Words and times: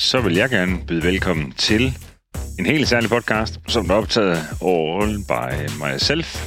så 0.00 0.20
vil 0.20 0.34
jeg 0.34 0.50
gerne 0.50 0.86
byde 0.86 1.02
velkommen 1.02 1.52
til 1.52 1.98
en 2.58 2.66
helt 2.66 2.88
særlig 2.88 3.10
podcast, 3.10 3.60
som 3.68 3.90
er 3.90 3.94
optaget 3.94 4.36
all 4.62 5.18
by 5.28 5.70
myself 5.84 6.46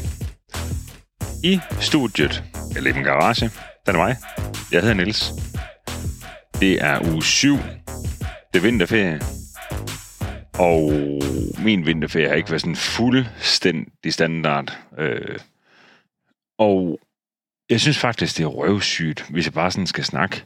i 1.44 1.60
studiet, 1.80 2.44
eller 2.76 2.90
i 2.90 2.94
min 2.94 3.04
garage. 3.04 3.52
Den 3.86 3.96
er 3.96 4.00
mig. 4.00 4.16
Jeg 4.72 4.82
hedder 4.82 4.96
Niels. 4.96 5.32
Det 6.60 6.82
er 6.82 7.14
uge 7.14 7.24
7. 7.24 7.56
Det 8.54 8.60
er 8.60 8.62
vinterferie. 8.62 9.22
Og 10.60 10.92
min 11.64 11.86
vinterferie 11.86 12.28
har 12.28 12.36
ikke 12.36 12.50
været 12.50 12.62
sådan 12.62 12.76
fuldstændig 12.76 14.14
standard. 14.14 14.78
Øh, 14.98 15.40
og 16.60 17.00
jeg 17.70 17.82
synes 17.82 18.00
faktisk, 18.00 18.38
det 18.38 18.44
er 18.44 18.48
røvsygt, 18.48 19.26
hvis 19.30 19.46
jeg 19.46 19.54
bare 19.54 19.72
sådan 19.72 19.88
skal 19.88 20.04
snakke 20.04 20.46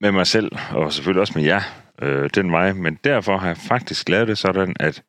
med 0.00 0.12
mig 0.12 0.26
selv, 0.26 0.52
og 0.70 0.92
selvfølgelig 0.92 1.20
også 1.20 1.32
med 1.36 1.44
jer, 1.44 1.62
øh, 2.02 2.30
den 2.34 2.52
vej. 2.52 2.72
Men 2.72 2.94
derfor 3.04 3.36
har 3.36 3.46
jeg 3.46 3.56
faktisk 3.56 4.08
lavet 4.08 4.28
det 4.28 4.38
sådan, 4.38 4.76
at 4.80 5.02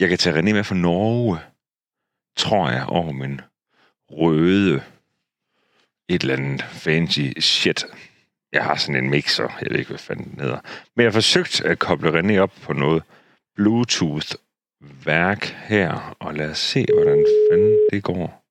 jeg 0.00 0.08
kan 0.08 0.18
tage 0.18 0.38
René 0.38 0.52
med 0.52 0.64
fra 0.64 0.74
Norge, 0.74 1.38
tror 2.36 2.70
jeg, 2.70 2.86
over 2.88 3.12
min 3.12 3.40
røde 4.10 4.82
et 6.08 6.22
eller 6.22 6.36
andet 6.36 6.62
fancy 6.62 7.20
shit. 7.40 7.86
Jeg 8.52 8.64
har 8.64 8.76
sådan 8.76 9.04
en 9.04 9.10
mixer, 9.10 9.58
jeg 9.60 9.70
ved 9.70 9.78
ikke, 9.78 9.88
hvad 9.88 9.98
fanden 9.98 10.30
den 10.30 10.40
hedder. 10.40 10.60
Men 10.94 11.02
jeg 11.02 11.06
har 11.06 11.12
forsøgt 11.12 11.60
at 11.60 11.78
koble 11.78 12.20
René 12.20 12.38
op 12.38 12.52
på 12.62 12.72
noget 12.72 13.02
Bluetooth-værk 13.54 15.44
her, 15.44 16.16
og 16.18 16.34
lad 16.34 16.50
os 16.50 16.58
se, 16.58 16.86
hvordan 16.94 17.26
fanden 17.50 17.78
det 17.92 18.02
går. 18.02 18.42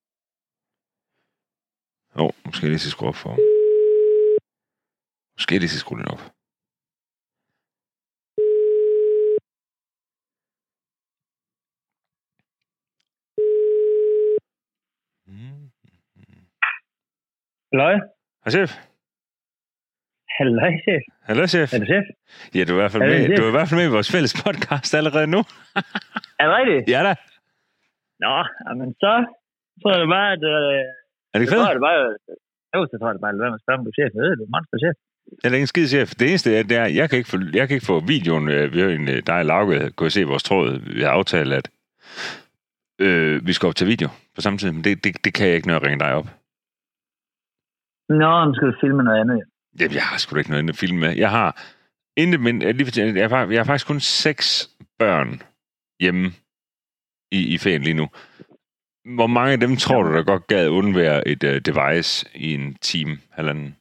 Åh, 2.15 2.25
oh, 2.25 2.31
måske 2.45 2.67
lige 2.67 2.79
skrue 2.79 3.09
op 3.09 3.15
for 3.15 3.37
Måske 5.37 5.59
lige 5.59 5.69
skrue 5.69 5.99
den 5.99 6.07
op. 6.07 6.34
Halløj. 17.75 17.95
Hej, 18.43 18.51
chef. 18.55 18.71
Halløj, 20.37 20.71
chef. 20.85 21.03
Hallo, 21.27 21.43
chef. 21.53 21.69
Er 21.73 21.79
det 21.81 21.87
chef? 21.93 22.05
Ja, 22.55 22.61
du 22.67 22.71
er, 22.73 22.77
i 22.77 22.81
hvert 22.81 22.91
fald 22.93 23.03
med, 23.11 23.17
chef? 23.25 23.37
du 23.39 23.43
er 23.47 23.51
i 23.53 23.55
hvert 23.57 23.69
fald 23.69 23.79
med 23.81 23.87
i 23.89 23.93
vores 23.97 24.09
fælles 24.15 24.33
podcast 24.43 24.91
allerede 24.99 25.27
nu. 25.35 25.39
Er 26.39 26.45
det 26.47 26.53
rigtigt? 26.59 26.83
Ja 26.93 26.99
da. 27.07 27.13
Nå, 28.23 28.35
men 28.79 28.89
så 29.03 29.11
tror 29.79 29.89
jeg 29.93 29.99
det 30.03 30.09
bare, 30.17 30.29
at... 30.35 30.43
Øh, 30.55 30.81
Er 31.31 31.35
det 31.37 31.41
ikke 31.43 31.51
så 31.51 31.57
tror 31.57 31.63
fedt? 31.63 31.71
jeg 31.71 31.77
det 31.79 31.85
bare... 31.89 32.01
Jo, 32.75 32.79
så 32.89 32.93
tror 32.99 33.07
jeg 33.09 33.15
det 33.17 33.23
bare, 33.25 33.33
at 33.35 33.39
være 33.43 33.51
med 33.53 33.59
at 33.59 33.63
spørge, 33.65 33.77
om 33.79 33.83
du 33.85 33.91
er 33.93 33.97
chef. 33.99 34.11
Jeg 34.17 34.23
ved, 34.25 34.31
du 34.39 34.43
er 34.47 34.51
monster 34.55 34.77
chef. 34.83 34.95
Jeg 35.41 35.47
er 35.51 35.55
ingen 35.61 35.71
skid, 35.73 35.87
chef. 35.95 36.09
Det 36.19 36.25
eneste 36.31 36.47
er, 36.57 36.63
det 36.71 36.77
er 36.83 36.87
jeg, 36.99 37.05
kan 37.09 37.17
ikke 37.19 37.29
få, 37.33 37.37
jeg 37.59 37.65
kan 37.67 37.73
ikke 37.77 37.89
få 37.93 37.97
videoen. 38.13 38.45
øh, 38.55 38.63
Vi 38.73 38.79
har 38.83 38.89
en, 38.99 39.07
øh, 39.13 39.19
dig 39.29 39.37
og 39.43 39.47
Lauke 39.51 39.77
kunne 39.97 40.13
se 40.17 40.23
vores 40.33 40.43
tråd. 40.49 40.67
Vi 40.97 41.01
har 41.05 41.11
aftalt, 41.19 41.51
at 41.59 41.65
øh, 43.05 43.47
vi 43.47 43.53
skal 43.53 43.67
op 43.69 43.75
til 43.79 43.87
video 43.93 44.07
på 44.35 44.39
samme 44.45 44.57
tid. 44.59 44.71
Men 44.75 44.83
det, 44.83 44.93
det, 45.03 45.11
det 45.25 45.31
kan 45.37 45.47
jeg 45.47 45.55
ikke, 45.57 45.67
når 45.67 45.75
jeg 45.77 45.83
ringer 45.87 46.01
dig 46.05 46.13
op. 46.19 46.27
Nå, 48.09 48.45
men 48.45 48.55
skal 48.55 48.67
du 48.67 48.73
filme 48.81 49.03
noget 49.03 49.19
andet? 49.21 49.43
Jamen, 49.79 49.95
jeg 49.95 50.03
har 50.03 50.17
sgu 50.17 50.33
da 50.33 50.39
ikke 50.39 50.49
noget 50.49 50.63
andet 50.63 50.73
at 50.73 50.79
filme 50.79 50.99
med. 50.99 51.11
Jeg 51.17 51.31
har 51.31 51.49
intet, 52.17 52.39
men 52.39 52.61
jeg, 52.61 52.73
lige, 52.73 53.19
jeg, 53.21 53.29
har, 53.29 53.47
jeg 53.51 53.59
har 53.59 53.63
faktisk 53.63 53.87
kun 53.87 53.99
seks 53.99 54.69
børn 54.99 55.41
hjemme 56.01 56.25
i, 57.31 57.53
i 57.53 57.57
ferien 57.57 57.81
lige 57.81 57.99
nu. 58.01 58.07
Hvor 59.17 59.27
mange 59.27 59.53
af 59.53 59.59
dem 59.59 59.75
tror 59.75 60.03
du, 60.03 60.09
der 60.13 60.23
godt 60.23 60.47
gad 60.47 60.69
undvære 60.69 61.27
et 61.27 61.43
uh, 61.43 61.55
device 61.69 62.13
i 62.35 62.53
en 62.53 62.75
time, 62.75 63.13
halvanden? 63.31 63.75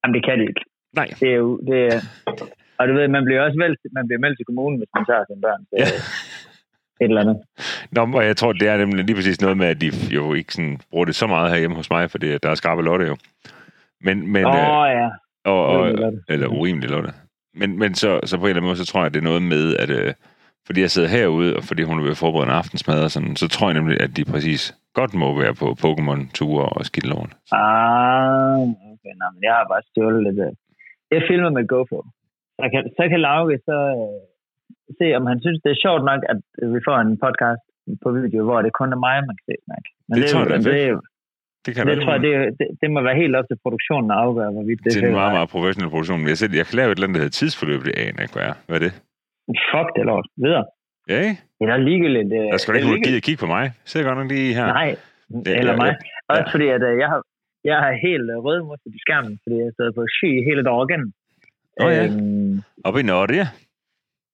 Jamen, 0.00 0.14
det 0.16 0.24
kan 0.24 0.38
de 0.38 0.44
ikke. 0.50 0.64
Nej. 1.00 1.08
Det 1.20 1.28
er 1.34 1.38
jo... 1.44 1.50
Det 1.68 1.78
er, 1.92 2.00
og 2.78 2.88
du 2.88 2.92
ved, 2.94 3.08
man 3.08 3.24
bliver 3.24 3.40
også 3.46 3.58
valgt, 3.64 3.80
man 3.98 4.06
bliver 4.06 4.20
meldt 4.24 4.38
til 4.38 4.46
kommunen, 4.50 4.78
hvis 4.78 4.92
man 4.96 5.04
tager 5.08 5.24
sine 5.28 5.40
børn 5.46 5.60
til 5.68 5.76
Ja. 5.78 5.86
Et 7.00 7.04
eller 7.08 7.20
andet. 7.20 7.36
Nå, 7.92 8.08
og 8.14 8.24
jeg 8.24 8.36
tror, 8.36 8.52
det 8.52 8.68
er 8.68 8.76
nemlig 8.76 9.04
lige 9.04 9.16
præcis 9.16 9.40
noget 9.40 9.56
med, 9.56 9.66
at 9.66 9.80
de 9.80 9.90
jo 10.10 10.34
ikke 10.34 10.52
sådan 10.54 10.80
bruger 10.90 11.04
det 11.04 11.14
så 11.14 11.26
meget 11.26 11.50
herhjemme 11.50 11.76
hos 11.76 11.90
mig, 11.90 12.10
fordi 12.10 12.38
der 12.38 12.50
er 12.50 12.54
skarpe 12.54 12.82
lotte 12.82 13.06
jo. 13.06 13.16
Men, 14.00 14.32
men, 14.32 14.44
Åh, 14.44 14.54
øh, 14.54 14.78
oh, 14.78 14.88
ja. 14.90 15.08
og, 15.44 15.66
og, 15.66 16.12
eller 16.28 16.46
urimelig 16.48 16.90
lotte. 16.90 17.10
Men, 17.54 17.78
men 17.78 17.94
så, 17.94 18.20
så 18.24 18.36
på 18.38 18.44
en 18.44 18.48
eller 18.48 18.60
anden 18.60 18.68
måde, 18.68 18.76
så 18.76 18.86
tror 18.86 19.00
jeg, 19.00 19.06
at 19.06 19.14
det 19.14 19.20
er 19.20 19.24
noget 19.24 19.42
med, 19.42 19.76
at 19.76 19.90
øh, 19.90 20.14
fordi 20.66 20.80
jeg 20.80 20.90
sidder 20.90 21.08
herude, 21.08 21.56
og 21.56 21.62
fordi 21.64 21.82
hun 21.82 22.06
er 22.06 22.10
at 22.10 22.16
forberede 22.16 22.46
en 22.50 22.58
aftensmad 22.60 23.04
og 23.04 23.10
sådan, 23.10 23.36
så 23.36 23.48
tror 23.48 23.66
jeg 23.68 23.74
nemlig, 23.74 24.00
at 24.00 24.16
de 24.16 24.24
præcis 24.24 24.74
godt 24.94 25.14
må 25.14 25.40
være 25.40 25.54
på 25.54 25.66
Pokémon-ture 25.84 26.66
og 26.76 26.86
skidtloven. 26.86 27.30
Ah, 27.52 28.58
okay. 28.92 29.12
Nå, 29.20 29.26
men 29.34 29.42
jeg 29.48 29.54
har 29.58 29.66
bare 29.72 29.82
stjålet 29.90 30.22
lidt. 30.26 30.38
øh. 30.46 30.52
Jeg 31.10 31.22
filmer 31.28 31.50
med 31.50 31.66
GoPro. 31.72 32.00
Så 32.58 32.64
kan, 32.72 32.82
så 32.98 33.02
kan 33.10 33.20
Lauke 33.20 33.58
så 33.68 33.76
øh, 34.00 34.20
se, 34.98 35.06
om 35.18 35.24
han 35.30 35.38
synes, 35.44 35.58
det 35.64 35.70
er 35.76 35.80
sjovt 35.86 36.04
nok, 36.10 36.20
at 36.32 36.38
vi 36.74 36.78
får 36.88 36.96
en 37.06 37.12
podcast 37.24 37.64
på 38.04 38.08
video, 38.18 38.40
hvor 38.48 38.58
det 38.66 38.72
kun 38.80 38.90
er 38.96 39.00
mig, 39.06 39.16
man 39.28 39.34
kan 39.38 39.46
se 39.50 39.54
snakke. 39.68 39.88
Men 40.08 40.14
Det 40.16 40.24
tror 40.30 40.40
jeg, 40.40 40.48
jo- 40.48 40.52
det 40.52 40.60
er 40.60 40.64
fedt. 40.68 40.76
det, 40.78 40.86
jo- 40.94 41.04
Det 41.64 41.70
kan 41.74 41.82
det, 41.86 41.92
jeg 41.94 42.00
tror 42.04 42.12
jeg, 42.16 42.22
det, 42.26 42.32
det, 42.58 42.66
det, 42.80 42.88
må 42.94 42.98
være 43.08 43.18
helt 43.22 43.34
op 43.38 43.46
til 43.50 43.58
produktionen 43.64 44.08
at 44.14 44.18
afgøre, 44.26 44.50
hvorvidt 44.56 44.80
det 44.84 44.90
det 44.94 45.02
er 45.02 45.06
en 45.12 45.18
meget, 45.22 45.34
meget 45.38 45.50
professionel 45.54 45.90
produktion. 45.94 46.18
Men 46.22 46.28
jeg, 46.32 46.38
selv, 46.42 46.52
jeg 46.60 46.66
kan 46.68 46.76
lave 46.80 46.88
et 46.90 46.96
eller 46.96 47.06
andet, 47.06 47.16
der 47.18 47.24
hedder 47.24 47.38
tidsforløb, 47.40 47.80
det 47.88 47.94
aner 48.04 48.20
ikke, 48.24 48.34
hvad 48.36 48.46
er. 48.50 48.56
Hvad 48.68 48.76
er 48.78 48.84
det? 48.86 48.92
Fuck 49.72 49.88
det 49.96 50.04
lort. 50.10 50.26
Videre. 50.44 50.64
Ja, 51.12 51.18
ikke? 51.28 51.36
Det 51.60 51.64
er 51.76 51.80
ligegyldigt. 51.88 52.28
Det, 52.34 52.40
Der 52.54 52.60
skal 52.62 52.70
det 52.74 52.80
ikke 52.80 53.06
gide 53.08 53.18
at 53.20 53.26
kigge 53.28 53.40
på 53.44 53.48
mig. 53.56 53.64
Sidder 53.90 54.04
godt 54.08 54.18
nok 54.20 54.30
lige 54.34 54.50
her. 54.58 54.66
Nej, 54.80 54.88
Det- 55.44 55.58
eller 55.60 55.74
mig. 55.82 55.92
ja. 55.92 56.32
Også 56.32 56.48
fordi, 56.54 56.66
at 56.76 56.82
øh, 56.88 56.94
jeg 57.02 57.08
har, 57.12 57.20
jeg 57.70 57.76
har 57.84 57.92
helt 58.08 58.26
øh, 58.34 58.38
rødmusset 58.46 58.90
i 58.98 59.00
skærmen, 59.04 59.34
fordi 59.42 59.56
jeg 59.64 59.70
stod 59.76 59.88
på 59.98 60.02
sky 60.16 60.30
hele 60.48 60.62
dagen. 60.70 61.02
Åh, 61.82 61.90
ja. 61.98 62.04
Øhm, 62.06 62.54
Op 62.88 62.96
i 63.02 63.04
Norge. 63.12 63.44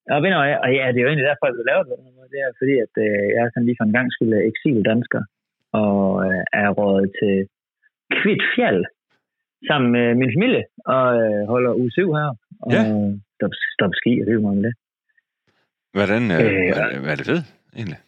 Du 0.09 0.13
hvad, 0.23 0.33
og 0.65 0.69
ja, 0.79 0.85
det 0.93 0.99
er 0.99 1.05
jo 1.05 1.11
egentlig 1.11 1.31
derfor, 1.31 1.47
jeg 1.47 1.57
vil 1.59 1.69
lave 1.71 1.81
det 1.83 1.89
på 1.91 1.97
den 1.99 2.07
her 2.09 2.17
måde. 2.19 2.31
Det 2.35 2.41
er 2.45 2.51
fordi, 2.61 2.75
at 2.87 2.95
øh, 3.07 3.23
jeg 3.35 3.41
er 3.45 3.51
sådan 3.53 3.67
lige 3.69 3.79
for 3.81 3.87
en 3.89 3.97
gang 3.99 4.09
skulle 4.17 4.37
eksil 4.51 4.79
dansker, 4.91 5.23
og 5.83 6.01
øh, 6.27 6.43
er 6.63 6.69
rådet 6.79 7.11
til 7.21 7.35
Kvitfjeld 8.19 8.83
sammen 9.69 9.89
med 9.97 10.07
min 10.21 10.31
familie, 10.37 10.65
og 10.95 11.05
øh, 11.23 11.41
holder 11.53 11.73
uge 11.81 11.91
7 11.91 12.13
her. 12.19 12.31
Og 12.65 12.71
Ja. 12.77 12.83
stop, 13.37 13.55
stop 13.77 13.93
ski, 14.01 14.13
og 14.21 14.27
hygge 14.31 14.45
mig 14.45 14.53
om 14.57 14.63
det. 14.67 14.75
Hvordan, 15.97 16.23
øh, 16.37 16.41
Øh, 16.45 16.69
hvad, 16.77 16.89
hvad 17.03 17.13
er 17.15 17.19
det 17.21 17.29
fedt, 17.33 17.47
egentlig? 17.79 18.01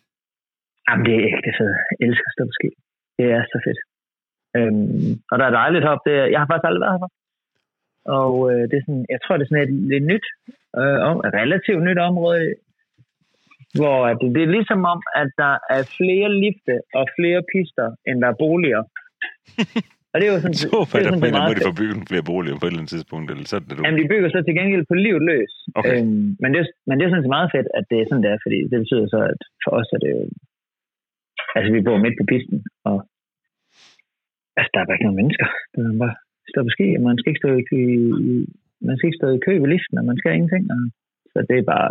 Jamen, 0.86 1.04
det 1.06 1.14
er 1.16 1.22
ægte 1.30 1.50
fedt. 1.58 1.76
Jeg 1.90 1.96
elsker 2.06 2.30
på 2.50 2.54
ski. 2.58 2.70
Det 3.18 3.26
er 3.36 3.42
så 3.52 3.58
fedt. 3.66 3.80
Øhm, 4.56 5.10
og 5.30 5.34
der 5.38 5.46
er 5.46 5.54
dejligt 5.62 5.84
op. 5.92 6.00
Det, 6.06 6.14
jeg 6.32 6.38
har 6.40 6.48
faktisk 6.50 6.68
aldrig 6.68 6.82
været 6.84 6.94
herfra. 6.96 7.10
Og 8.04 8.32
øh, 8.52 8.62
det 8.70 8.76
er 8.76 8.84
sådan, 8.86 9.06
jeg 9.14 9.20
tror, 9.20 9.34
det 9.36 9.44
er 9.44 9.50
sådan 9.50 9.66
et 9.68 9.74
lidt 9.92 10.06
nyt, 10.12 10.26
øh, 10.80 10.98
om, 11.08 11.16
et 11.28 11.34
relativt 11.42 11.82
nyt 11.88 12.00
område, 12.10 12.54
hvor 13.78 13.98
at 14.10 14.16
det, 14.20 14.28
det 14.36 14.42
er 14.42 14.54
ligesom 14.56 14.80
om, 14.94 15.00
at 15.22 15.28
der 15.42 15.54
er 15.76 15.82
flere 15.98 16.28
lifte 16.44 16.74
og 16.98 17.04
flere 17.18 17.40
pister, 17.52 17.88
end 18.08 18.16
der 18.22 18.28
er 18.32 18.40
boliger. 18.44 18.82
Og 20.12 20.16
det 20.20 20.24
er 20.26 20.32
jo 20.34 20.40
sådan, 20.44 20.58
Så 20.62 20.66
det 20.68 20.74
er 20.74 20.86
hvad 20.90 21.02
der 21.04 21.10
sådan 21.10 21.24
anden 21.28 21.40
meget 21.40 21.56
de 21.58 21.80
bygget 21.82 22.08
flere 22.10 22.24
boliger 22.32 22.56
på 22.58 22.64
et 22.66 22.70
eller 22.70 22.82
andet 22.82 22.94
tidspunkt, 22.96 23.26
eller 23.32 23.46
sådan 23.52 23.66
det 23.68 23.74
du. 23.76 23.82
Jamen, 23.84 24.00
de 24.02 24.08
bygger 24.12 24.28
så 24.30 24.40
til 24.46 24.54
gengæld 24.60 24.84
på 24.90 24.96
livet 25.06 25.22
løs. 25.30 25.52
Okay. 25.78 25.96
Øhm, 25.98 26.26
men, 26.42 26.48
det, 26.52 26.58
er- 26.64 26.74
men 26.86 26.94
det 26.96 27.02
er 27.04 27.10
sådan 27.10 27.24
set 27.24 27.36
meget 27.38 27.50
fedt, 27.54 27.68
at 27.78 27.84
det 27.90 27.96
er 27.98 28.06
sådan, 28.08 28.22
det 28.24 28.30
er, 28.34 28.38
fordi 28.46 28.58
det 28.70 28.78
betyder 28.84 29.06
så, 29.14 29.20
at 29.32 29.40
for 29.62 29.70
os 29.78 29.88
er 29.96 30.00
det 30.04 30.10
jo... 30.16 30.20
Altså, 31.56 31.68
vi 31.76 31.80
bor 31.86 31.98
midt 32.04 32.16
på 32.20 32.24
pisten, 32.32 32.58
og 32.90 32.96
altså, 34.58 34.70
der 34.72 34.78
er 34.80 34.86
bare 34.86 34.96
ikke 34.96 35.06
nogen 35.08 35.20
mennesker. 35.22 35.46
Der 35.72 35.80
er 35.92 35.98
bare 36.04 36.16
stå 36.50 36.58
på 36.66 36.70
ski, 36.76 36.86
og 36.96 37.02
man 37.08 37.16
skal 37.18 37.30
ikke 37.30 37.42
stå 37.44 37.50
i, 37.60 37.64
i, 38.30 38.34
man 38.88 38.94
skal 38.96 39.08
ikke 39.08 39.20
stå 39.22 39.28
i 39.36 39.44
kø 39.46 39.52
ved 39.62 39.70
liften, 39.74 39.98
og 40.00 40.04
man 40.10 40.16
skal 40.18 40.34
ingenting. 40.34 40.64
Og, 40.74 40.80
så 41.32 41.38
det 41.48 41.58
er 41.58 41.66
bare... 41.74 41.90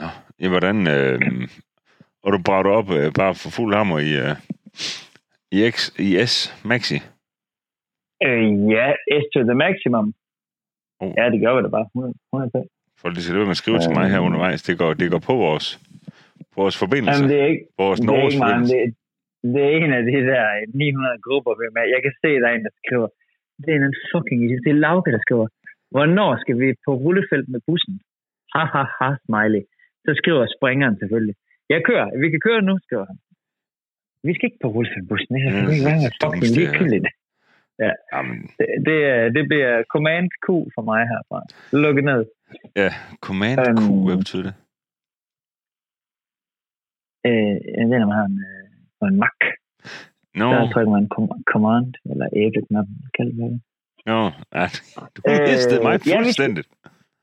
Nå, 0.00 0.08
ja, 0.42 0.48
hvordan... 0.54 0.76
Øh, 0.96 1.20
og 2.24 2.28
du 2.32 2.38
brager 2.46 2.62
du 2.62 2.70
op 2.80 2.88
øh, 2.98 3.08
bare 3.20 3.34
for 3.42 3.50
fuld 3.56 3.74
hammer 3.74 3.98
i, 4.08 4.10
øh, 4.24 4.34
i, 5.56 5.58
X, 5.74 5.76
i 6.06 6.08
S 6.26 6.34
Maxi? 6.70 6.98
Øh, 8.26 8.46
ja, 8.74 8.86
S 9.22 9.24
to 9.34 9.40
the 9.50 9.56
maximum. 9.64 10.06
Oh. 11.00 11.12
Ja, 11.18 11.24
det 11.32 11.40
gør 11.44 11.52
vi 11.56 11.60
da 11.66 11.70
bare. 11.78 11.86
100, 11.94 12.14
100 12.32 12.68
Folk 13.02 13.14
de 13.16 13.22
skal 13.22 13.34
løbe 13.36 13.48
med 13.50 13.56
at 13.58 13.62
skrive 13.62 13.78
til 13.84 13.92
mig 13.98 14.06
her 14.14 14.20
Øh. 14.20 14.26
undervejs. 14.26 14.60
Det 14.68 14.74
går, 14.80 14.90
det 15.00 15.06
går 15.14 15.22
på 15.30 15.34
vores, 15.46 15.66
på 16.52 16.56
vores 16.62 16.76
forbindelse. 16.84 17.12
Jamen, 17.18 17.30
det 17.32 17.38
er 17.44 17.48
ikke, 17.52 17.64
vores 17.82 18.00
det 18.00 18.08
er 18.08 18.22
ikke 18.28 18.42
forbindelse. 18.42 18.74
det, 18.74 18.94
det 19.54 19.60
er 19.66 19.72
en 19.78 19.92
af 19.98 20.02
de 20.10 20.18
der 20.30 20.44
900 20.74 21.26
grupper, 21.26 21.52
vi 21.60 21.66
med. 21.76 21.84
Jeg 21.94 22.00
kan 22.04 22.12
se, 22.22 22.28
der 22.42 22.48
er 22.50 22.54
en, 22.58 22.64
der 22.68 22.74
skriver, 22.82 23.08
det 23.64 23.70
er 23.74 23.78
en 23.90 23.96
fucking 24.12 24.38
idiot. 24.44 24.62
Det 24.66 24.72
er 24.72 24.80
Lauke, 24.86 25.10
der 25.16 25.20
skriver, 25.26 25.46
hvornår 25.94 26.30
skal 26.42 26.56
vi 26.62 26.68
på 26.86 26.90
rullefelt 27.04 27.46
med 27.54 27.60
bussen? 27.68 27.94
Ha, 28.54 28.62
ha, 28.74 28.82
ha, 28.98 29.08
smiley. 29.26 29.62
Så 30.04 30.10
skriver 30.20 30.42
springeren 30.56 30.94
selvfølgelig. 31.00 31.34
Jeg 31.72 31.80
kører. 31.88 32.06
Vi 32.22 32.26
kan 32.32 32.40
køre 32.48 32.62
nu, 32.68 32.74
skriver 32.86 33.06
han. 33.10 33.18
Vi 34.26 34.32
skal 34.34 34.46
ikke 34.48 34.62
på 34.64 34.68
rullefelt 34.74 35.02
med 35.04 35.08
bussen. 35.12 35.30
Det 35.34 35.40
kan 35.42 35.52
Mm, 35.52 35.66
det 35.66 35.76
fucking 35.78 36.12
dummeste, 36.22 36.46
ja. 36.54 36.58
ligegyldigt. 36.60 37.06
Jamen, 38.12 38.38
Det, 38.58 38.66
det, 38.88 38.98
er- 39.14 39.30
det 39.36 39.42
bliver 39.50 39.72
command 39.94 40.26
Q 40.44 40.46
for 40.74 40.82
mig 40.90 41.00
herfra. 41.12 41.38
Lukket 41.84 42.04
ned. 42.10 42.20
ja, 42.82 42.90
Command 43.26 43.58
Q, 43.80 43.82
Øhm. 43.82 44.04
hvad 44.06 44.16
betyder 44.22 44.44
det? 44.48 44.54
Øh, 47.28 47.56
jeg 47.78 47.84
ved, 47.90 47.98
når 47.98 48.06
man 48.12 48.18
har 48.20 48.26
en, 48.32 48.38
øh, 48.50 48.68
på 48.98 49.04
en 49.10 49.16
Mac. 49.22 49.38
Nå, 50.40 50.46
Der 50.52 50.70
trykker 50.72 50.92
man 50.96 51.04
com- 51.14 51.42
command, 51.52 51.88
eller 52.10 52.26
æblet, 52.42 52.66
man 52.76 52.86
kalder 53.16 53.34
det. 53.50 53.60
nå, 54.10 54.20
ja, 54.58 54.66
du 55.14 55.18
Øh, 55.28 55.40
mistede 55.48 55.80
mig 55.86 55.92
ja, 56.06 56.18
vi- 56.18 56.24
fuldstændigt. 56.24 56.68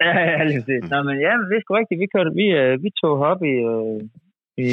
Ja, 0.05 0.13
ja, 0.33 0.43
lige 0.49 0.59
præcis. 0.63 0.83
Nå, 0.91 0.97
men 1.07 1.15
ja, 1.25 1.31
det 1.49 1.55
er 1.57 1.61
sgu 1.63 1.71
rigtigt. 1.81 1.99
Vi, 2.03 2.07
kørte, 2.15 2.31
vi, 2.41 2.45
øh, 2.61 2.73
vi 2.83 2.89
tog 3.01 3.13
op 3.31 3.41
i, 3.53 3.55
øh, 3.71 3.99
i, 4.65 4.69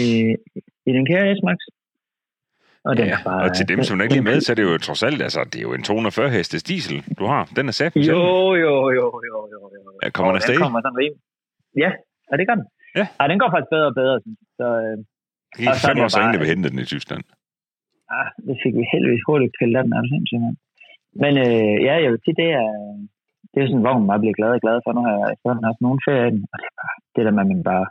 i 0.89 0.91
den 0.97 1.05
kære 1.11 1.25
S-Max. 1.39 1.59
Og, 2.89 2.93
ja, 2.97 3.05
er 3.07 3.19
bare, 3.25 3.43
og 3.45 3.49
til 3.57 3.67
dem, 3.73 3.81
som 3.89 4.01
ikke 4.01 4.15
lige 4.15 4.29
med, 4.31 4.41
så 4.41 4.53
er 4.53 4.57
det 4.59 4.63
jo 4.71 4.79
trods 4.79 5.03
alt, 5.09 5.21
altså, 5.27 5.41
det 5.53 5.59
er 5.59 5.63
jo 5.69 5.73
en 5.75 5.83
240 5.83 6.31
hestes 6.31 6.63
diesel, 6.63 6.97
du 7.19 7.25
har. 7.33 7.43
Den 7.57 7.65
er 7.69 7.73
sat. 7.81 7.93
Jo, 7.97 8.23
jo, 8.65 8.73
jo, 8.99 9.01
jo, 9.01 9.07
jo, 9.31 9.39
jo. 9.55 9.61
Ja, 10.03 10.09
kommer 10.11 10.33
den 10.33 10.37
afsted? 10.41 10.57
kommer 10.65 10.81
sådan 10.85 10.99
rim. 11.03 11.15
Ja, 11.85 11.91
og 12.31 12.35
det 12.39 12.45
gør 12.49 12.55
den. 12.61 12.67
Ja. 12.99 13.07
ja. 13.21 13.25
den 13.31 13.39
går 13.43 13.51
faktisk 13.55 13.71
bedre 13.75 13.87
og 13.93 13.95
bedre. 14.01 14.17
Så, 14.59 14.67
øh, 14.85 14.97
det 15.57 15.59
gik 15.59 15.69
fem 15.89 15.97
år 16.05 16.09
så 16.09 16.19
ingen, 16.21 16.35
der 16.35 16.41
vil 16.43 16.49
hente 16.55 16.69
den 16.71 16.79
i 16.79 16.85
Tyskland 16.95 17.23
ah, 18.17 18.29
det 18.47 18.57
fik 18.63 18.75
vi 18.79 18.91
heldigvis 18.93 19.27
hurtigt 19.29 19.57
pillet 19.59 19.85
den, 19.85 19.93
er 19.93 20.03
du 20.03 20.09
sindssygt, 20.11 20.43
Men 21.23 21.33
øh, 21.47 21.77
ja, 21.87 21.95
jeg 22.03 22.11
vil 22.13 22.25
sige, 22.25 22.41
det 22.43 22.51
er, 22.63 22.71
det 23.51 23.59
er 23.59 23.67
sådan 23.67 23.81
en 23.81 23.87
vogn, 23.89 24.07
man 24.11 24.21
bliver 24.23 24.39
glad 24.39 24.53
og 24.57 24.63
glad 24.65 24.79
for. 24.83 24.91
Nu 24.93 25.03
har 25.07 25.15
jeg 25.19 25.33
efterhånden 25.35 25.69
haft 25.71 25.85
nogen 25.85 26.01
ferie 26.07 26.33
den, 26.35 26.43
og 26.53 26.57
det 26.61 26.67
er 26.71 26.77
bare 26.83 26.97
det 27.15 27.23
der 27.25 27.35
med, 27.37 27.45
at 27.45 27.51
man 27.53 27.63
bare 27.73 27.87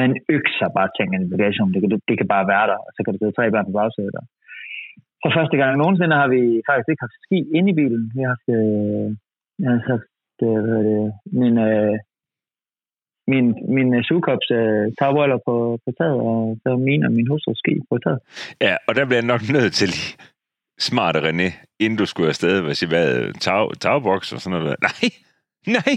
man 0.00 0.10
økser 0.36 0.68
bare 0.76 0.90
tingene 0.96 1.24
i 1.26 1.30
bagagen. 1.32 1.72
Det, 1.74 1.80
det, 1.92 2.00
det, 2.08 2.16
kan 2.18 2.28
bare 2.34 2.50
være 2.54 2.66
der, 2.70 2.78
og 2.86 2.90
så 2.94 3.00
kan 3.00 3.12
det 3.12 3.20
sidde 3.20 3.36
tre 3.36 3.50
børn 3.52 3.68
på 3.68 3.76
bagsædet. 3.78 4.16
For 5.22 5.30
første 5.36 5.56
gang 5.60 5.72
nogensinde 5.76 6.20
har 6.22 6.28
vi 6.36 6.42
faktisk 6.68 6.88
ikke 6.90 7.04
haft 7.06 7.24
ski 7.26 7.38
inde 7.56 7.70
i 7.70 7.78
bilen. 7.80 8.02
Vi 8.14 8.20
har 8.22 8.30
haft, 8.34 8.48
øh, 8.58 9.06
jeg 9.62 9.68
har 9.72 9.82
haft 9.94 10.38
øh, 10.48 10.60
hvad 10.64 10.82
det, 10.88 11.00
min, 11.40 11.56
øh, 11.68 11.94
min, 13.32 13.46
min 13.76 13.88
sugekops 14.08 14.48
uh, 14.58 14.84
tagbøjler 14.98 15.38
på, 15.46 15.54
på 15.84 15.90
taget, 15.98 16.18
og 16.28 16.58
så 16.62 16.70
min 16.88 17.04
og 17.06 17.12
min 17.12 17.26
hustru 17.30 17.52
ski 17.62 17.72
på 17.90 17.98
taget. 18.04 18.20
Ja, 18.66 18.74
og 18.86 18.92
der 18.96 19.04
bliver 19.04 19.20
jeg 19.22 19.30
nok 19.34 19.42
nødt 19.56 19.72
til 19.80 19.92
smarte 20.80 21.18
René, 21.28 21.48
inden 21.80 21.98
du 21.98 22.06
skulle 22.06 22.28
afsted, 22.28 22.60
hvad 22.60 22.74
siger, 22.74 22.88
hvad, 22.88 23.32
tag, 23.32 23.70
tagboks 23.80 24.32
og 24.32 24.40
sådan 24.40 24.58
noget. 24.58 24.76
Nej, 24.82 25.10
nej, 25.66 25.96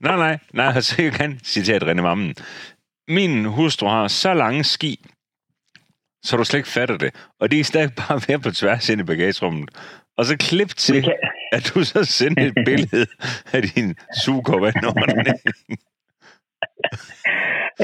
nej, 0.00 0.16
nej, 0.16 0.38
nej, 0.52 0.80
så 0.80 1.02
jeg 1.02 1.12
kan 1.12 1.38
citere 1.44 1.90
René 1.90 2.02
Mammen. 2.02 2.34
Min 3.08 3.44
hustru 3.44 3.86
har 3.86 4.08
så 4.08 4.34
lange 4.34 4.64
ski, 4.64 5.06
så 6.24 6.36
du 6.36 6.44
slet 6.44 6.58
ikke 6.58 6.68
fatter 6.68 6.96
det. 6.96 7.14
Og 7.40 7.50
det 7.50 7.60
er 7.60 7.64
stadig 7.64 7.90
bare 7.94 8.20
ved 8.28 8.38
på 8.38 8.50
tværs 8.50 8.88
ind 8.88 9.00
i 9.00 9.04
bagagerummet. 9.04 9.70
Og 10.16 10.24
så 10.24 10.36
klip 10.36 10.68
til, 10.68 11.12
at 11.52 11.72
du 11.74 11.84
så 11.84 12.04
sender 12.04 12.46
et 12.46 12.54
billede 12.66 13.06
af 13.52 13.62
din 13.62 13.94
sugekop 14.24 14.64
af 14.64 14.72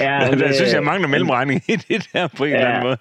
ja, 0.06 0.14
det, 0.30 0.40
jeg 0.48 0.54
synes, 0.60 0.74
jeg 0.78 0.84
mangler 0.90 1.08
mellemregning 1.14 1.58
i 1.72 1.74
det 1.88 2.00
der 2.12 2.24
på 2.38 2.42
en 2.44 2.50
ja. 2.50 2.56
eller 2.56 2.70
anden 2.70 2.86
måde. 2.88 2.98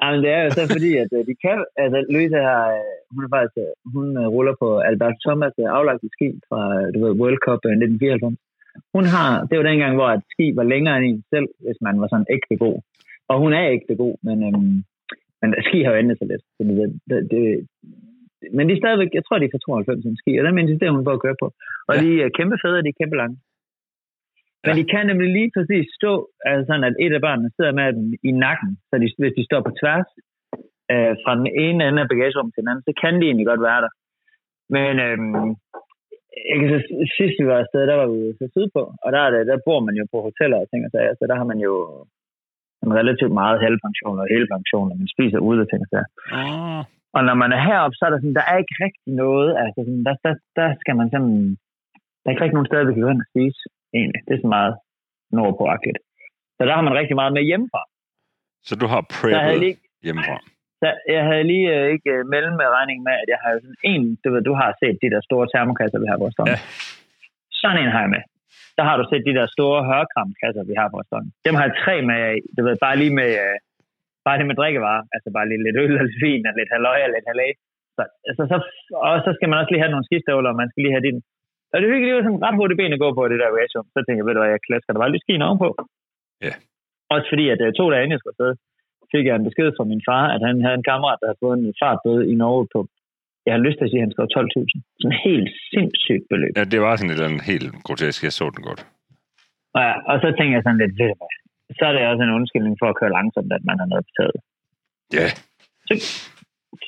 Jamen, 0.00 0.18
det 0.24 0.30
er 0.36 0.42
jo 0.44 0.50
så 0.50 0.62
fordi, 0.76 0.90
at 1.02 1.10
øh, 1.16 1.22
de 1.28 1.34
kan, 1.44 1.58
altså 1.84 1.98
Louise 2.14 2.38
har, 2.48 2.64
øh, 2.78 2.94
hun 3.14 3.22
er 3.26 3.30
faktisk, 3.36 3.56
øh, 3.64 3.72
hun 3.94 4.06
ruller 4.34 4.54
på 4.62 4.68
Albert 4.88 5.16
Thomas 5.26 5.54
aflagt 5.78 6.04
ski 6.16 6.28
fra, 6.48 6.60
du 6.92 6.98
ved, 7.04 7.12
World 7.20 7.40
Cup 7.44 7.60
1994. 7.64 8.38
Hun 8.96 9.04
har, 9.14 9.30
det 9.48 9.56
var 9.58 9.66
dengang, 9.70 9.94
hvor 9.96 10.08
et 10.16 10.24
ski 10.34 10.46
var 10.58 10.66
længere 10.72 10.96
end 10.98 11.06
en 11.10 11.22
selv, 11.32 11.48
hvis 11.64 11.78
man 11.86 11.94
var 12.00 12.08
sådan 12.10 12.30
ægte 12.36 12.56
god. 12.64 12.76
Og 13.30 13.36
hun 13.42 13.52
er 13.58 13.64
ægte 13.76 13.94
god, 14.02 14.14
men, 14.26 14.38
øhm, 14.48 14.76
men 15.40 15.48
ski 15.66 15.78
har 15.82 15.90
jo 15.92 16.00
ændret 16.02 16.18
sig 16.18 16.28
lidt. 16.32 16.44
Så 16.56 16.60
det, 16.68 16.76
det, 17.08 17.18
det, 17.32 17.42
men 18.56 18.64
de 18.68 18.72
er 18.74 18.82
stadigvæk, 18.82 19.10
jeg 19.18 19.24
tror, 19.24 19.38
de 19.38 19.46
er 19.46 19.54
fra 19.54 19.64
92 19.66 20.04
en 20.04 20.20
ski, 20.22 20.32
og 20.38 20.42
der 20.44 20.62
insisterer 20.64 20.94
hun 20.96 21.06
på 21.06 21.14
at 21.14 21.22
køre 21.24 21.40
på. 21.42 21.46
Og 21.88 21.94
ja. 21.94 22.00
de 22.02 22.08
er 22.24 22.36
kæmpe 22.38 22.56
fede, 22.62 22.82
de 22.84 22.92
er 22.92 23.00
kæmpe 23.00 23.16
lange. 23.22 23.36
Men 24.64 24.72
de 24.78 24.84
kan 24.92 25.04
nemlig 25.06 25.28
lige 25.38 25.50
præcis 25.56 25.86
stå, 25.98 26.12
altså 26.48 26.62
sådan 26.68 26.88
at 26.88 26.96
et 27.04 27.12
af 27.16 27.22
børnene 27.26 27.50
sidder 27.56 27.72
med 27.80 27.88
dem 27.98 28.06
i 28.28 28.30
nakken, 28.44 28.70
så 28.88 28.94
de, 29.02 29.06
hvis 29.20 29.36
de 29.38 29.48
står 29.48 29.60
på 29.64 29.72
tværs 29.80 30.08
øh, 30.92 31.14
fra 31.22 31.32
den 31.40 31.48
ene 31.64 31.80
ende 31.88 32.02
af 32.02 32.08
bagagerummet 32.12 32.52
til 32.54 32.62
den 32.62 32.70
anden, 32.70 32.86
så 32.88 32.92
kan 33.02 33.14
de 33.18 33.26
egentlig 33.26 33.50
godt 33.50 33.66
være 33.68 33.80
der. 33.84 33.92
Men 34.76 34.94
jeg 36.48 36.56
kan 36.58 36.68
så, 36.72 36.78
sidst 37.16 37.36
vi 37.40 37.46
var 37.52 37.58
afsted, 37.62 37.82
der 37.90 37.96
var 38.02 38.08
vi 38.12 38.20
så 38.40 38.46
sydpå, 38.56 38.82
og 39.04 39.08
der, 39.14 39.22
der, 39.34 39.40
der 39.50 39.64
bor 39.66 39.80
man 39.86 39.94
jo 40.00 40.04
på 40.12 40.18
hoteller 40.26 40.58
og 40.60 40.68
ting 40.68 40.82
og 40.86 40.90
sager, 40.94 41.14
så 41.14 41.24
der 41.30 41.36
har 41.40 41.46
man 41.52 41.60
jo 41.68 41.74
en 42.84 42.92
relativt 43.00 43.34
meget 43.40 43.62
halvpension 43.64 44.20
og 44.22 44.26
hele 44.34 44.48
pension, 44.54 44.92
og 44.92 44.96
man 45.00 45.08
spiser 45.14 45.38
ude 45.48 45.62
og 45.64 45.68
ting 45.68 45.80
og 45.86 45.90
sager. 45.92 46.10
Ah. 46.40 46.82
Og 47.16 47.20
når 47.28 47.36
man 47.42 47.50
er 47.56 47.60
heroppe, 47.68 47.96
så 47.96 48.02
er 48.06 48.10
der 48.10 48.20
sådan, 48.20 48.38
der 48.40 48.46
er 48.50 48.56
ikke 48.62 48.76
rigtig 48.84 49.10
noget, 49.24 49.50
altså 49.62 49.78
sådan, 49.86 50.04
der, 50.08 50.14
der, 50.24 50.34
der 50.58 50.68
skal 50.82 50.94
man 51.00 51.08
sådan, 51.14 51.36
der 52.20 52.26
er 52.26 52.32
ikke 52.32 52.42
rigtig 52.44 52.58
nogen 52.58 52.70
steder, 52.70 52.86
vi 52.86 52.94
kan 52.94 53.04
gå 53.04 53.12
hen 53.12 53.24
og 53.24 53.30
spise 53.32 53.62
egentlig. 53.98 54.20
Det 54.26 54.32
er 54.34 54.42
så 54.46 54.50
meget 54.58 54.74
nordpå-agtigt. 55.36 55.98
Så 56.56 56.62
der 56.68 56.74
har 56.76 56.84
man 56.86 56.94
rigtig 57.00 57.16
meget 57.20 57.32
med 57.36 57.42
hjemmefra. 57.50 57.82
Så 58.68 58.72
du 58.82 58.86
har 58.92 59.02
preppet 59.14 59.60
lige, 59.64 59.76
hjemmefra? 60.06 60.36
Så 60.82 60.88
jeg 61.16 61.22
havde 61.30 61.44
lige 61.52 61.66
øh, 61.76 61.84
ikke 61.94 62.10
øh, 62.16 62.20
mellemregning 62.34 62.98
med, 63.08 63.14
at 63.22 63.28
jeg 63.32 63.38
har 63.44 63.50
sådan 63.64 63.80
en, 63.92 64.02
du 64.22 64.28
ved, 64.32 64.42
du 64.50 64.54
har 64.60 64.70
set 64.80 64.96
de 65.04 65.12
der 65.14 65.22
store 65.28 65.46
termokasser, 65.54 65.98
vi 66.04 66.08
har 66.10 66.16
på 66.18 66.24
vores 66.24 66.38
ja. 66.50 66.58
Sådan 67.62 67.78
en 67.82 67.92
har 67.94 68.02
jeg 68.04 68.12
med. 68.16 68.22
Der 68.78 68.84
har 68.88 68.96
du 69.00 69.04
set 69.10 69.22
de 69.28 69.36
der 69.38 69.46
store 69.56 69.80
hørkramkasser, 69.88 70.62
vi 70.70 70.74
har 70.80 70.86
på 70.88 70.96
vores 70.98 71.10
Dem 71.46 71.54
har 71.58 71.64
jeg 71.66 71.74
tre 71.84 71.94
med, 72.10 72.20
du 72.56 72.60
ved, 72.66 72.74
bare 72.86 72.96
lige 73.02 73.14
med, 73.20 73.30
øh, 73.42 73.56
bare 74.26 74.36
lige 74.38 74.50
med 74.50 74.58
drikkevarer. 74.60 75.02
Altså 75.14 75.28
bare 75.36 75.46
lige 75.48 75.64
lidt 75.66 75.80
øl 75.82 75.92
og 76.00 76.04
lidt 76.06 76.20
vin 76.24 76.48
og 76.50 76.54
lidt 76.58 76.70
halvøj 76.74 76.98
og 77.06 77.10
lidt 77.14 77.26
halvøj. 77.30 77.52
Så, 77.96 78.02
altså, 78.28 78.42
så, 78.50 78.56
og 79.06 79.14
så 79.26 79.30
skal 79.36 79.48
man 79.48 79.58
også 79.60 79.70
lige 79.72 79.82
have 79.84 79.94
nogle 79.94 80.08
skistøvler, 80.08 80.50
og 80.52 80.58
man 80.60 80.68
skal 80.70 80.82
lige 80.82 80.96
have 80.96 81.06
din 81.08 81.18
og 81.72 81.76
det 81.80 81.88
fik 81.92 82.02
lige 82.04 82.24
sådan 82.26 82.44
ret 82.46 82.58
hurtigt 82.60 82.78
ben 82.80 82.96
at 82.96 83.02
gå 83.04 83.08
på, 83.14 83.22
det 83.30 83.42
der 83.42 83.56
ratio. 83.58 83.80
Så 83.92 83.98
tænkte 84.02 84.20
jeg, 84.20 84.26
ved 84.26 84.34
du 84.34 84.40
hvad, 84.42 84.54
jeg 84.54 84.66
klasker 84.68 84.90
der 84.92 85.02
bare 85.02 85.12
lige 85.12 85.24
skien 85.24 85.46
ovenpå. 85.46 85.68
Ja. 86.46 86.54
Også 87.14 87.26
fordi, 87.32 87.44
at 87.54 87.60
øh, 87.66 87.72
to 87.78 87.84
dage 87.90 88.02
inden 88.02 88.16
jeg 88.16 88.20
skulle 88.20 88.36
afsted, 88.36 88.52
fik 89.12 89.24
jeg 89.26 89.36
en 89.36 89.48
besked 89.48 89.68
fra 89.76 89.84
min 89.92 90.02
far, 90.08 90.24
at 90.34 90.42
han 90.48 90.56
havde 90.64 90.78
en 90.80 90.88
kammerat, 90.90 91.18
der 91.20 91.26
havde 91.28 91.42
fået 91.44 91.56
en 91.58 91.78
fartbøde 91.80 92.22
i 92.32 92.34
Norge 92.42 92.66
på, 92.74 92.80
jeg 93.46 93.52
har 93.54 93.62
lyst 93.66 93.76
til 93.78 93.86
at 93.86 93.90
sige, 93.90 94.00
at 94.00 94.06
han 94.06 94.14
skrev 94.14 94.28
12.000. 94.36 94.80
Sådan 95.00 95.18
helt 95.28 95.50
sindssygt 95.72 96.24
beløb. 96.30 96.52
Ja, 96.58 96.64
det 96.72 96.80
var 96.84 96.92
sådan 96.96 97.10
et 97.10 97.14
eller 97.16 97.28
andet 97.28 97.44
helt 97.52 97.68
grotesk. 97.86 98.18
Jeg 98.26 98.34
så 98.40 98.46
den 98.56 98.62
godt. 98.68 98.82
Ja, 99.80 99.90
og 100.10 100.16
så 100.22 100.28
tænkte 100.36 100.54
jeg 100.56 100.64
sådan 100.64 100.80
lidt, 100.82 100.94
ved 101.00 101.08
du 101.20 101.26
så 101.78 101.84
er 101.88 101.92
det 101.92 102.10
også 102.12 102.22
en 102.24 102.36
undskyldning 102.38 102.76
for 102.80 102.88
at 102.88 102.98
køre 103.00 103.16
langsomt, 103.18 103.52
at 103.58 103.64
man 103.68 103.78
har 103.80 103.88
noget 103.92 104.04
betalt. 104.08 104.40
Ja. 105.18 105.26
Så, 105.86 105.94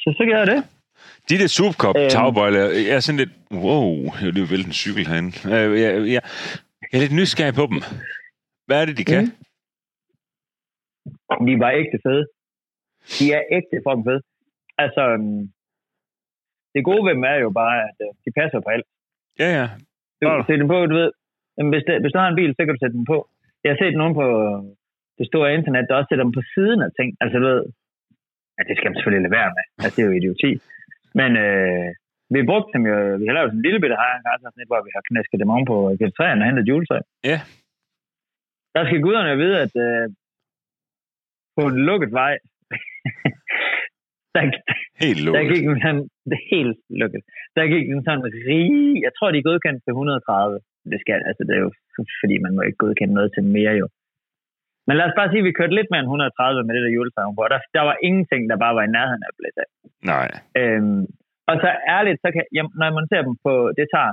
så, 0.01 0.09
så 0.19 0.23
gør 0.29 0.39
jeg 0.43 0.49
det. 0.53 0.61
De 1.29 1.35
der 1.41 1.49
Subcop 1.57 1.97
øhm, 1.99 2.11
tagbøjler, 2.15 2.63
jeg 2.89 2.95
er 2.99 3.03
sådan 3.07 3.21
lidt, 3.23 3.35
wow, 3.65 3.89
jeg 4.21 4.27
er 4.29 4.35
lige 4.37 4.53
vælte 4.53 4.71
en 4.73 4.79
cykel 4.83 5.05
herinde. 5.11 5.31
Jeg, 5.55 5.63
jeg, 5.85 5.91
jeg, 6.15 6.23
jeg 6.91 6.97
er 6.99 7.03
lidt 7.05 7.19
nysgerrig 7.21 7.55
på 7.61 7.65
dem. 7.71 7.79
Hvad 8.67 8.77
er 8.81 8.87
det, 8.89 8.97
de 9.01 9.05
kan? 9.13 9.23
Mm. 9.25 9.33
De 11.47 11.53
var 11.65 11.71
ægte 11.81 11.99
fede. 12.07 12.25
De 13.19 13.25
er 13.37 13.43
ægte 13.57 13.77
fucking 13.87 14.05
fede. 14.09 14.23
Altså, 14.85 15.03
øhm, 15.15 15.43
det 16.75 16.81
gode 16.89 17.03
ved 17.07 17.13
dem 17.19 17.25
er 17.33 17.39
jo 17.45 17.51
bare, 17.61 17.77
at 17.89 17.97
øh, 18.05 18.11
de 18.25 18.31
passer 18.39 18.59
på 18.65 18.69
alt. 18.75 18.87
Ja, 19.43 19.49
ja. 19.59 19.67
Du 20.19 20.23
kan 20.29 20.49
sætte 20.49 20.63
dem 20.63 20.71
på, 20.75 20.79
du 20.93 20.97
ved. 21.03 21.11
Hvis, 21.73 21.85
det, 21.89 21.95
hvis 22.03 22.13
du 22.13 22.19
har 22.23 22.29
en 22.29 22.41
bil, 22.41 22.51
så 22.55 22.61
kan 22.63 22.75
du 22.75 22.83
sætte 22.83 22.97
dem 23.01 23.07
på. 23.13 23.19
Jeg 23.63 23.69
har 23.73 23.79
set 23.83 23.95
nogen 24.01 24.15
på 24.21 24.27
det 25.19 25.27
store 25.31 25.49
internet, 25.57 25.89
der 25.89 25.95
også 25.99 26.11
sætter 26.11 26.27
dem 26.27 26.37
på 26.39 26.45
siden 26.55 26.79
af 26.87 26.91
ting. 26.99 27.09
Altså, 27.23 27.37
du 27.43 27.47
ved, 27.53 27.63
ja, 28.57 28.61
det 28.69 28.75
skal 28.77 28.89
man 28.89 28.97
selvfølgelig 28.97 29.25
lade 29.25 29.37
være 29.41 29.51
med. 29.57 29.65
Altså, 29.83 29.95
det 29.95 30.03
er 30.03 30.09
jo 30.11 30.19
idioti. 30.21 30.53
Men 31.21 31.31
øh, 31.45 31.89
vi 32.35 32.49
brugte 32.51 32.73
dem 32.75 32.85
jo, 32.91 32.97
vi 33.21 33.27
har 33.27 33.35
lavet 33.37 33.49
sådan 33.51 33.61
en 33.61 33.67
lille 33.67 33.81
bitte 33.83 34.01
hejren, 34.03 34.23
hvor 34.71 34.81
vi 34.87 34.95
har 34.97 35.03
knæsket 35.09 35.39
dem 35.43 35.55
om 35.57 35.65
på 35.71 35.77
GT3'erne 36.01 36.43
og 36.43 36.49
hentet 36.49 36.69
juletræ. 36.71 36.99
Ja. 37.31 37.39
Der 38.75 38.83
skal 38.85 39.05
guderne 39.07 39.41
vide, 39.43 39.57
at 39.65 39.75
øh, 39.87 40.05
på 41.57 41.63
en 41.71 41.79
lukket 41.89 42.13
vej, 42.21 42.35
der, 44.35 44.43
helt 45.05 45.21
lukket. 45.25 45.39
Der 45.39 45.51
gik 45.53 45.65
den 45.71 45.79
sådan, 45.85 46.05
det 46.31 46.39
helt 46.53 46.79
lukket. 47.01 47.23
Der 47.57 47.65
gik 47.73 47.85
den 47.93 48.01
sådan 48.07 48.25
rig, 48.49 48.71
jeg 49.07 49.13
tror, 49.17 49.29
de 49.31 49.39
er 49.39 49.49
godkendt 49.51 49.81
til 49.85 49.93
130. 49.93 50.61
Det 50.93 50.99
skal, 51.03 51.21
altså 51.29 51.43
det 51.49 51.55
er 51.57 51.63
jo, 51.67 51.71
fordi 52.21 52.37
man 52.45 52.55
må 52.57 52.61
ikke 52.63 52.83
godkende 52.85 53.15
noget 53.19 53.31
til 53.35 53.45
mere 53.57 53.75
jo. 53.83 53.87
Men 54.87 54.95
lad 54.99 55.07
os 55.09 55.19
bare 55.19 55.31
sige, 55.31 55.43
at 55.43 55.49
vi 55.49 55.59
kørte 55.59 55.77
lidt 55.79 55.91
mere 55.91 56.03
end 56.03 56.11
130 56.11 56.67
med 56.67 56.73
det 56.75 56.83
der 56.85 56.97
juletræ 56.97 57.23
på. 57.39 57.43
Der, 57.55 57.61
der 57.77 57.83
var 57.89 57.97
ingenting, 58.09 58.41
der 58.51 58.57
bare 58.65 58.75
var 58.79 58.85
i 58.87 58.95
nærheden 58.97 59.25
af 59.25 59.31
at 59.33 59.39
blæse 59.39 59.59
af. 59.65 59.69
Nej. 60.13 60.29
Øhm, 60.61 61.03
og 61.51 61.55
så 61.63 61.69
ærligt, 61.97 62.19
så 62.25 62.29
kan, 62.35 62.45
jamen, 62.57 62.73
når 62.81 62.89
man 62.99 63.07
ser 63.11 63.23
dem 63.29 63.35
på, 63.47 63.53
det 63.79 63.87
tager, 63.95 64.13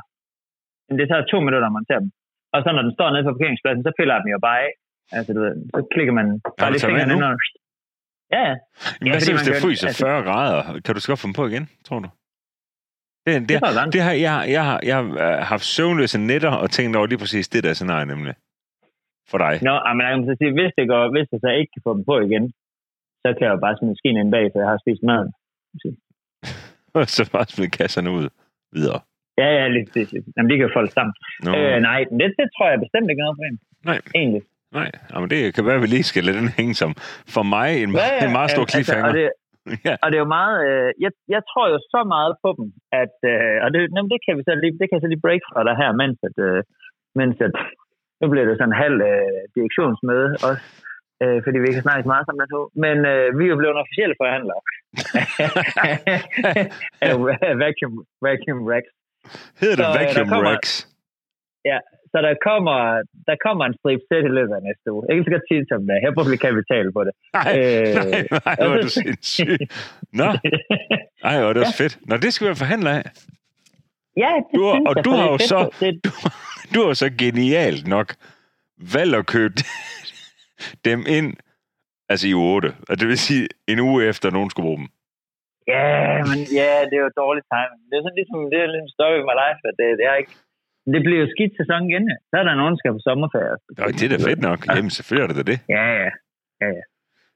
det 0.99 1.05
tager 1.11 1.23
to 1.33 1.37
minutter, 1.47 1.69
man 1.79 1.85
ser 1.89 1.99
dem. 2.03 2.09
Og 2.53 2.59
så 2.63 2.69
når 2.75 2.83
den 2.87 2.93
står 2.97 3.09
nede 3.09 3.25
på 3.27 3.33
parkeringspladsen, 3.35 3.83
så 3.87 3.91
piller 3.97 4.15
den 4.21 4.29
jo 4.35 4.39
bare 4.47 4.59
af. 4.67 4.71
Altså, 5.17 5.29
du 5.35 5.39
ved, 5.45 5.53
så 5.75 5.81
klikker 5.93 6.13
man 6.19 6.27
bare 6.59 6.71
lidt 6.71 6.85
fingrene 6.85 7.13
ind. 7.13 7.23
Og... 7.29 7.35
Ja, 8.35 8.41
ja. 8.49 8.55
Men 9.01 9.07
hvad 9.11 9.21
så, 9.21 9.31
hvis 9.33 9.47
det 9.49 9.55
fryser 9.63 9.87
altså... 9.87 10.05
40 10.05 10.23
grader? 10.27 10.59
Kan 10.85 10.95
du 10.95 11.01
skaffe 11.05 11.23
dem 11.27 11.33
på 11.39 11.43
igen, 11.51 11.65
tror 11.87 11.99
du? 12.05 12.09
Det, 13.25 13.33
det, 13.49 13.49
det, 13.49 13.93
det 13.93 14.01
har, 14.07 14.15
jeg, 14.27 14.35
jeg, 14.55 14.63
har, 14.69 14.79
jeg 14.89 14.95
har 14.95 15.41
haft 15.51 15.65
søvnløse 15.75 16.19
nætter 16.31 16.53
og 16.63 16.67
tænkt 16.75 16.97
over 16.97 17.07
lige 17.11 17.21
præcis 17.23 17.47
det 17.53 17.63
der 17.63 17.73
scenarie 17.73 18.05
nemlig 18.05 18.33
for 19.31 19.39
dig? 19.45 19.53
Nå, 19.69 19.75
men 19.95 20.01
jeg 20.05 20.11
kan 20.15 20.25
så 20.29 20.35
sige, 20.41 20.53
hvis 20.59 20.71
det, 20.77 20.85
går, 20.91 21.03
hvis 21.15 21.27
det 21.31 21.39
så 21.45 21.49
ikke 21.59 21.71
kan 21.75 21.85
få 21.87 21.91
dem 21.97 22.03
på 22.11 22.15
igen, 22.27 22.45
så 23.23 23.27
kan 23.35 23.43
jeg 23.47 23.53
jo 23.55 23.61
bare 23.65 23.77
smide 23.77 23.97
skien 23.99 24.17
ind 24.21 24.31
bag, 24.35 24.45
for 24.51 24.57
jeg 24.63 24.69
har 24.73 24.79
spist 24.83 25.03
maden. 25.09 25.31
så 27.17 27.21
bare 27.35 27.45
smide 27.53 27.71
kasserne 27.79 28.11
ud 28.17 28.27
videre. 28.77 28.99
Ja, 29.41 29.49
ja, 29.57 29.63
lidt, 29.75 29.89
lidt. 29.95 30.09
Jamen, 30.35 30.49
de 30.51 30.57
kan 30.57 30.75
folde 30.77 30.91
sammen. 30.97 31.13
Øh, 31.57 31.77
nej, 31.89 31.99
det, 32.19 32.27
det 32.39 32.47
tror 32.55 32.65
jeg 32.69 32.79
bestemt 32.85 33.09
ikke 33.09 33.23
noget 33.23 33.37
problem. 33.37 33.55
Nej. 33.89 33.99
Egentlig. 34.19 34.43
Nej, 34.79 34.89
men 35.21 35.29
det 35.33 35.39
kan 35.55 35.65
være, 35.67 35.79
at 35.79 35.83
vi 35.85 35.89
lige 35.95 36.09
skal 36.11 36.23
lade 36.23 36.39
den 36.41 36.51
hænge 36.57 36.73
som 36.81 36.91
for 37.35 37.43
mig 37.55 37.69
en, 37.83 37.89
ja, 37.91 38.07
ja, 38.15 38.25
en 38.25 38.33
meget 38.37 38.49
stor 38.55 38.65
cliffhanger. 38.71 39.05
Altså, 39.09 39.19
og, 39.19 39.19
det, 39.19 39.27
ja. 39.87 39.93
og 40.03 40.07
det 40.09 40.17
er 40.17 40.23
jo 40.25 40.31
meget, 40.39 40.55
øh, 40.67 40.89
jeg, 41.03 41.11
jeg 41.35 41.41
tror 41.51 41.65
jo 41.73 41.77
så 41.93 42.01
meget 42.15 42.33
på 42.43 42.49
dem, 42.57 42.67
at, 43.01 43.15
øh, 43.31 43.55
og 43.63 43.67
det, 43.73 43.79
jamen, 43.95 44.09
det 44.13 44.19
kan 44.25 44.33
vi 44.37 44.43
så 44.47 44.51
lige, 44.63 44.73
det 44.79 44.85
kan 44.85 44.95
jeg 44.97 45.03
så 45.05 45.11
lige 45.11 45.25
break 45.25 45.43
fra 45.51 45.61
dig 45.67 45.75
her, 45.81 45.89
mens 46.01 46.17
at, 46.29 46.37
øh, 46.47 46.61
Mens 47.15 47.37
at, 47.47 47.55
nu 48.21 48.25
bliver 48.31 48.45
det 48.47 48.55
sådan 48.59 48.71
en 48.73 48.81
halv 48.85 48.97
øh, 49.11 49.39
direktionsmøde 49.55 50.29
også, 50.47 50.63
øh, 51.23 51.37
fordi 51.45 51.57
vi 51.61 51.67
ikke 51.69 51.79
har 51.81 51.87
snakket 51.87 52.07
meget 52.13 52.23
sammen 52.25 52.41
der 52.41 52.49
to. 52.55 52.61
Men 52.85 52.97
øh, 53.11 53.25
vi 53.37 53.43
er 53.45 53.51
jo 53.53 53.57
blevet 53.61 53.77
officielle 53.83 54.15
forhandlere. 54.23 54.61
Af 57.49 57.55
vacuum, 57.63 57.93
vacuum 58.27 58.59
Rex. 58.73 58.85
Hedder 59.61 59.75
det 59.79 59.85
Så, 59.85 59.91
øh, 59.91 59.99
Vacuum 59.99 60.27
kommer- 60.33 60.51
Rex? 60.55 60.63
Ja, 61.71 61.77
så 62.11 62.17
der 62.27 62.33
kommer, 62.49 62.77
der 63.29 63.35
kommer 63.45 63.63
en 63.69 63.75
strip 63.79 64.01
sæt 64.09 64.23
i 64.29 64.33
løbet 64.37 64.53
af 64.57 64.61
næste 64.69 64.87
uge. 64.93 65.03
Ikke 65.11 65.23
så 65.27 65.31
godt 65.35 65.45
sige 65.49 65.59
det 65.63 65.67
som 65.73 65.81
det. 65.87 65.93
er. 65.95 65.99
Her 66.05 66.11
bruger 66.15 66.37
kapital 66.47 66.85
på 66.97 67.01
det. 67.07 67.13
Nej, 67.37 67.47
Øh, 67.59 67.93
nej, 67.97 68.21
nej, 68.47 68.55
hvor 68.67 68.75
er 68.77 68.81
du 68.87 68.91
sindssyg. 68.99 69.57
Nå, 70.21 70.27
ej, 71.29 71.35
hvor 71.39 71.49
er 71.49 71.53
det 71.55 71.61
også 71.65 71.77
fedt. 71.83 71.95
Nå, 72.09 72.13
det 72.25 72.31
skal 72.33 72.45
vi 72.51 72.55
forhandle 72.63 72.89
af. 72.99 73.03
Ja, 74.23 74.31
det 74.47 74.55
Du 74.57 74.61
har- 74.67 74.75
synes 74.75 74.87
og 74.89 74.93
jeg, 74.95 75.05
du 75.07 75.11
har 75.19 75.27
jo 75.33 75.37
så- 75.51 75.69
Det, 75.81 75.91
Du, 76.05 76.11
du 76.73 76.79
har 76.85 76.93
så 77.03 77.07
genialt 77.23 77.83
nok 77.95 78.07
valgt 78.95 79.15
at 79.21 79.25
købe 79.35 79.57
dem 80.87 80.99
ind, 81.17 81.29
altså 82.11 82.23
i 82.29 82.33
uge 82.39 82.49
8. 82.55 82.69
Og 82.89 82.93
det 82.99 83.05
vil 83.11 83.17
sige 83.27 83.43
en 83.71 83.79
uge 83.89 83.99
efter, 84.11 84.25
nogen 84.37 84.49
skulle 84.51 84.67
bruge 84.67 84.79
dem. 84.83 84.89
ja, 85.73 85.87
men 86.31 86.39
ja, 86.59 86.69
det 86.89 86.95
er 86.99 87.03
jo 87.07 87.11
dårligt 87.23 87.47
timing. 87.53 87.81
Det 87.89 87.95
er 87.97 88.03
sådan 88.05 88.19
ligesom, 88.21 88.39
det 88.51 88.57
er 88.63 88.67
ligesom 88.73 88.91
story 88.97 89.15
of 89.21 89.25
my 89.31 89.35
life, 89.45 89.59
at 89.69 89.75
det, 89.79 89.87
det 90.01 90.05
er 90.11 90.17
ikke... 90.23 90.33
Det 90.93 91.01
bliver 91.05 91.19
jo 91.23 91.27
skidt 91.35 91.53
sæson 91.59 91.81
igen. 91.89 92.03
ja. 92.11 92.17
Så 92.29 92.33
er 92.39 92.45
der 92.47 92.55
nogen, 92.59 92.73
der 92.73 92.79
skal 92.81 92.91
på 92.97 93.03
sommerferie. 93.09 93.55
Nå, 93.79 93.83
det 93.97 94.03
er 94.07 94.11
da 94.13 94.19
fedt 94.29 94.41
nok. 94.49 94.59
Jamen, 94.75 94.91
selvfølgelig 94.97 95.23
er 95.25 95.29
det 95.31 95.37
da 95.41 95.45
det. 95.51 95.59
Ja, 95.75 95.85
ja. 96.03 96.09
ja, 96.61 96.67
ja. 96.77 96.83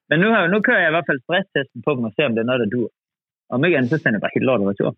Men 0.09 0.17
nu, 0.23 0.27
har, 0.33 0.41
nu 0.53 0.57
kører 0.67 0.81
jeg 0.83 0.89
i 0.91 0.95
hvert 0.95 1.09
fald 1.09 1.19
stresstesten 1.25 1.79
på 1.85 1.91
dem 1.95 2.03
og 2.07 2.11
ser, 2.15 2.25
om 2.29 2.33
det 2.35 2.41
er 2.43 2.49
noget, 2.49 2.61
der 2.63 2.69
dur. 2.75 2.87
Om 3.53 3.59
ikke 3.65 3.77
andet, 3.77 3.89
så 3.93 3.97
sender 3.97 4.17
jeg 4.17 4.23
bare 4.25 4.35
helt 4.37 4.47
lort 4.49 4.61
retur. 4.71 4.91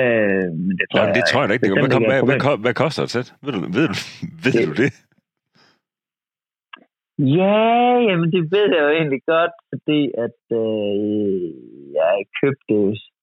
Øh, 0.00 0.46
men 0.64 0.74
det 0.78 0.86
tror, 0.90 1.06
Nå, 1.06 1.12
det 1.18 1.24
tror 1.30 1.40
jeg 1.40 1.48
da 1.48 1.52
ikke. 1.54 1.66
Det 1.66 1.72
hvad, 1.82 1.90
kom, 1.96 2.04
hvad, 2.10 2.20
hvad, 2.28 2.58
hvad 2.64 2.74
koster 2.82 3.02
et 3.02 3.10
sæt? 3.16 3.28
Ved 3.44 3.52
du, 3.54 3.60
ved 3.76 3.86
du, 3.90 3.94
ved 4.44 4.52
Det- 4.54 4.68
du 4.70 4.74
det? 4.82 4.90
Ja, 7.40 7.58
jamen 8.08 8.28
det 8.34 8.42
ved 8.54 8.66
jeg 8.74 8.82
jo 8.86 8.90
egentlig 8.98 9.22
godt, 9.34 9.54
fordi 9.70 10.00
at 10.26 10.40
øh, 10.62 11.42
jeg 12.00 12.14
købte 12.40 12.76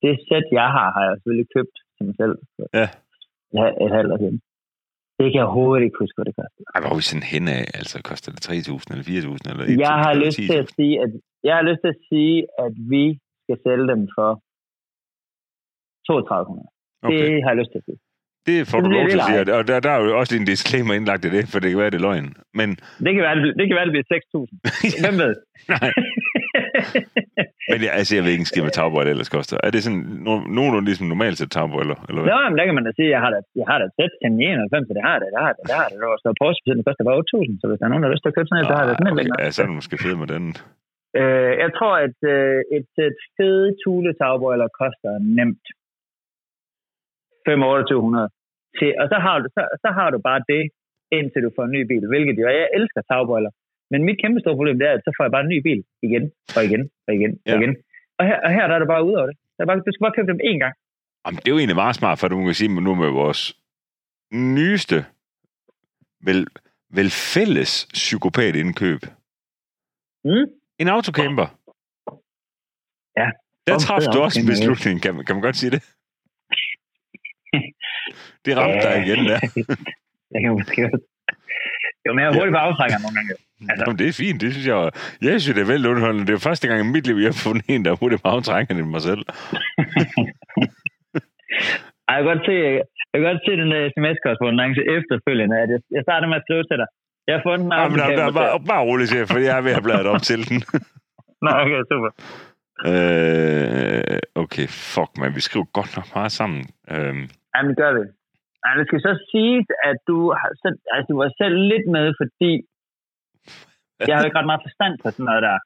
det 0.04 0.14
sæt, 0.28 0.46
jeg 0.60 0.68
har, 0.78 0.88
har 0.96 1.04
jeg 1.08 1.14
selvfølgelig 1.18 1.50
købt 1.56 1.76
til 1.96 2.04
mig 2.08 2.16
selv 2.22 2.36
Ja. 2.80 2.88
et, 3.62 3.74
et 3.86 3.92
halvt 3.98 4.12
år 4.14 4.20
siden. 4.24 4.40
Det 5.20 5.28
kan 5.32 5.40
jeg 5.40 5.48
overhovedet 5.50 5.84
ikke 5.86 5.98
huske, 6.04 6.16
hvad 6.18 6.26
det 6.30 6.36
koster. 6.42 6.62
Ej, 6.74 6.80
hvor 6.82 6.92
er 6.94 7.00
vi 7.02 7.06
sådan 7.12 7.28
hen 7.34 7.46
af? 7.58 7.64
Altså, 7.80 7.96
koster 8.12 8.30
det 8.34 8.42
3.000 8.50 8.92
eller 8.92 9.06
4.000 9.10 9.52
eller 9.52 9.66
1.000 9.66 9.86
Jeg 9.88 9.96
har 10.06 10.14
lyst 10.24 10.38
10.000? 10.40 10.48
til 10.52 10.60
at 10.64 10.70
sige, 10.78 10.96
at 11.04 11.10
jeg 11.48 11.56
har 11.60 11.66
lyst 11.70 11.82
til 11.84 11.92
at 11.96 12.02
sige, 12.10 12.38
at 12.66 12.74
vi 12.94 13.06
skal 13.44 13.58
sælge 13.66 13.88
dem 13.94 14.02
for 14.18 14.30
3200. 16.08 16.68
Okay. 17.08 17.18
Det 17.22 17.44
har 17.44 17.50
jeg 17.54 17.60
lyst 17.62 17.72
til 17.74 17.82
at 17.84 17.88
sige. 17.90 18.00
Det 18.50 18.58
får 18.72 18.80
du 18.86 18.90
lov 18.98 19.06
til 19.12 19.20
at 19.22 19.28
sige, 19.30 19.40
og 19.60 19.64
der, 19.70 19.78
der 19.86 19.92
er 19.96 20.00
jo 20.06 20.12
også 20.22 20.34
en 20.40 20.46
disclaimer 20.54 20.94
indlagt 20.98 21.24
i 21.28 21.30
det, 21.36 21.44
for 21.52 21.58
det 21.62 21.68
kan 21.72 21.80
være, 21.84 21.92
det 21.94 22.00
er 22.02 22.08
løgn. 22.10 22.28
Men 22.60 22.68
Det 23.06 23.12
kan 23.16 23.22
være, 23.28 23.36
det, 23.42 23.50
det, 23.60 23.66
kan 23.68 23.76
være, 23.78 23.88
det 23.90 23.94
bliver 23.96 24.10
6.000. 24.16 24.54
Hvem 25.04 25.16
ved? 25.24 25.34
nej, 25.74 25.90
men 27.72 27.80
jeg, 27.86 27.92
altså, 28.00 28.12
jeg 28.18 28.24
ved 28.24 28.32
ikke 28.36 28.46
en 28.48 28.52
skid 28.52 28.64
med 28.68 28.74
tagbøjler 28.80 29.12
ellers 29.14 29.32
koster. 29.38 29.56
Er 29.68 29.72
det 29.76 29.82
sådan 29.86 30.04
no- 30.28 30.48
nogenlunde 30.58 30.88
ligesom 30.90 31.08
normalt 31.14 31.38
til 31.42 31.48
tagbøjler? 31.58 31.98
Eller 32.08 32.20
hvad? 32.22 32.30
Nå, 32.34 32.38
men 32.50 32.58
der 32.60 32.66
kan 32.68 32.76
man 32.78 32.86
da 32.88 32.92
sige, 32.98 33.08
at 33.10 33.14
jeg 33.16 33.22
har 33.26 33.32
da, 33.36 33.40
jeg 33.62 33.68
har 33.72 33.78
da 33.80 33.86
et 33.90 33.96
sæt 34.00 34.12
til 34.22 34.30
99, 34.32 34.88
så 34.90 34.94
det 34.98 35.04
har 35.10 35.18
det, 35.22 35.28
det 35.36 35.42
har 35.46 35.52
det, 35.56 35.62
det 35.70 35.76
har 35.82 35.88
det. 35.90 35.96
Var 36.12 36.20
så 36.26 36.30
Porsche, 36.42 36.72
det 36.78 36.86
koster 36.88 37.04
bare 37.10 37.18
8.000, 37.24 37.62
så 37.62 37.66
hvis 37.70 37.80
der 37.80 37.86
er 37.88 37.92
nogen, 37.92 38.04
der 38.04 38.08
har 38.10 38.16
lyst 38.16 38.24
til 38.26 38.32
at 38.34 38.38
købe 38.38 38.50
sådan 38.50 38.62
et, 38.64 38.70
så 38.72 38.76
har 38.80 38.86
det 38.88 38.94
sådan 39.00 39.10
et. 39.12 39.14
okay. 39.14 39.44
Ja, 39.44 39.48
så 39.54 39.58
er 39.62 39.66
det 39.70 39.78
måske 39.80 39.96
fedt 40.06 40.20
med 40.24 40.30
den. 40.36 40.46
Øh, 41.20 41.54
jeg 41.64 41.70
tror, 41.78 41.94
at 42.08 42.18
øh, 42.36 42.58
et 42.78 42.86
sæt 42.96 43.18
fede 43.38 43.68
Thule 43.82 44.12
tagbøjler 44.22 44.68
koster 44.82 45.12
nemt 45.40 45.66
5-2800. 47.48 48.28
Til, 48.78 48.90
og 49.02 49.06
så 49.12 49.18
har, 49.26 49.36
du, 49.44 49.48
så, 49.56 49.62
så 49.84 49.90
har 49.98 50.08
du 50.14 50.18
bare 50.30 50.42
det, 50.54 50.64
indtil 51.18 51.42
du 51.46 51.52
får 51.56 51.64
en 51.68 51.74
ny 51.78 51.82
bil, 51.92 52.04
hvilket 52.12 52.36
jo 52.42 52.46
jeg 52.60 52.68
elsker 52.78 53.02
tagbøjler. 53.12 53.52
Men 53.92 54.00
mit 54.08 54.18
kæmpe 54.22 54.40
store 54.40 54.56
problem, 54.60 54.78
det 54.80 54.88
er, 54.90 54.94
at 54.98 55.04
så 55.06 55.12
får 55.18 55.24
jeg 55.26 55.32
bare 55.36 55.46
en 55.48 55.54
ny 55.56 55.60
bil 55.68 55.80
igen, 56.08 56.24
og 56.56 56.62
igen, 56.68 56.84
og 57.08 57.12
igen, 57.18 57.32
og 57.46 57.52
Ja. 57.52 57.58
igen. 57.60 57.72
Og 58.20 58.24
her, 58.30 58.38
og 58.46 58.50
her 58.56 58.64
der 58.68 58.76
er 58.76 58.80
det 58.84 58.88
bare 58.96 59.06
ud 59.10 59.14
over 59.20 59.28
det. 59.32 59.38
Der 59.56 59.62
er 59.64 59.68
bare, 59.70 59.78
du 59.88 59.92
skal 59.94 60.04
bare 60.06 60.16
købe 60.18 60.32
dem 60.34 60.40
én 60.52 60.58
gang. 60.64 60.74
Jamen, 61.26 61.38
det 61.42 61.48
er 61.48 61.54
jo 61.56 61.58
egentlig 61.62 61.82
meget 61.84 61.96
smart, 62.00 62.20
for 62.20 62.28
du 62.28 62.46
kan 62.46 62.54
sige 62.54 62.82
nu 62.88 62.96
med 63.04 63.10
vores 63.22 63.42
nyeste, 64.58 64.98
vel, 66.28 66.40
vel 66.98 67.10
fælles 67.34 67.72
psykopat 67.94 68.56
indkøb. 68.64 69.02
Mm? 70.30 70.46
En 70.82 70.88
autocamper. 70.96 71.48
Ja. 73.20 73.28
Der 73.68 73.74
fed 73.88 74.12
du 74.16 74.20
også 74.28 74.40
en 74.42 74.48
beslutning, 74.54 74.96
kan, 75.04 75.16
man- 75.16 75.26
kan 75.26 75.36
man 75.36 75.44
godt 75.48 75.56
sige 75.62 75.72
det? 75.76 75.82
Det 78.46 78.52
ramte 78.58 78.80
dig 78.88 78.96
igen 79.06 79.20
der. 79.30 79.40
det 80.32 80.38
kan 80.44 80.52
måske. 80.60 80.82
Jo, 82.06 82.10
men 82.14 82.20
jeg 82.22 82.30
er 82.30 82.36
hurtigt 82.38 82.56
på 82.58 82.62
aftrækker 82.68 82.98
nogle 83.04 83.16
gange. 83.18 83.32
Altså. 83.70 83.84
Jamen, 83.84 83.98
det 84.00 84.08
er 84.08 84.16
fint, 84.24 84.38
det 84.44 84.50
synes 84.54 84.68
jeg. 84.72 84.78
Jeg 85.22 85.42
synes, 85.42 85.56
det 85.58 85.64
er 85.66 85.72
veldig 85.74 85.88
underholdende. 85.92 86.28
Det 86.28 86.34
er 86.36 86.48
første 86.50 86.66
gang 86.68 86.80
i 86.80 86.92
mit 86.96 87.06
liv, 87.08 87.18
jeg 87.24 87.32
har 87.34 87.42
fundet 87.48 87.64
en, 87.74 87.82
der 87.86 87.92
er 87.92 88.02
hurtigt 88.04 88.22
på 88.24 88.30
aftrækkerne 88.36 88.80
end 88.84 88.92
mig 88.96 89.04
selv. 89.10 89.24
Ej, 92.10 92.14
jeg 92.18 92.24
kan 92.24 92.32
godt 92.34 92.44
se, 92.50 92.56
jeg 93.12 93.18
kan 93.18 93.28
godt 93.30 93.42
se 93.46 93.52
den 93.62 93.70
der 93.74 93.82
sms-korrespondance 93.94 94.82
efterfølgende, 94.98 95.56
at 95.64 95.70
jeg, 95.74 95.80
jeg 95.96 96.02
starter 96.08 96.28
med 96.32 96.38
at 96.40 96.46
skrive 96.46 96.64
til 96.70 96.78
dig. 96.82 96.90
Jeg 97.28 97.34
har 97.36 97.44
fundet 97.48 97.66
en 97.66 97.72
Jamen, 97.82 97.98
der, 98.00 98.08
der, 98.22 98.32
bare, 98.40 98.60
bare 98.72 99.08
siger 99.10 99.22
jeg, 99.24 99.30
for 99.34 99.40
jeg 99.48 99.58
er 99.58 99.64
ved 99.68 99.74
at 99.80 99.84
bladet 99.88 100.08
op 100.14 100.22
til 100.30 100.40
den. 100.50 100.58
Nå, 101.44 101.50
okay, 101.64 101.82
super. 101.92 102.10
øh, 102.92 104.20
okay, 104.44 104.68
fuck, 104.94 105.12
man. 105.20 105.36
Vi 105.38 105.42
skriver 105.48 105.66
godt 105.78 105.92
nok 105.98 106.08
meget 106.16 106.32
sammen. 106.40 106.62
Øh, 106.94 107.16
Jamen, 107.54 107.70
det 107.72 107.78
gør 107.84 107.92
vi. 107.98 108.04
Ej, 108.66 108.74
det 108.80 108.86
skal 108.88 109.02
så 109.08 109.14
sige, 109.32 109.56
at 109.90 109.98
du, 110.10 110.18
har 110.40 110.48
altså, 110.96 111.08
du 111.10 111.16
var 111.24 111.32
selv 111.42 111.58
lidt 111.72 111.88
med, 111.96 112.08
fordi 112.22 112.52
jeg 114.08 114.16
har 114.16 114.26
ikke 114.26 114.40
ret 114.40 114.52
meget 114.52 114.66
forstand 114.68 114.94
på 115.02 115.08
sådan 115.12 115.28
noget 115.30 115.44
der. 115.50 115.58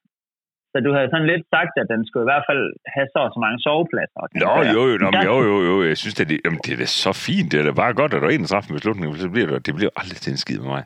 Så 0.72 0.78
du 0.86 0.92
havde 0.96 1.10
sådan 1.14 1.30
lidt 1.32 1.46
sagt, 1.56 1.74
at 1.82 1.88
den 1.94 2.02
skulle 2.08 2.24
i 2.26 2.32
hvert 2.32 2.46
fald 2.50 2.64
have 2.96 3.08
så 3.14 3.22
så 3.34 3.40
mange 3.46 3.60
sovepladser. 3.66 4.22
Nå, 4.44 4.54
jo, 4.76 4.82
jo, 4.92 4.96
nå, 5.04 5.10
jo, 5.30 5.36
jo, 5.50 5.58
jo. 5.70 5.76
Jeg 5.90 5.98
synes, 6.02 6.16
det 6.18 6.24
er, 6.26 6.42
jamen, 6.46 6.62
det 6.66 6.72
er 6.76 6.80
da 6.84 6.88
så 7.06 7.12
fint. 7.28 7.48
Det 7.52 7.58
er 7.60 7.66
da 7.70 7.74
bare 7.84 7.94
godt, 8.00 8.12
at 8.14 8.22
der 8.22 8.28
er 8.28 8.36
en 8.36 8.52
træffer 8.52 8.70
en 8.72 8.78
beslutning, 8.80 9.08
så 9.26 9.30
bliver 9.36 9.48
det, 9.52 9.66
det 9.68 9.74
bliver 9.78 9.94
aldrig 10.00 10.20
til 10.24 10.32
en 10.36 10.42
skid 10.44 10.60
med 10.64 10.72
mig. 10.76 10.84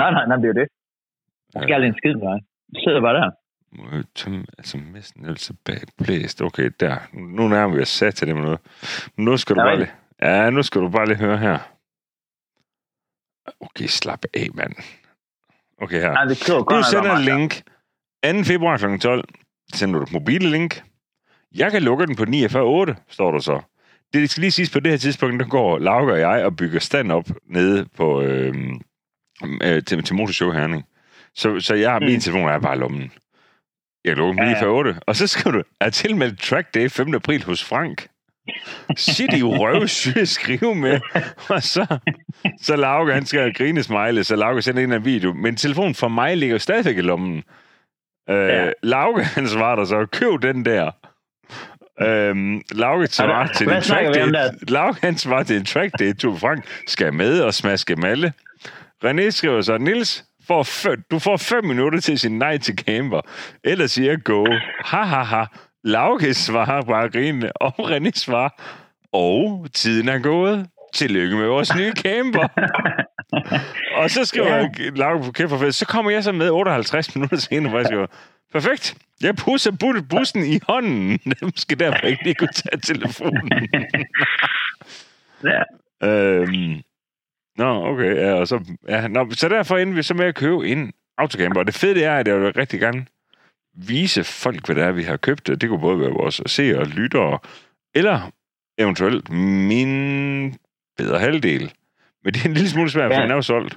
Nej, 0.00 0.10
nej, 0.16 0.24
nej, 0.28 0.36
det 0.40 0.46
er 0.48 0.52
jo 0.54 0.58
det. 0.62 0.68
Der 1.52 1.58
skal 1.62 1.74
aldrig 1.76 1.90
en 1.94 2.00
skid 2.02 2.14
med 2.20 2.26
dig. 2.32 2.40
Du 2.74 2.78
sidder 2.84 3.00
bare 3.06 3.16
der. 3.20 3.30
Må 3.74 3.84
jeg 3.92 4.04
tømme, 4.14 4.44
altså 4.58 4.78
messen 4.78 5.22
eller 5.24 5.36
tilbage 5.36 5.80
blæst. 5.98 6.42
Okay, 6.42 6.70
der. 6.80 6.96
Nu 7.12 7.48
nærmer 7.48 7.74
vi 7.76 7.82
os 7.82 7.88
sat 7.88 8.14
til 8.14 8.26
det 8.26 8.34
med 8.36 8.42
noget. 8.42 8.58
Nu 9.16 9.36
skal 9.36 9.56
du 9.56 9.60
Ja, 9.60 9.66
bare 9.66 9.76
lige... 9.78 9.90
Ja, 10.22 10.50
nu 10.50 10.62
skal 10.62 10.80
du 10.80 10.88
bare 10.88 11.06
lige 11.06 11.16
høre 11.16 11.38
her. 11.38 11.58
Okay, 13.60 13.86
slap 13.86 14.24
af, 14.34 14.48
mand. 14.54 14.72
Okay, 15.82 16.00
her. 16.00 16.12
Nej, 16.12 16.24
det 16.24 16.44
godt 16.46 16.68
Du 16.70 16.74
nok 16.74 16.84
sender 16.84 17.12
mig. 17.14 17.24
link 17.24 17.62
2. 18.24 18.42
februar 18.44 18.76
kl. 18.76 18.98
12. 18.98 19.24
Sender 19.74 19.98
du 19.98 20.02
et 20.04 20.12
mobile 20.12 20.50
link. 20.50 20.82
Jeg 21.54 21.70
kan 21.70 21.82
lukke 21.82 22.06
den 22.06 22.16
på 22.16 22.22
49.8, 22.22 22.94
står 23.08 23.30
der 23.32 23.38
så. 23.38 23.60
Det 24.12 24.30
skal 24.30 24.40
lige 24.40 24.50
siges 24.50 24.70
på 24.70 24.80
det 24.80 24.92
her 24.92 24.98
tidspunkt, 24.98 25.40
der 25.40 25.46
går 25.48 25.78
Lauke 25.78 26.12
og 26.12 26.20
jeg 26.20 26.44
og 26.44 26.56
bygger 26.56 26.80
stand 26.80 27.12
op 27.12 27.24
nede 27.46 27.86
på, 27.96 28.22
øh, 28.22 28.54
øh, 29.62 29.82
til, 29.84 30.02
til 30.04 30.14
Motorshow 30.16 30.50
Herning. 30.52 30.84
Så, 31.34 31.60
så 31.60 31.74
jeg 31.74 31.90
har 31.92 32.00
min 32.00 32.14
Mm. 32.14 32.20
telefon 32.20 32.48
er 32.48 32.58
bare 32.58 32.76
i 32.76 32.78
lommen. 32.78 33.12
Jeg 34.04 34.16
lukker 34.16 34.42
Ja, 34.42 34.48
den 34.48 34.86
ja. 34.86 34.92
9.8, 34.92 34.98
og 35.06 35.16
så 35.16 35.26
skriver 35.26 35.56
du, 35.56 35.62
er 35.80 35.90
tilmeldt 35.90 36.40
track 36.40 36.74
day 36.74 36.88
5. 36.90 37.14
april 37.14 37.44
hos 37.44 37.64
Frank. 37.64 38.06
Shit, 38.96 39.32
I 39.32 39.42
røvsyge 39.42 40.26
skrive 40.26 40.74
med. 40.74 41.00
Og 41.48 41.62
så, 41.62 41.98
så 42.62 42.76
Lauke, 42.76 43.12
han 43.12 43.26
skal 43.26 43.54
grine 43.54 43.82
smile, 43.82 44.24
så 44.24 44.36
Lauke 44.36 44.62
sender 44.62 44.82
en 44.84 44.92
af 44.92 45.04
video. 45.04 45.32
Men 45.32 45.56
telefonen 45.56 45.94
for 45.94 46.08
mig 46.08 46.36
ligger 46.36 46.58
stadigvæk 46.58 46.96
i 46.98 47.00
lommen. 47.00 47.42
Øh, 48.30 48.48
Ja. 48.48 48.70
Lauke, 48.82 49.24
han 49.24 49.48
svarer 49.48 49.76
der 49.76 49.84
så, 49.84 50.06
køb 50.12 50.42
den 50.42 50.64
der. 50.64 50.90
Øhm, 52.02 52.62
Lauke 52.72 53.06
svarer 53.06 53.46
til 53.52 53.68
en 53.68 53.82
track 53.82 54.14
day. 54.14 54.50
Lauke, 54.68 54.98
han 55.02 55.16
svarer 55.18 55.42
til 55.42 55.56
en 55.56 55.64
track 55.64 55.92
day. 55.98 56.12
Tue 56.14 56.38
Frank 56.38 56.64
skal 56.86 57.14
med 57.14 57.40
og 57.40 57.54
smaske 57.54 57.96
malle. 57.96 58.32
René 59.04 59.30
skriver 59.30 59.60
så, 59.60 59.78
Nils, 59.78 60.24
får 60.46 60.62
fem, 60.62 61.02
du 61.10 61.18
får 61.18 61.36
fem 61.36 61.64
minutter 61.64 62.00
til 62.00 62.18
sige 62.18 62.38
nej 62.38 62.58
til 62.58 62.74
camper. 62.78 63.20
Ellers 63.64 63.92
siger 63.92 64.10
jeg 64.10 64.22
go. 64.24 64.46
Ha, 64.84 65.02
ha, 65.02 65.22
ha. 65.22 65.44
Lauke 65.84 66.34
svarer 66.34 66.82
bare 66.82 67.10
grinende, 67.10 67.52
og 67.52 67.90
René 67.90 68.10
svarer, 68.14 68.48
og 69.12 69.66
tiden 69.74 70.08
er 70.08 70.18
gået. 70.18 70.66
Tillykke 70.94 71.36
med 71.36 71.46
vores 71.46 71.76
nye 71.76 71.92
camper. 71.92 72.48
og 74.02 74.10
så 74.10 74.24
skriver 74.24 74.56
Ja. 74.56 74.66
ja. 74.78 74.90
Lauke 74.94 75.48
på 75.48 75.58
fedt. 75.58 75.74
Så 75.74 75.86
kommer 75.86 76.10
jeg 76.10 76.24
så 76.24 76.32
med 76.32 76.50
58 76.50 77.14
minutter 77.14 77.36
senere, 77.36 77.70
hvor 77.70 77.78
jeg 77.78 77.86
skriver, 77.86 78.06
perfekt. 78.52 78.94
Jeg 79.22 79.36
pusser 79.36 79.70
bu- 79.84 80.06
bussen 80.10 80.44
i 80.46 80.58
hånden. 80.68 81.18
Dem 81.40 81.50
skal 81.56 81.78
derfor 81.78 82.06
ikke 82.06 82.24
lige 82.24 82.34
kunne 82.34 82.52
tage 82.54 82.80
telefonen. 82.82 83.50
Ja. 85.44 85.62
Øhm, 86.08 86.80
nå, 87.58 87.86
okay. 87.90 88.16
Ja, 88.16 88.32
og 88.32 88.48
så, 88.48 88.56
ja, 88.88 89.08
nå, 89.08 89.30
så 89.30 89.48
derfor 89.48 89.76
endte 89.76 89.96
vi 89.96 90.02
så 90.02 90.14
med 90.14 90.26
at 90.26 90.34
købe 90.34 90.68
en 90.68 90.92
autocamper. 91.18 91.60
Og 91.60 91.66
det 91.66 91.74
fede 91.74 91.94
det 91.94 92.04
er, 92.04 92.16
at 92.16 92.28
jeg 92.28 92.40
vil 92.40 92.52
rigtig 92.52 92.80
gerne 92.80 93.06
vise 93.92 94.24
folk, 94.24 94.66
hvad 94.66 94.76
det 94.76 94.84
er, 94.84 94.92
vi 94.92 95.02
har 95.02 95.16
købt. 95.16 95.46
Det 95.46 95.68
kunne 95.68 95.80
både 95.80 96.00
være 96.00 96.10
vores 96.10 96.42
seere 96.46 96.78
og 96.78 96.86
lyttere, 96.86 97.38
eller 97.94 98.16
eventuelt 98.78 99.30
min 99.70 99.92
bedre 100.98 101.18
halvdel. 101.18 101.72
Men 102.22 102.32
det 102.32 102.40
er 102.44 102.48
en 102.48 102.58
lille 102.58 102.70
smule 102.74 102.90
svært, 102.90 103.12
for 103.14 103.20
den 103.20 103.30
er 103.30 103.34
jo 103.34 103.42
solgt. 103.42 103.74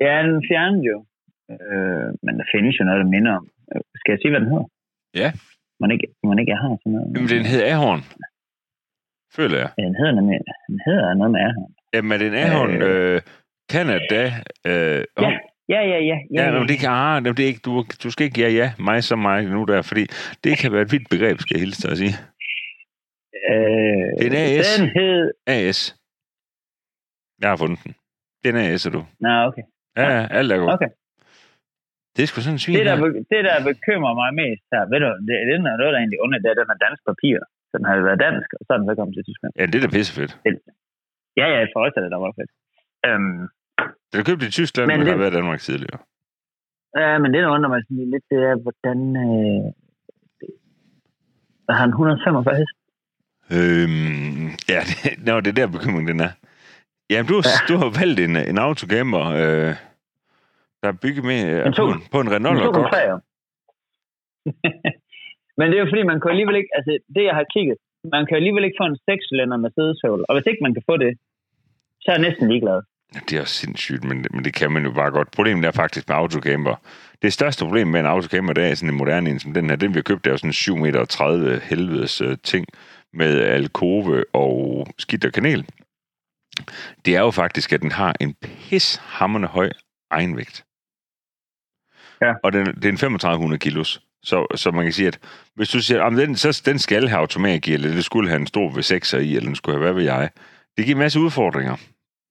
Ja, 0.00 0.14
den 0.28 0.44
fjernede 0.48 0.84
jo. 0.92 0.98
Øh, 1.52 2.08
men 2.24 2.32
der 2.38 2.46
findes 2.54 2.74
jo 2.80 2.84
noget, 2.84 3.00
der 3.02 3.08
minder 3.16 3.32
om. 3.38 3.46
Skal 4.00 4.12
jeg 4.12 4.20
sige, 4.22 4.32
hvad 4.32 4.40
den 4.40 4.50
hedder? 4.52 4.68
Ja. 5.22 5.28
Man 5.80 5.90
ikke, 5.94 6.06
man 6.30 6.38
ikke 6.42 6.54
har 6.62 6.70
sådan 6.80 6.92
noget. 6.92 7.08
Jamen, 7.14 7.28
den 7.34 7.46
hedder 7.52 7.66
Ahorn. 7.74 8.02
Føler 9.36 9.56
jeg. 9.62 9.70
Ja, 9.78 9.82
den 9.88 9.96
hedder, 10.00 10.14
nemlig, 10.18 10.38
den 10.68 10.80
hedder 10.86 11.14
noget 11.20 11.32
med 11.34 11.40
Ahorn. 11.48 11.72
Jamen, 11.94 12.12
er 12.12 12.18
det 12.18 12.26
en 12.26 12.34
Ahorn 12.34 12.82
øh, 12.82 13.20
Canada? 13.72 14.22
Øh, 14.70 15.04
Ja, 15.72 15.80
ja, 15.90 15.96
ja, 15.96 15.98
ja. 16.10 16.16
Ja, 16.38 16.44
men 16.58 16.68
det 16.70 16.76
kan, 16.82 16.90
ah, 16.90 17.16
det 17.24 17.40
er 17.40 17.50
ikke, 17.52 17.64
du, 17.68 17.72
du 18.04 18.08
skal 18.10 18.24
ikke 18.26 18.40
ja, 18.44 18.48
ja, 18.60 18.68
mig 18.88 18.98
som 19.04 19.18
mig 19.28 19.38
nu 19.56 19.60
der, 19.72 19.82
fordi 19.90 20.04
det 20.44 20.52
kan 20.60 20.72
være 20.74 20.82
et 20.86 20.92
vidt 20.94 21.06
begreb, 21.14 21.36
skal 21.40 21.54
jeg 21.56 21.62
hilse 21.64 21.82
dig 21.82 21.90
at 21.94 21.98
sige. 22.02 22.14
Øh, 23.50 24.06
Det 24.18 24.24
er 24.26 24.30
en 24.32 24.38
AS. 24.60 24.68
Den 24.78 24.88
hed... 24.98 25.20
AS. 25.56 25.78
Jeg 27.42 27.48
har 27.52 27.56
fundet 27.62 27.78
den. 27.84 27.92
Det 28.40 28.46
er 28.50 28.54
en 28.58 28.64
AS, 28.72 28.86
er 28.88 28.92
du. 28.96 29.02
Nå, 29.24 29.32
okay. 29.48 29.64
Ja, 30.00 30.06
ja, 30.16 30.22
alt 30.38 30.52
er 30.52 30.58
godt. 30.64 30.74
Okay. 30.76 30.90
Det 32.14 32.20
er 32.22 32.28
sgu 32.30 32.38
sådan 32.40 32.54
en 32.58 32.62
svin 32.64 32.74
Det 32.78 32.86
der, 32.90 32.96
her. 32.96 33.04
det, 33.32 33.40
der 33.48 33.56
bekymrer 33.70 34.14
mig 34.22 34.30
mest 34.42 34.64
her, 34.72 34.82
ved 34.92 34.98
du, 35.04 35.08
det, 35.28 35.34
det, 35.48 35.54
er 35.58 35.62
noget, 35.68 35.92
der 35.94 35.98
egentlig 36.02 36.20
under, 36.24 36.36
det 36.44 36.48
er, 36.52 36.56
den 36.62 36.68
er 36.74 36.78
dansk 36.86 37.02
papir. 37.10 37.36
Så 37.70 37.74
den 37.78 37.84
har 37.88 37.94
været 38.08 38.20
dansk, 38.26 38.48
og 38.58 38.62
så 38.66 38.70
er 38.74 38.78
den 38.80 38.86
så 38.90 38.94
kommet 38.98 39.14
til 39.16 39.24
Tyskland. 39.28 39.52
Ja, 39.60 39.64
det 39.70 39.76
er 39.78 39.82
da 39.86 39.90
pissefedt. 39.96 40.32
Ja, 41.40 41.46
ja, 41.54 41.60
for 41.72 41.80
os 41.86 41.92
er 41.96 42.00
det 42.00 42.10
da 42.14 42.16
var 42.26 42.32
fedt. 42.38 42.52
Øhm, 43.06 43.40
Den 44.10 44.16
er 44.20 44.24
købt 44.30 44.42
i 44.42 44.50
Tyskland, 44.50 44.86
men, 44.88 44.98
men 44.98 45.06
har 45.06 45.14
det- 45.14 45.20
været 45.22 45.32
i 45.32 45.36
Danmark 45.38 45.60
tidligere. 45.60 45.98
ja, 47.02 47.18
men 47.22 47.28
det, 47.34 47.42
der 47.42 47.48
undrer 47.56 47.70
mig 47.74 47.80
sådan 47.88 48.10
lidt, 48.14 48.24
det 48.30 48.38
er, 48.50 48.54
hvordan... 48.64 48.98
Øh, 49.26 49.64
har 51.68 51.76
han 51.84 51.88
145 51.88 52.56
heste. 52.60 52.78
Øhm, 53.56 54.46
ja, 54.74 54.80
det, 54.90 55.26
nå, 55.26 55.40
det 55.40 55.50
er 55.50 55.58
der 55.60 55.72
bekymringen 55.76 56.08
den 56.12 56.20
er. 56.28 56.32
Jamen, 57.10 57.28
du, 57.32 57.36
ja. 57.36 57.56
du 57.68 57.74
har 57.82 57.90
valgt 58.00 58.20
en, 58.26 58.34
en 58.50 58.58
autocamper, 58.58 59.24
øh, 59.42 59.72
der 60.82 60.88
er 60.92 60.98
bygget 61.04 61.24
med 61.30 61.38
øh, 61.52 61.66
En 61.66 61.72
på, 61.72 61.76
to- 61.76 61.92
en, 61.92 62.00
på 62.12 62.18
en 62.20 62.30
Renault 62.34 62.60
to 62.62 62.70
godt. 62.80 62.90
træer. 62.92 63.16
Men 65.58 65.64
det 65.68 65.74
er 65.76 65.82
jo 65.84 65.90
fordi, 65.92 66.02
man 66.02 66.20
kan 66.20 66.30
alligevel 66.34 66.56
ikke, 66.60 66.72
altså 66.78 66.90
det 67.14 67.22
jeg 67.28 67.34
har 67.40 67.46
kigget, 67.54 67.78
man 68.12 68.26
kan 68.26 68.36
alligevel 68.36 68.64
ikke 68.64 68.80
få 68.80 68.86
en 68.86 68.98
6-cylinder 69.10 69.56
med 69.56 69.70
sædesøvl. 69.74 70.24
Og 70.28 70.34
hvis 70.34 70.46
ikke 70.50 70.62
man 70.62 70.74
kan 70.74 70.82
få 70.90 70.96
det, 70.96 71.12
så 72.00 72.06
er 72.10 72.14
jeg 72.14 72.22
næsten 72.28 72.48
ligeglad. 72.48 72.82
Det 73.28 73.32
er 73.36 73.40
også 73.40 73.54
sindssygt, 73.54 74.04
men, 74.04 74.26
men 74.30 74.44
det 74.44 74.54
kan 74.54 74.72
man 74.72 74.84
jo 74.84 74.92
bare 74.92 75.10
godt. 75.10 75.30
Problemet 75.30 75.64
er 75.64 75.70
faktisk 75.70 76.08
med 76.08 76.16
autocamper. 76.16 76.76
Det 77.22 77.32
største 77.32 77.64
problem 77.64 77.88
med 77.88 78.00
en 78.00 78.06
autocamper, 78.06 78.52
det 78.52 78.64
er 78.64 78.74
sådan 78.74 78.88
en 78.88 78.98
moderne 78.98 79.30
en 79.30 79.38
som 79.38 79.54
den 79.54 79.70
her. 79.70 79.76
Den 79.76 79.90
vi 79.90 79.98
har 79.98 80.02
købt, 80.02 80.24
det 80.24 80.30
er 80.30 80.34
jo 80.34 80.38
sådan 80.38 80.48
en 80.48 80.52
7 80.52 80.76
meter 80.76 81.04
30 81.04 81.60
helvedes 81.60 82.20
øh, 82.20 82.36
ting 82.42 82.66
med 83.12 83.40
alkove 83.40 84.24
og 84.32 84.86
skidt 84.98 85.24
og 85.24 85.32
kanel. 85.32 85.66
Det 87.04 87.16
er 87.16 87.20
jo 87.20 87.30
faktisk, 87.30 87.72
at 87.72 87.82
den 87.82 87.92
har 87.92 88.16
en 88.20 88.34
pishammerende 88.34 89.48
høj 89.48 89.70
egenvægt. 90.10 90.64
Ja. 92.20 92.32
Og 92.42 92.52
den, 92.52 92.66
det 92.66 92.84
er 92.84 92.88
en 92.88 92.96
3500 92.96 93.58
kilos. 93.58 94.02
Så, 94.24 94.46
så 94.54 94.70
man 94.70 94.84
kan 94.84 94.92
sige, 94.92 95.08
at 95.08 95.18
hvis 95.54 95.68
du 95.68 95.80
siger, 95.80 96.04
at 96.04 96.12
den, 96.12 96.36
så, 96.36 96.62
den 96.66 96.78
skal 96.78 97.08
have 97.08 97.20
automatgear, 97.20 97.74
eller 97.74 97.88
det 97.88 98.04
skulle 98.04 98.28
have 98.28 98.40
en 98.40 98.46
stor 98.46 98.68
V6'er 98.68 99.18
i, 99.18 99.36
eller 99.36 99.48
den 99.48 99.54
skulle 99.54 99.76
have, 99.76 99.84
hvad 99.84 99.94
ved 99.94 100.02
jeg. 100.02 100.30
Det 100.76 100.84
giver 100.84 100.96
en 100.96 101.04
masse 101.04 101.20
udfordringer. 101.20 101.76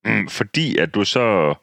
Mm, 0.05 0.27
fordi 0.27 0.77
at 0.77 0.95
du 0.95 1.03
så 1.03 1.55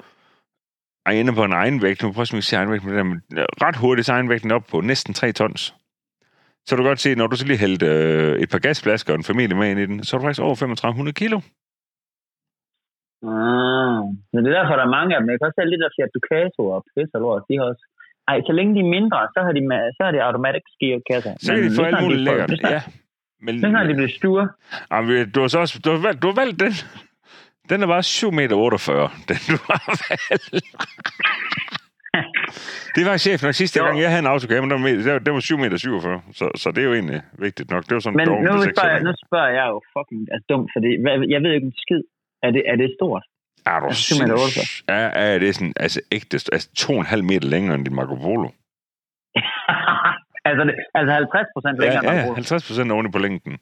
er 1.06 1.10
inde 1.10 1.32
på 1.32 1.44
en 1.44 1.52
egenvægt, 1.52 2.02
nu 2.02 2.12
prøver 2.12 2.28
jeg 2.32 2.38
at 2.38 2.44
se 2.44 2.56
egenvægt, 2.56 2.84
men 2.84 3.22
ret 3.64 3.76
hurtigt 3.76 4.06
så 4.06 4.12
er 4.12 4.16
egenvægten 4.16 4.50
op 4.50 4.64
på 4.70 4.80
næsten 4.80 5.14
3 5.14 5.32
tons. 5.32 5.74
Så 6.66 6.76
du 6.76 6.82
kan 6.82 6.90
godt 6.90 7.00
se, 7.00 7.14
når 7.14 7.26
du 7.26 7.36
så 7.36 7.46
lige 7.46 7.64
hældte 7.64 7.86
øh, 7.86 8.38
et 8.42 8.50
par 8.50 8.58
gasflasker 8.58 9.12
og 9.12 9.18
en 9.18 9.30
familie 9.30 9.56
med 9.56 9.70
ind 9.70 9.80
i 9.80 9.86
den, 9.86 10.04
så 10.04 10.10
er 10.16 10.18
du 10.18 10.24
faktisk 10.24 10.42
over 10.42 10.54
3500 10.54 11.14
kilo. 11.22 11.38
Ah, 13.22 14.00
men 14.32 14.38
det 14.40 14.48
er 14.50 14.56
derfor, 14.58 14.74
der 14.76 14.86
er 14.86 14.96
mange 14.98 15.12
af 15.14 15.20
dem. 15.20 15.30
Jeg 15.30 15.38
kan 15.38 15.48
også 15.48 15.60
se 15.60 15.72
lidt 15.72 15.86
af 15.86 15.92
Fiat 15.96 16.12
Ducato 16.16 16.62
og 16.74 16.80
Pisse 16.90 17.14
og 17.16 17.20
lort, 17.24 17.42
de 17.48 17.54
har 17.58 17.66
også... 17.72 17.84
Ej, 18.30 18.36
så 18.48 18.52
længe 18.58 18.72
de 18.76 18.80
er 18.86 18.90
mindre, 18.98 19.18
så 19.34 19.40
har 19.46 19.52
de, 19.58 19.60
så 19.96 20.00
har 20.06 20.12
de 20.14 20.20
automatic 20.28 20.64
gearkasser. 20.80 21.32
Så 21.44 21.48
kan 21.54 21.62
de 21.64 21.76
få 21.78 21.82
alt 21.90 22.02
muligt 22.04 22.20
lækkert. 22.28 22.50
Ja. 22.76 22.80
Men, 23.44 23.60
Så 23.60 23.68
har 23.68 23.84
de 23.88 23.94
blevet 23.94 24.14
sture. 24.20 24.44
Jamen, 24.92 25.30
du 25.34 25.40
har 25.40 25.48
så 25.48 25.58
også, 25.64 25.74
du 25.84 25.90
har 25.90 25.98
valgt, 26.06 26.22
du 26.22 26.26
har 26.30 26.34
valgt 26.42 26.60
den. 26.64 26.72
Den 27.70 27.82
er 27.82 27.86
bare 27.86 28.02
7 28.02 28.30
meter 28.40 28.56
48, 28.56 29.08
den 29.28 29.36
du 29.50 29.56
har 29.68 29.80
valgt. 30.08 30.44
Det 32.96 33.02
var 33.08 33.16
chefen 33.26 33.46
nok 33.46 33.54
sidste 33.62 33.76
Jo. 33.80 33.84
gang, 33.86 33.94
jeg 34.04 34.08
havde 34.12 34.22
en 34.26 34.32
autocamper, 34.34 34.68
den 34.74 34.82
var, 34.84 34.88
den 34.88 35.12
var- 35.12 35.18
den 35.26 35.34
var 35.38 35.40
7 35.40 35.58
meter 35.64 35.76
47, 35.76 36.22
så, 36.38 36.44
så 36.62 36.66
det 36.74 36.80
er 36.82 36.88
jo 36.90 36.94
egentlig 37.00 37.20
vigtigt 37.46 37.70
nok. 37.70 37.82
Det 37.88 37.94
var 37.96 38.00
sådan 38.04 38.16
Men 38.16 38.26
dog 38.28 38.36
nu 38.42 38.62
spørger, 38.62 38.92
jeg, 38.96 39.02
nu 39.08 39.12
spørger 39.26 39.50
jeg 39.58 39.66
jo 39.72 39.78
fucking 39.94 40.22
altså, 40.32 40.46
dumt, 40.52 40.68
fordi 40.74 40.88
jeg 41.34 41.40
ved 41.44 41.52
ikke 41.56 41.68
en 41.72 41.76
skid. 41.84 42.02
Er 42.46 42.50
det, 42.56 42.62
er 42.72 42.76
det 42.82 42.88
stort? 42.98 43.24
Er 43.66 43.78
du 43.80 43.94
7 43.94 44.14
meter 44.22 44.36
sinds- 44.36 44.84
Ja, 44.88 45.20
ja, 45.20 45.38
det 45.38 45.48
er 45.48 45.52
sådan, 45.52 45.72
altså 45.76 46.00
ægte, 46.12 46.34
altså 46.52 46.68
2,5 46.78 47.22
meter 47.22 47.48
længere 47.48 47.74
end 47.74 47.84
din 47.84 47.94
Marco 47.94 48.14
Polo. 48.14 48.48
altså, 50.48 50.62
det, 50.68 50.74
altså 50.98 51.12
50 51.14 51.46
procent 51.54 51.74
Ja, 51.78 51.82
længere, 51.84 52.14
ja, 52.14 52.26
end 52.26 52.34
50 52.34 52.66
procent 52.68 52.92
oven 52.92 53.12
på 53.12 53.18
længden. 53.26 53.54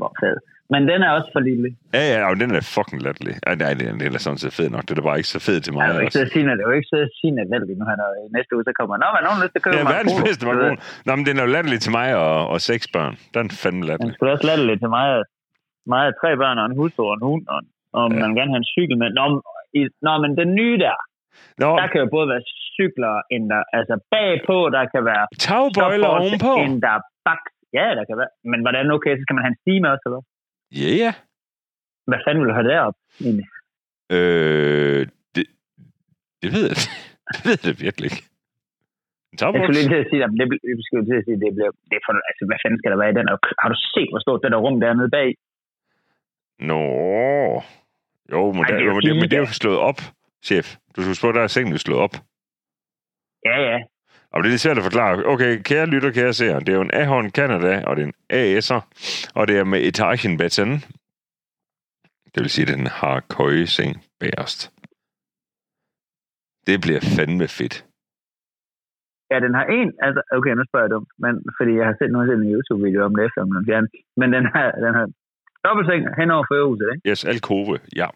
Hvor 0.00 0.12
fed. 0.22 0.36
Men 0.74 0.80
den 0.90 1.00
er 1.06 1.10
også 1.18 1.30
for 1.34 1.40
lille. 1.48 1.68
Ja, 1.96 2.02
ja, 2.12 2.18
og 2.30 2.34
den 2.42 2.50
er 2.58 2.62
fucking 2.76 3.00
latterlig. 3.06 3.34
Ja, 3.46 3.54
nej, 3.54 3.72
den 3.80 4.00
den 4.00 4.10
er 4.14 4.20
sådan 4.26 4.38
set 4.42 4.52
fed 4.58 4.68
nok. 4.74 4.82
Det 4.88 4.98
er 4.98 5.02
bare 5.10 5.18
ikke 5.20 5.32
så 5.36 5.40
fed 5.48 5.58
til 5.64 5.72
mig. 5.74 5.80
Jeg 5.86 5.94
vil 5.94 6.00
ikke 6.00 6.08
også. 6.08 6.16
sidde 6.18 6.28
og 6.28 6.32
sige, 6.34 6.44
det 6.58 6.60
er 6.64 6.68
jo 6.70 6.74
ikke 6.78 6.88
sidde 6.92 7.06
og 7.10 7.14
sige, 7.20 7.30
at 7.40 7.62
det 7.70 7.78
nu 7.80 7.84
han 7.92 7.98
er 8.06 8.10
i 8.24 8.26
næste 8.36 8.50
uge, 8.54 8.64
så 8.68 8.72
kommer 8.78 8.94
Nå, 9.02 9.06
er 9.18 9.22
nogen 9.28 9.40
lyst 9.44 9.52
til 9.54 9.60
at 9.60 9.64
købe 9.66 9.76
er 9.76 9.82
en 9.86 9.92
verdens 9.96 10.12
Polo? 10.14 10.24
bedste 10.26 10.42
Marco 10.48 10.60
Polo. 10.68 10.76
Nå, 11.06 11.12
men 11.16 11.24
den 11.28 11.34
er 11.38 11.42
jo 11.46 11.50
latterlig 11.56 11.80
til 11.86 11.92
mig 11.98 12.08
og, 12.24 12.34
og 12.52 12.58
seks 12.70 12.84
børn. 12.96 13.12
Den 13.34 13.42
er 13.50 13.54
fandme 13.62 13.82
latterlig. 13.90 14.14
skulle 14.14 14.32
også 14.34 14.46
lade 14.50 14.60
lidt 14.70 14.80
til 14.84 14.90
mig, 14.96 15.06
mig 15.92 16.02
af 16.08 16.12
tre 16.22 16.30
børn 16.42 16.56
og 16.60 16.66
en 16.70 16.76
hustru 16.80 17.02
og 17.10 17.14
en 17.18 17.24
hund, 17.28 17.44
og, 17.54 17.58
og 17.58 17.77
Ja. 17.94 18.00
ja. 18.02 18.08
man 18.20 18.26
vil 18.30 18.36
gerne 18.40 18.52
have 18.54 18.62
en 18.64 18.72
cykel 18.76 18.96
med. 19.02 19.08
Nå, 19.18 19.24
i, 19.78 19.80
nå, 20.06 20.12
men 20.22 20.30
den 20.40 20.50
nye 20.60 20.76
der, 20.84 20.96
Nå, 21.62 21.70
der 21.80 21.86
kan 21.92 22.00
jo 22.04 22.08
både 22.16 22.26
være 22.32 22.42
cykler, 22.76 23.14
end 23.34 23.44
der, 23.52 23.62
altså 23.78 23.94
bagpå, 24.14 24.56
der 24.76 24.82
kan 24.94 25.02
være 25.12 25.24
tagbøjler 25.48 26.10
ovenpå. 26.20 26.52
end 26.64 26.74
der 26.84 26.92
er 26.98 27.02
bak. 27.26 27.42
Ja, 27.78 27.86
der 27.98 28.04
kan 28.08 28.16
være. 28.20 28.32
Men 28.52 28.60
hvordan 28.64 28.90
okay, 28.96 29.12
så 29.16 29.22
skal 29.24 29.34
man 29.36 29.44
have 29.44 29.52
en 29.54 29.60
stime 29.62 29.86
også, 29.92 30.04
eller? 30.08 30.22
Ja, 30.82 30.90
ja. 31.04 31.12
Hvad 32.08 32.20
fanden 32.24 32.40
vil 32.40 32.50
du 32.50 32.56
have 32.58 32.68
derop? 32.72 32.96
egentlig? 33.24 33.46
Øh, 34.16 35.02
det, 35.34 35.44
det 36.42 36.48
ved 36.54 36.64
jeg 36.70 36.78
Det 37.34 37.40
ved 37.46 37.58
jeg 37.70 37.76
virkelig 37.86 38.06
ikke. 38.10 38.22
En 39.32 39.36
Jeg 39.54 39.60
skulle 39.64 39.78
lige 39.80 39.92
til 39.94 40.02
at 40.04 40.08
sige, 40.10 40.22
at 40.26 40.30
det, 40.40 40.46
blev- 40.50 40.64
jeg 40.70 40.76
skulle 40.88 41.06
til 41.10 41.18
at 41.20 41.24
sige, 41.26 41.36
at 41.38 41.42
det 41.44 41.50
bliver, 41.56 41.72
det 41.90 41.96
er 42.00 42.04
for, 42.06 42.12
altså, 42.30 42.42
hvad 42.48 42.58
fanden 42.62 42.78
skal 42.80 42.90
der 42.92 43.00
være 43.02 43.12
i 43.14 43.18
den? 43.18 43.26
Og 43.32 43.36
Har 43.62 43.68
du 43.72 43.76
set, 43.94 44.08
hvor 44.12 44.22
stort 44.24 44.40
det 44.42 44.50
der 44.54 44.60
rum 44.66 44.76
dernede 44.84 45.10
bag? 45.18 45.28
Nå. 46.60 46.82
Jo, 48.32 48.52
men, 48.52 48.64
Ej, 48.64 48.70
det 48.70 48.80
er 48.80 48.84
jo 48.84 48.92
men, 48.92 49.02
det, 49.02 49.16
men 49.16 49.30
det 49.30 49.32
er 49.32 49.40
jo 49.40 49.46
slået 49.46 49.78
op, 49.78 50.00
chef. 50.44 50.76
Du 50.96 51.02
på, 51.20 51.28
at 51.28 51.34
der 51.34 51.42
er 51.42 51.46
sengen 51.46 51.78
slået 51.78 52.00
op. 52.00 52.14
Ja, 53.44 53.56
ja. 53.70 53.78
Og 54.32 54.42
det 54.42 54.48
er 54.48 54.50
lidt 54.50 54.60
svært 54.60 54.78
at 54.78 54.84
forklare. 54.84 55.26
Okay, 55.26 55.62
kære 55.62 55.86
lytter, 55.86 56.10
kære 56.10 56.32
seere. 56.32 56.60
Det 56.60 56.68
er 56.68 56.74
jo 56.74 56.80
en 56.80 56.94
Ahorn 56.94 57.30
Canada, 57.30 57.84
og 57.86 57.96
det 57.96 58.02
er 58.02 58.06
en 58.06 58.18
AS'er, 58.32 58.80
og 59.34 59.48
det 59.48 59.58
er 59.58 59.64
med 59.64 59.80
etagenbeton. 59.88 60.72
Det 62.32 62.40
vil 62.42 62.50
sige, 62.50 62.66
at 62.66 62.78
den 62.78 62.86
har 62.86 63.16
køjeseng 63.36 63.92
bagerst. 64.20 64.60
Det 66.66 66.76
bliver 66.84 67.00
fandme 67.16 67.48
fedt. 67.58 67.76
Ja, 69.30 69.36
den 69.44 69.54
har 69.58 69.64
en, 69.78 69.88
altså, 70.06 70.20
okay, 70.36 70.52
nu 70.58 70.64
spørger 70.64 70.86
jeg 70.86 70.94
dumt, 70.96 71.10
men, 71.24 71.32
fordi 71.58 71.72
jeg 71.78 71.86
har 71.86 71.94
set 71.98 72.10
nu 72.10 72.18
har 72.18 72.24
jeg 72.26 72.32
set 72.32 72.42
en 72.44 72.52
YouTube-video 72.54 73.00
om 73.08 73.14
det 73.16 73.24
efter, 73.26 73.40
om 73.42 73.50
den. 73.72 73.84
Men 74.20 74.28
den 74.36 74.44
har, 74.54 74.66
den 74.84 74.92
har 74.98 75.06
dobbeltseng 75.64 76.02
hen 76.20 76.30
over 76.30 76.44
førerhuset, 76.50 76.86
ikke? 76.92 77.10
Yes, 77.10 77.24
alkove, 77.24 77.78
ja. 78.00 78.08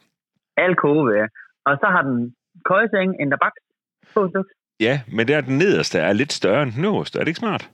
Alkove, 0.57 1.11
ja. 1.21 1.27
Og 1.69 1.75
så 1.81 1.87
har 1.95 2.03
den 2.09 2.35
køjeseng, 2.71 3.11
en 3.21 3.31
der 3.31 3.37
bak. 3.45 3.55
To 4.15 4.29
stykker. 4.29 4.53
Ja, 4.81 4.95
men 5.17 5.29
der 5.29 5.41
den 5.41 5.59
nederste 5.59 5.99
er 5.99 6.13
lidt 6.13 6.33
større 6.33 6.63
end 6.63 6.73
den 6.73 6.85
øverste. 6.85 7.19
Er 7.19 7.23
det 7.25 7.29
ikke 7.29 7.45
smart? 7.47 7.71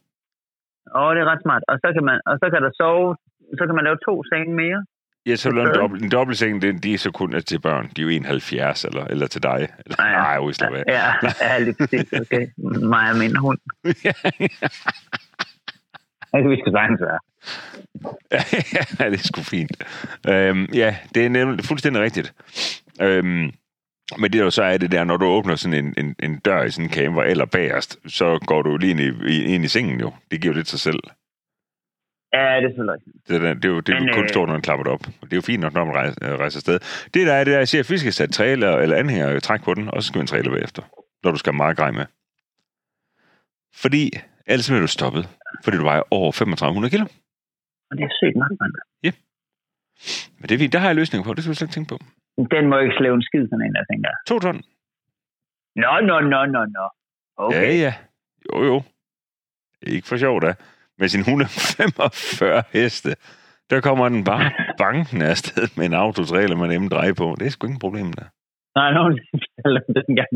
Åh, 0.96 1.14
det 1.14 1.20
er 1.24 1.28
ret 1.32 1.42
smart. 1.42 1.62
Og 1.68 1.76
så 1.82 1.88
kan 1.94 2.04
man, 2.04 2.20
og 2.26 2.34
så 2.42 2.46
kan 2.52 2.62
der 2.62 2.70
sove, 2.80 3.16
så 3.58 3.62
kan 3.66 3.74
man 3.74 3.84
lave 3.84 3.98
to 4.08 4.24
senge 4.32 4.54
mere. 4.54 4.80
Ja, 5.26 5.36
så 5.36 5.50
der 5.50 5.66
en, 5.66 5.74
dobbelt, 5.74 6.02
en 6.02 6.10
dobbeltseng, 6.10 6.62
det, 6.62 6.82
de 6.82 6.94
er 6.94 6.98
så 6.98 7.10
kun 7.10 7.42
til 7.42 7.60
børn. 7.60 7.88
De 7.96 8.00
er 8.00 8.04
jo 8.04 8.10
71 8.10 8.84
eller, 8.84 9.04
eller 9.04 9.26
til 9.26 9.42
dig. 9.42 9.68
Eller, 9.86 9.96
ja. 10.04 10.12
nej, 10.12 10.34
jo, 10.34 10.52
slap 10.52 10.72
af. 10.72 10.84
Ja, 10.88 11.12
ja, 11.40 11.58
lige 11.58 11.76
præcis. 11.80 12.12
Okay. 12.12 12.46
Mig 12.94 13.10
og 13.10 13.16
min 13.18 13.36
hund. 13.36 13.58
Det 16.32 16.42
kan 16.42 16.50
vi 16.50 16.60
skal 16.60 16.72
sagtens 16.72 17.00
være. 17.00 17.18
ja, 19.00 19.10
det 19.10 19.20
er 19.20 19.24
sgu 19.24 19.42
fint. 19.42 19.84
Øhm, 20.28 20.68
ja, 20.74 20.96
det 21.14 21.24
er 21.24 21.28
nemlig 21.28 21.64
fuldstændig 21.64 22.02
rigtigt. 22.02 22.34
Øhm, 23.00 23.52
men 24.18 24.32
det 24.32 24.40
der 24.40 24.50
så 24.50 24.62
er 24.62 24.76
det 24.78 24.92
der, 24.92 25.04
når 25.04 25.16
du 25.16 25.26
åbner 25.26 25.56
sådan 25.56 25.84
en, 25.84 25.94
en, 25.96 26.14
en 26.18 26.38
dør 26.38 26.62
i 26.62 26.70
sådan 26.70 26.84
en 26.84 26.92
camper 26.92 27.22
eller 27.22 27.44
bagerst, 27.44 27.98
så 28.06 28.38
går 28.46 28.62
du 28.62 28.76
lige 28.76 28.90
ind 28.90 29.00
i, 29.00 29.44
ind 29.44 29.64
i 29.64 29.68
sengen 29.68 30.00
jo. 30.00 30.12
Det 30.30 30.40
giver 30.40 30.54
jo 30.54 30.56
lidt 30.56 30.68
sig 30.68 30.80
selv. 30.80 31.00
Ja, 32.32 32.56
det 32.56 32.64
er 32.64 32.68
selvfølgelig. 32.68 33.02
Det, 33.28 33.36
er, 33.36 33.54
det 33.54 33.64
er 33.64 33.68
jo 33.68 33.80
det 33.80 33.94
er 33.94 34.00
Men, 34.00 34.14
kun 34.14 34.22
øh, 34.22 34.28
stort, 34.28 34.48
når 34.48 34.54
man 34.54 34.62
klapper 34.62 34.84
det 34.84 34.92
op. 34.92 35.00
Det 35.00 35.32
er 35.32 35.36
jo 35.36 35.40
fint 35.40 35.60
nok, 35.60 35.74
når 35.74 35.84
man 35.84 35.94
rejser, 35.94 36.14
øh, 36.22 36.38
rejser 36.38 36.58
afsted. 36.58 36.78
Det 37.14 37.26
der 37.26 37.32
er, 37.32 37.44
det 37.44 37.52
er, 37.52 37.56
at 37.56 37.60
jeg 37.60 37.68
siger, 37.68 37.82
at 37.82 37.90
vi 37.90 37.98
skal 37.98 38.12
sætte 38.12 38.34
trailer 38.34 38.76
eller 38.76 38.96
anhænger 38.96 39.34
og 39.34 39.42
træk 39.42 39.62
på 39.62 39.74
den, 39.74 39.88
og 39.88 40.02
så 40.02 40.06
skal 40.06 40.20
en 40.20 40.26
trailer 40.26 40.50
bagefter, 40.50 40.82
når 41.24 41.30
du 41.30 41.38
skal 41.38 41.54
meget 41.54 41.76
grej 41.76 41.90
med. 41.90 42.06
Fordi 43.74 44.10
ellers 44.46 44.68
bliver 44.68 44.80
du 44.80 44.86
stoppet, 44.86 45.28
fordi 45.64 45.76
du 45.76 45.82
vejer 45.82 46.02
over 46.10 46.32
3500 46.32 46.90
kilo. 46.90 47.06
Og 47.88 47.92
det 47.98 48.04
er 48.08 48.12
sygt 48.20 48.36
nok, 48.42 48.52
mand. 48.60 48.74
Men 50.38 50.44
det 50.48 50.54
er 50.54 50.62
fint, 50.62 50.72
der 50.74 50.82
har 50.82 50.88
jeg 50.92 50.96
løsninger 51.00 51.24
på, 51.26 51.34
det 51.34 51.42
skal 51.42 51.52
du 51.52 51.58
slet 51.58 51.68
ikke 51.68 51.76
tænke 51.78 51.90
på. 51.94 51.98
Den 52.54 52.64
må 52.70 52.76
ikke 52.84 52.96
slæve 52.98 53.14
en 53.20 53.26
skid, 53.28 53.44
sådan 53.50 53.64
en, 53.66 53.74
der 53.78 53.84
tænker. 53.90 54.08
jeg. 54.12 54.18
To 54.30 54.36
ton. 54.44 54.58
Nå, 55.82 55.92
nå, 56.08 56.16
nå, 56.32 56.40
nå, 56.54 56.62
nå. 56.76 56.84
Okay. 57.44 57.66
Ja, 57.66 57.72
ja. 57.84 57.92
Jo, 58.46 58.56
jo. 58.70 58.76
Ikke 59.92 60.08
for 60.08 60.16
sjov 60.24 60.36
da. 60.46 60.50
Med 60.98 61.08
sin 61.08 61.20
145 61.20 62.62
heste, 62.72 63.10
der 63.70 63.78
kommer 63.86 64.08
den 64.14 64.22
bare 64.30 64.46
banken 64.84 65.22
afsted 65.22 65.66
med 65.78 65.86
en 65.86 65.94
autotrailer 66.04 66.56
med 66.56 66.68
nemt 66.68 66.92
dreje 66.94 67.14
på. 67.14 67.26
Det 67.38 67.46
er 67.46 67.50
sgu 67.50 67.66
ingen 67.66 67.84
problem 67.86 68.08
der. 68.18 68.26
Nej, 68.78 68.88
nogen 68.96 69.14
fortæller 69.32 69.80
den 70.06 70.16
gang. 70.18 70.30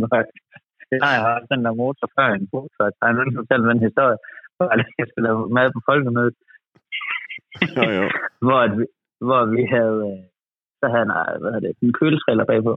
Nej, 1.04 1.12
jeg 1.16 1.22
har 1.28 1.38
den 1.52 1.60
der 1.64 1.74
motor 1.82 2.06
før 2.16 2.28
en 2.38 2.48
motor. 2.52 2.84
Der 2.98 3.06
er 3.08 3.12
nogen, 3.16 3.28
der 3.30 3.36
fortæller 3.42 3.66
den 3.72 3.80
historie. 3.88 4.18
Hvor 4.56 4.66
jeg 4.98 5.06
skulle 5.10 5.26
lave 5.28 5.40
mad 5.56 5.66
på 5.76 5.80
folkemødet. 5.90 6.34
Jo, 7.76 7.84
jo. 7.98 8.04
hvor, 8.44 8.58
at 8.66 8.72
vi, 8.78 8.84
hvor 9.26 9.42
vi 9.54 9.60
havde, 9.74 9.98
øh, 10.10 10.18
så 10.80 10.84
havde 10.92 11.04
han, 11.04 11.12
øh, 11.20 11.34
hvad 11.40 11.50
hedder 11.52 11.66
det, 11.66 11.72
en 11.86 11.92
køletrailer 12.00 12.46
bagpå. 12.52 12.72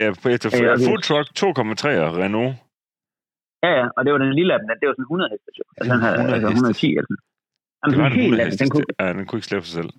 Ja, 0.00 0.06
på 0.22 0.26
efter 0.34 0.48
Ja, 0.68 0.74
food 0.86 1.00
truck 1.08 1.26
2,3 1.42 1.84
og 2.06 2.10
Renault. 2.20 2.54
Ja, 3.64 3.70
ja, 3.78 3.86
og 3.96 4.00
det 4.04 4.10
var 4.14 4.20
den 4.26 4.34
lille 4.40 4.50
af 4.54 4.58
dem, 4.60 4.66
det 4.80 4.86
var 4.88 4.94
sådan 4.98 5.10
100 5.10 5.30
heste. 5.32 5.48
Altså, 5.78 5.90
den 5.94 6.00
havde 6.04 6.16
100 6.16 6.36
altså, 6.36 6.48
heste. 6.50 6.86
110 6.86 6.88
eller 6.98 7.08
sådan. 7.10 7.22
Jamen, 7.80 7.90
Det 7.92 7.98
var 8.02 8.08
sådan 8.08 8.18
en 8.18 8.24
helt 8.24 8.34
100 8.34 8.44
af 8.44 8.50
den, 8.50 8.58
den, 8.62 8.70
kunne, 8.74 8.86
Ja, 9.00 9.06
den 9.18 9.24
kunne 9.28 9.38
ikke 9.40 9.50
slæbe 9.50 9.64
sig 9.68 9.74
selv. 9.80 9.90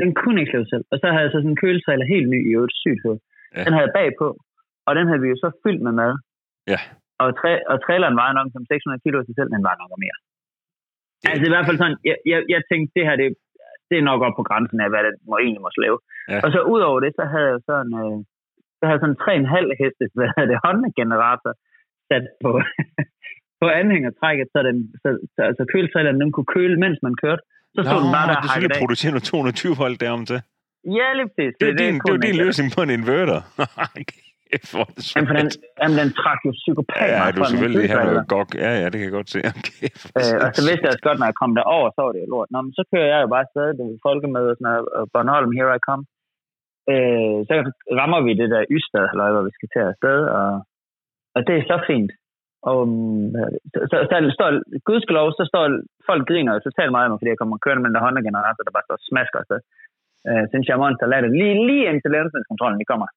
den 0.00 0.08
kunne 0.20 0.38
ikke 0.40 0.52
slæve 0.52 0.68
selv. 0.74 0.84
Og 0.92 0.96
så 1.00 1.06
havde 1.12 1.24
jeg 1.26 1.32
så 1.34 1.38
sådan 1.42 1.54
en 1.54 1.60
køletrailer 1.64 2.06
helt 2.14 2.28
ny 2.34 2.38
i 2.48 2.52
øvrigt 2.58 2.76
sygt 2.82 3.00
fed. 3.04 3.16
Ja. 3.56 3.62
Den 3.66 3.72
havde 3.74 3.86
jeg 3.88 3.94
bagpå, 4.00 4.28
og 4.88 4.92
den 4.98 5.04
havde 5.08 5.22
vi 5.24 5.28
jo 5.32 5.38
så 5.44 5.48
fyldt 5.62 5.82
med 5.86 5.94
mad. 6.02 6.12
Ja. 6.72 6.80
Og, 7.22 7.28
træ, 7.38 7.52
og 7.72 7.76
traileren 7.86 8.16
var 8.22 8.28
nok 8.38 8.48
som 8.54 8.64
600 8.72 9.02
kilo 9.04 9.16
til 9.26 9.34
selv, 9.38 9.50
den 9.56 9.62
var 9.68 9.74
nok 9.82 9.92
mere. 10.04 10.18
Det- 11.24 11.30
Altså 11.32 11.44
i 11.48 11.52
hvert 11.54 11.66
fald 11.68 11.78
sådan, 11.82 11.98
jeg, 12.10 12.16
jeg, 12.32 12.38
jeg 12.54 12.60
tænkte, 12.70 12.90
det 12.96 13.04
her, 13.08 13.16
det, 13.22 13.28
det 13.90 13.96
er 13.98 14.04
nok 14.10 14.20
op 14.26 14.34
på 14.40 14.44
grænsen 14.48 14.78
af, 14.84 14.88
hvad 14.92 15.02
det 15.06 15.12
må 15.28 15.34
egentlig 15.44 15.62
må 15.66 15.70
slæve. 15.78 15.98
Ja. 16.32 16.38
Og 16.44 16.48
så 16.54 16.60
ud 16.74 16.80
over 16.90 16.98
det, 17.04 17.10
så 17.18 17.24
havde 17.32 17.48
jeg 17.54 17.60
sådan, 17.70 17.92
øh, 18.02 18.16
så 18.78 18.82
havde 18.88 19.00
sådan 19.04 19.20
3,5 19.24 19.82
hestes, 19.82 20.10
hvad 20.16 20.28
hedder 20.34 20.50
det, 20.52 20.58
håndgenerator 20.66 21.52
sat 22.10 22.24
på, 22.44 22.50
på 23.60 23.66
anhængertrækket, 23.80 24.46
så, 24.54 24.58
den, 24.68 24.76
så, 25.02 25.08
så 25.34 25.40
altså 25.50 25.62
køletraileren, 25.72 26.20
den 26.22 26.30
kunne 26.34 26.50
køle, 26.56 26.74
mens 26.84 26.98
man 27.06 27.14
kørte. 27.24 27.42
Så 27.76 27.80
stod 27.88 28.00
den 28.04 28.12
bare 28.16 28.26
der 28.30 28.36
det 28.62 28.70
er 28.76 28.82
producerer 28.82 29.12
noget 29.14 29.28
220 29.32 29.74
volt 29.84 29.98
derom 30.04 30.22
til. 30.30 30.38
Ja, 30.98 31.08
lige 31.18 31.28
præcis. 31.30 31.52
Det 31.60 31.68
er 31.72 31.76
din, 31.82 31.94
det 31.94 32.02
kunne 32.02 32.16
er 32.18 32.24
den 32.24 32.30
din 32.30 32.36
løsning 32.44 32.68
på 32.76 32.80
en 32.86 32.90
inverter. 32.98 33.40
Kæft, 34.62 34.74
Jamen, 35.14 35.26
for 35.30 35.36
den, 35.40 35.48
jamen, 35.80 35.96
den 36.02 36.10
trak 36.20 36.40
jo 36.46 36.52
psykopat 36.62 37.08
Ja, 37.10 37.18
meget 37.20 37.34
du 37.36 37.40
skal 37.40 37.44
den 37.44 37.52
selvfølgelig 37.52 37.86
have 37.92 38.04
noget 38.10 38.26
gok. 38.34 38.50
Ja, 38.64 38.70
ja, 38.80 38.86
det 38.90 38.96
kan 38.98 39.06
jeg 39.08 39.16
godt 39.20 39.30
se. 39.34 39.40
Okay, 39.60 39.88
Øh, 40.18 40.34
og 40.44 40.48
så 40.56 40.62
vidste 40.68 40.82
jeg 40.84 40.92
også 40.94 41.06
godt, 41.08 41.18
når 41.20 41.28
jeg 41.30 41.38
kom 41.42 41.52
derover, 41.60 41.86
så 41.94 42.00
var 42.04 42.12
det 42.14 42.20
jo 42.24 42.28
lort. 42.34 42.48
Nå, 42.52 42.58
men 42.66 42.72
så 42.78 42.82
kører 42.90 43.08
jeg 43.12 43.20
jo 43.24 43.28
bare 43.34 43.44
afsted, 43.46 43.66
det 43.78 43.88
folkemøde 44.06 44.50
og 44.52 44.56
sådan 44.56 44.68
noget, 44.68 44.84
og 44.98 45.04
Bornholm, 45.12 45.50
here 45.58 45.70
I 45.78 45.80
come. 45.88 46.02
Øh, 46.92 47.38
så 47.48 47.54
rammer 48.00 48.20
vi 48.26 48.32
det 48.40 48.48
der 48.54 48.70
Ystad, 48.76 49.06
eller 49.12 49.24
hvor 49.34 49.44
vi 49.48 49.52
skal 49.56 49.68
til 49.70 49.82
afsted, 49.92 50.18
og, 50.38 50.50
og 51.36 51.40
det 51.46 51.54
er 51.56 51.64
så 51.72 51.78
fint. 51.90 52.12
Og 52.70 52.80
mm, 52.88 53.26
så, 53.72 53.78
så, 53.90 53.96
så, 54.10 54.16
står, 54.36 54.48
gudskelov, 54.88 55.26
så 55.38 55.44
står 55.50 55.64
folk 56.08 56.22
griner 56.30 56.52
jo 56.54 56.60
totalt 56.66 56.92
meget 56.94 57.06
af 57.06 57.10
mig, 57.10 57.20
fordi 57.20 57.32
jeg 57.32 57.40
kommer 57.40 57.62
kørende 57.64 57.82
med 57.82 57.88
den 57.90 57.96
der 57.96 58.04
Honda-generator, 58.06 58.62
der 58.64 58.76
bare 58.76 58.86
står 58.86 58.98
og 59.00 59.06
smasker 59.10 59.38
afsted. 59.42 59.60
Øh, 60.28 60.44
synes 60.52 60.66
jeg, 60.68 60.80
Monster 60.82 61.06
lader 61.12 61.30
lige, 61.40 61.56
lige 61.68 61.84
ind 61.90 61.98
til 62.00 62.10
ledelseskontrollen, 62.14 62.80
de 62.80 62.90
kommer. 62.92 63.08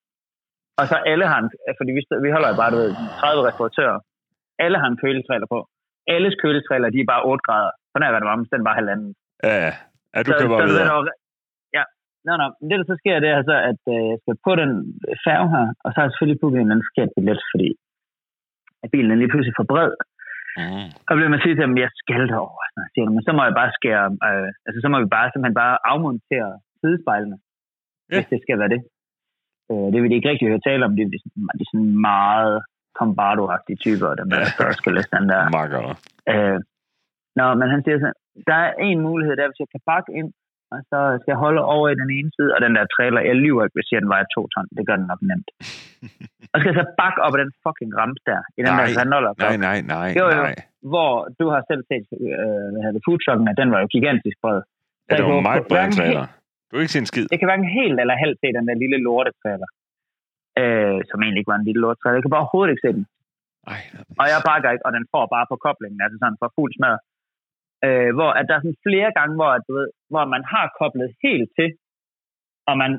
Og 0.80 0.84
så 0.90 0.96
alle 1.12 1.24
har 1.32 1.38
en, 1.42 1.48
fordi 1.78 1.90
vi, 1.96 2.02
vi 2.24 2.30
holder 2.34 2.48
jo 2.52 2.56
bare, 2.60 2.72
du 2.74 2.78
ved, 2.82 2.92
30 3.22 3.46
restauratører. 3.48 3.98
Alle 4.64 4.76
har 4.82 4.88
en 4.92 4.98
køletrailer 5.02 5.48
på. 5.54 5.58
Alles 6.14 6.34
køletrailer, 6.42 6.88
de 6.94 7.00
er 7.04 7.08
bare 7.14 7.22
8 7.30 7.42
grader. 7.46 7.72
Så 7.90 7.96
nær 8.00 8.10
var 8.14 8.20
det 8.20 8.28
varmest, 8.32 8.52
den 8.54 8.66
bare 8.68 8.78
halvanden. 8.80 9.10
Ja, 9.46 9.54
ja. 9.66 9.72
ja, 10.14 10.18
du 10.24 10.28
så, 10.30 10.34
så, 10.38 10.44
det 10.62 10.68
videre. 10.72 10.88
er 10.90 10.96
jo- 10.98 11.16
Ja, 11.76 11.84
nå, 12.26 12.32
nå. 12.42 12.46
Men 12.58 12.66
det, 12.70 12.76
der 12.80 12.86
så 12.92 12.96
sker, 13.02 13.16
det 13.24 13.30
er 13.36 13.40
så, 13.50 13.56
at 13.70 13.80
øh, 13.94 14.02
jeg 14.12 14.18
skal 14.22 14.36
på 14.46 14.52
den 14.62 14.70
færge 15.26 15.46
her, 15.54 15.66
og 15.84 15.88
så 15.90 15.96
har 15.98 16.04
jeg 16.06 16.12
selvfølgelig 16.12 16.40
booket 16.42 16.58
en 16.58 16.64
eller 16.64 16.74
anden 16.74 16.88
forkert 16.88 17.10
billet, 17.16 17.40
fordi 17.52 17.68
at 18.84 18.88
bilen 18.94 19.10
er 19.12 19.18
lige 19.20 19.32
pludselig 19.32 19.56
for 19.60 19.66
bred. 19.72 19.92
Mm. 20.60 20.88
Og 21.08 21.12
bliver 21.16 21.32
man 21.34 21.40
sige 21.44 21.54
til 21.56 21.64
dem, 21.66 21.74
jeg 21.84 21.90
skal 22.02 22.22
derover. 22.32 22.62
Så 22.74 22.80
siger 22.92 23.04
de, 23.06 23.12
men 23.16 23.24
så 23.26 23.32
må 23.36 23.42
jeg 23.48 23.54
bare 23.60 23.72
skære, 23.78 24.06
øh, 24.28 24.48
altså 24.66 24.78
så 24.82 24.88
må 24.92 24.96
vi 25.04 25.08
bare 25.16 25.28
simpelthen 25.30 25.60
bare 25.64 25.74
afmontere 25.92 26.50
sidespejlene, 26.80 27.36
Ja. 27.40 28.14
hvis 28.16 28.28
det 28.32 28.38
skal 28.44 28.56
være 28.62 28.72
det. 28.74 28.82
Øh, 29.70 29.86
det 29.92 29.98
vil 30.00 30.10
de 30.10 30.16
ikke 30.18 30.30
rigtig 30.32 30.48
høre 30.52 30.64
tale 30.68 30.82
om, 30.86 30.92
det 30.96 31.02
er, 31.04 31.10
sådan- 31.22 31.50
de 31.58 31.62
er 31.64 31.70
sådan 31.72 31.92
meget 32.12 32.54
kombardo-agtige 33.00 33.78
typer, 33.86 34.08
der, 34.18 34.24
der 34.58 34.68
skal 34.78 34.92
læse 34.96 35.10
den 35.16 35.24
der. 35.32 35.42
Makker. 35.58 35.82
Øh, 36.32 36.58
nå, 37.38 37.46
men 37.60 37.66
han 37.74 37.80
siger 37.84 37.98
så, 38.04 38.08
der 38.50 38.58
er 38.66 38.72
en 38.90 38.98
mulighed 39.08 39.34
der, 39.38 39.46
hvis 39.48 39.62
jeg 39.64 39.70
kan 39.74 39.82
bakke 39.92 40.10
ind, 40.20 40.30
og 40.74 40.78
så 40.90 40.98
skal 41.20 41.30
jeg 41.34 41.40
holde 41.46 41.62
over 41.74 41.86
i 41.94 41.96
den 42.02 42.10
ene 42.18 42.30
side, 42.36 42.50
og 42.54 42.60
den 42.64 42.72
der 42.78 42.84
trailer, 42.94 43.20
jeg 43.30 43.36
lyver 43.44 43.62
ikke, 43.64 43.76
hvis 43.78 43.90
jeg 43.92 44.00
den 44.04 44.12
vejer 44.14 44.26
to 44.36 44.40
ton. 44.52 44.66
Det 44.76 44.82
gør 44.88 44.96
den 45.00 45.06
nok 45.12 45.22
nemt. 45.30 45.48
og 46.52 46.56
skal 46.58 46.70
jeg 46.72 46.78
så 46.82 46.86
bakke 47.02 47.20
op 47.26 47.34
af 47.36 47.40
den 47.44 47.52
fucking 47.64 47.90
rampe 48.00 48.20
der, 48.30 48.40
i 48.58 48.60
den 48.66 48.72
Nej, 48.74 48.86
der 48.86 48.94
granola, 48.98 49.30
Nej, 49.46 49.56
nej, 49.68 49.78
nej, 49.94 50.08
Jo, 50.20 50.24
jo. 50.36 50.40
nej. 50.48 50.54
hvor 50.92 51.12
du 51.40 51.46
har 51.54 51.60
selv 51.70 51.82
set, 51.90 52.04
øh, 52.42 52.68
det, 52.94 53.00
foodtrucken, 53.06 53.46
at 53.52 53.56
den 53.60 53.68
var 53.72 53.78
jo 53.82 53.86
gigantisk 53.96 54.36
bred. 54.42 54.60
Ja, 55.08 55.12
det 55.18 55.24
var 55.24 55.40
meget 55.50 55.62
jo 55.62 55.68
bred 55.72 55.86
trailer. 55.98 56.24
Du 56.68 56.72
har 56.76 56.80
ikke 56.84 56.94
set 56.94 57.04
en 57.06 57.12
skid. 57.12 57.26
Jeg 57.32 57.38
kan 57.38 57.48
hverken 57.50 57.70
helt 57.80 57.96
eller 58.02 58.16
halvt 58.24 58.38
se 58.42 58.48
den 58.58 58.64
der 58.68 58.76
lille 58.84 58.98
lortetrailer, 59.08 59.68
øh, 60.62 60.98
som 61.08 61.18
egentlig 61.22 61.40
ikke 61.42 61.52
var 61.54 61.60
en 61.62 61.68
lille 61.68 61.80
lortetrailer. 61.84 62.16
Jeg 62.18 62.24
kan 62.24 62.34
bare 62.34 62.44
overhovedet 62.44 62.72
ikke 62.72 62.84
se 62.86 62.92
den. 62.98 63.04
Ej, 63.72 63.80
Og 64.20 64.26
jeg 64.32 64.38
bakker 64.50 64.68
ikke, 64.74 64.86
og 64.88 64.92
den 64.96 65.04
får 65.14 65.24
bare 65.34 65.46
på 65.52 65.56
koblingen, 65.66 66.00
altså 66.04 66.16
sådan 66.22 66.40
for 66.42 66.48
fuld 66.58 66.72
smad. 66.78 66.96
Øh, 67.86 68.10
hvor 68.16 68.30
at 68.38 68.44
der 68.48 68.54
er 68.56 68.62
sådan 68.64 68.82
flere 68.88 69.10
gange, 69.18 69.32
hvor, 69.38 69.50
at, 69.56 69.62
du 69.68 69.72
ved, 69.78 69.88
hvor 70.12 70.24
man 70.34 70.42
har 70.52 70.66
koblet 70.80 71.10
helt 71.26 71.48
til, 71.58 71.68
og 72.70 72.74
man 72.82 72.92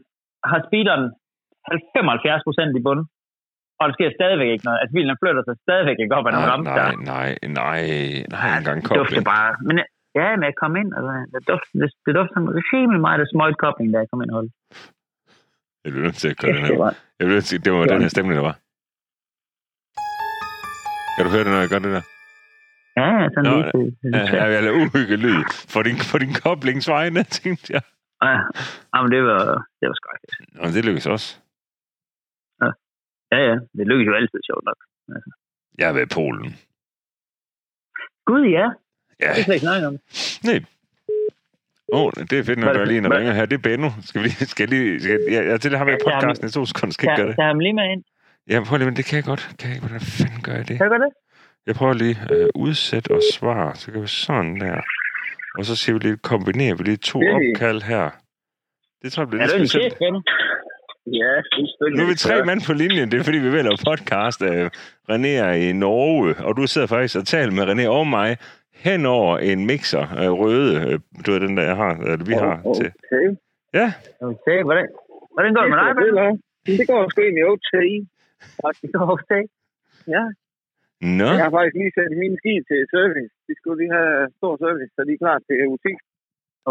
har 0.52 0.60
speederen 0.68 1.06
75 1.96 2.48
procent 2.48 2.72
i 2.80 2.82
bunden, 2.88 3.06
og 3.80 3.84
der 3.88 3.94
sker 3.98 4.10
stadigvæk 4.20 4.50
ikke 4.54 4.66
noget. 4.68 4.80
Altså 4.82 4.94
bilen 4.98 5.18
flytter 5.22 5.44
sig 5.48 5.56
stadigvæk 5.66 5.98
ikke 6.04 6.16
op 6.18 6.26
ad 6.28 6.32
nej, 6.34 6.50
rampe 6.52 6.70
der. 6.70 6.76
nej, 6.76 6.96
nej, 7.14 7.30
nej, 7.60 7.82
nej, 8.36 8.48
Ja, 8.50 8.58
engang 8.60 8.78
det 8.82 8.90
dufter 8.90 9.04
kobling. 9.04 9.26
bare. 9.34 9.50
Men 9.68 9.76
ja, 10.16 10.26
men 10.36 10.44
jeg 10.50 10.56
kom 10.62 10.74
ind, 10.82 10.90
og 10.98 11.02
det 11.34 11.42
dufter, 11.50 11.74
det, 11.82 11.90
det 12.06 12.12
dufter 12.18 12.34
sådan 12.36 12.52
rimelig 12.74 13.02
meget 13.08 13.20
af 13.24 13.28
smøjt 13.34 13.58
kobling, 13.64 13.90
da 13.94 13.98
jeg 14.02 14.08
kom 14.12 14.22
ind 14.24 14.32
og 14.32 14.38
holdt. 14.40 14.54
Jeg 15.84 15.90
bliver 15.92 16.06
nødt 16.08 16.16
til 16.24 16.30
at 16.34 16.38
gøre 16.42 16.54
den 16.54 16.62
det 16.64 16.68
her. 16.72 16.78
var, 16.84 16.94
Jeg 17.20 17.28
nødt 17.28 17.46
til, 17.50 17.66
det 17.66 17.72
var 17.74 17.80
Ja. 17.80 17.94
den 17.94 18.02
her 18.06 18.12
stemning, 18.16 18.36
der 18.40 18.46
var. 18.50 18.56
Kan 21.16 21.22
du 21.26 21.30
høre 21.36 21.44
det, 21.46 21.52
når 21.56 21.62
jeg 21.66 21.72
gør 21.74 21.82
det 21.86 21.92
der? 21.98 22.04
ja, 23.02 23.10
sådan 23.34 23.46
Nå, 23.50 23.56
lige 23.58 23.72
til, 23.72 23.86
Ja, 24.40 24.46
jeg 24.54 24.64
lade 24.64 24.76
uhygge 24.84 25.16
lyd 25.26 25.42
for 25.74 25.82
din, 25.88 25.98
for 26.12 26.18
din 26.24 26.34
koblingsvegne, 26.44 27.22
tænkte 27.40 27.68
jeg. 27.76 27.84
Ja, 28.28 28.38
jamen, 28.94 29.10
det 29.16 29.22
var, 29.30 29.40
det 29.80 29.86
var 29.90 29.98
skrækkeligt. 30.02 30.38
Nå, 30.58 30.64
det 30.76 30.86
lykkes 30.90 31.08
også. 31.16 31.30
Ja, 33.32 33.38
ja, 33.50 33.56
det 33.78 33.86
lykkes 33.92 34.08
jo 34.10 34.14
altid 34.20 34.40
sjovt 34.50 34.66
nok. 34.70 34.80
Jeg 35.78 35.88
har 35.88 35.94
været 35.94 36.12
i 36.12 36.16
Polen. 36.20 36.50
Gud, 38.30 38.44
ja. 38.60 38.68
Ja, 39.22 39.28
Det 39.30 39.40
er 39.40 39.44
slet 39.44 39.56
ikke 39.56 39.66
snakke 39.66 39.88
om. 39.88 39.98
nej. 40.44 40.60
Åh, 41.94 42.02
oh, 42.02 42.12
det 42.30 42.34
er 42.40 42.44
fedt, 42.44 42.60
når 42.60 42.74
der 42.74 42.86
lige 42.86 42.98
en 42.98 43.14
ringer 43.14 43.34
her. 43.34 43.46
Det 43.46 43.58
er 43.58 43.62
Benno. 43.62 43.90
Skal 44.06 44.22
vi 44.24 44.28
lige... 44.28 44.46
Skal 44.46 44.64
jeg 44.64 44.80
lige 44.80 45.00
skal, 45.02 45.20
jeg, 45.32 45.46
jeg 45.46 45.62
til 45.62 45.72
det 45.72 45.78
har 45.78 45.86
med 45.86 45.94
i 45.94 45.98
podcasten 46.04 46.48
i 46.48 46.52
to 46.52 46.66
sekunder. 46.66 46.94
Skal 46.94 47.06
jeg 47.08 47.14
ikke 47.14 47.22
gøre 47.22 47.28
det? 47.30 47.36
tag 47.36 47.46
ham 47.46 47.60
lige 47.60 47.74
med 47.74 47.84
ind. 47.92 48.04
Ja, 48.50 48.64
prøv 48.64 48.78
lige, 48.78 48.86
men 48.86 48.96
det 48.96 49.06
kan 49.06 49.16
jeg 49.16 49.24
godt. 49.24 49.50
Kan 49.60 49.68
jeg 49.70 49.76
ikke, 49.76 49.88
hvordan 49.88 50.02
fanden 50.02 50.42
gør 50.42 50.54
jeg 50.54 50.68
det? 50.68 50.78
Kan 50.78 50.86
du 50.88 50.90
gøre 50.96 51.00
det? 51.08 51.14
Jeg 51.68 51.76
prøver 51.76 51.94
lige 51.94 52.18
øh, 52.32 52.48
udsæt 52.56 53.08
og 53.08 53.22
svar. 53.34 53.74
Så 53.74 53.92
kan 53.92 54.02
vi 54.02 54.08
sådan 54.08 54.60
der. 54.60 54.82
Og 55.58 55.66
så 55.66 55.76
siger 55.76 55.94
vi 55.94 56.00
lige, 56.00 56.18
kombinerer 56.18 56.76
vi 56.76 56.84
lige 56.84 56.98
to 56.98 57.20
Det- 57.22 57.34
opkald 57.34 57.82
her. 57.82 58.10
Det 59.04 59.12
tror 59.14 59.24
jeg 59.24 59.30
bliver 59.30 59.44
Er 59.44 59.58
lidt 59.58 59.70
specielt. 59.70 59.94
chef, 59.94 60.00
Benno? 60.00 60.22
Ja. 61.08 61.32
Nu 61.98 62.04
er 62.04 62.08
vi 62.10 62.16
tre 62.16 62.46
mand 62.46 62.62
på 62.68 62.74
linjen. 62.74 63.12
Det 63.12 63.20
er 63.20 63.24
fordi, 63.24 63.38
vi 63.38 63.50
vil 63.50 63.64
lave 63.64 63.78
podcast. 63.88 64.42
Øh, 64.42 64.70
René 65.12 65.28
er 65.28 65.52
i 65.52 65.72
Norge, 65.72 66.36
og 66.46 66.58
du 66.58 66.68
sidder 66.68 66.88
faktisk 66.88 67.16
og 67.16 67.28
taler 67.28 67.52
med 67.52 67.64
René 67.64 67.88
og 67.88 68.08
mig 68.08 68.38
hen 68.88 69.02
over 69.18 69.34
en 69.50 69.60
mixer 69.72 70.06
øh, 70.22 70.32
røde. 70.42 70.72
Øh, 70.86 70.96
du 71.24 71.28
ved 71.32 71.40
den 71.48 71.54
der, 71.58 71.66
jeg 71.72 71.78
har, 71.84 71.92
eller 72.12 72.26
vi 72.32 72.36
har 72.44 72.56
til. 72.80 72.90
Okay. 73.06 73.26
Ja, 73.80 73.88
Okay, 74.32 74.60
hvordan, 74.68 74.86
hvordan 75.34 75.52
går 75.56 75.62
det 75.64 75.72
med 75.72 75.80
dig? 76.22 76.32
Det 76.80 76.86
går 76.92 77.00
sgu 77.10 77.20
egentlig 77.22 77.46
okay. 77.56 77.88
Det 78.82 78.90
går 78.96 79.06
okay. 79.18 79.44
Ja. 80.16 80.24
nå. 81.20 81.28
Jeg 81.38 81.44
har 81.48 81.54
faktisk 81.58 81.76
lige 81.82 81.94
sendt 81.98 82.14
mine 82.24 82.38
ski 82.42 82.54
til 82.70 82.80
service. 82.96 83.32
De 83.48 83.54
skulle 83.60 83.78
lige 83.82 83.94
have 84.00 84.16
stor 84.40 84.54
service, 84.64 84.92
så 84.96 85.02
de 85.08 85.14
er 85.16 85.22
klar 85.26 85.38
til 85.48 85.56
UT. 85.74 85.86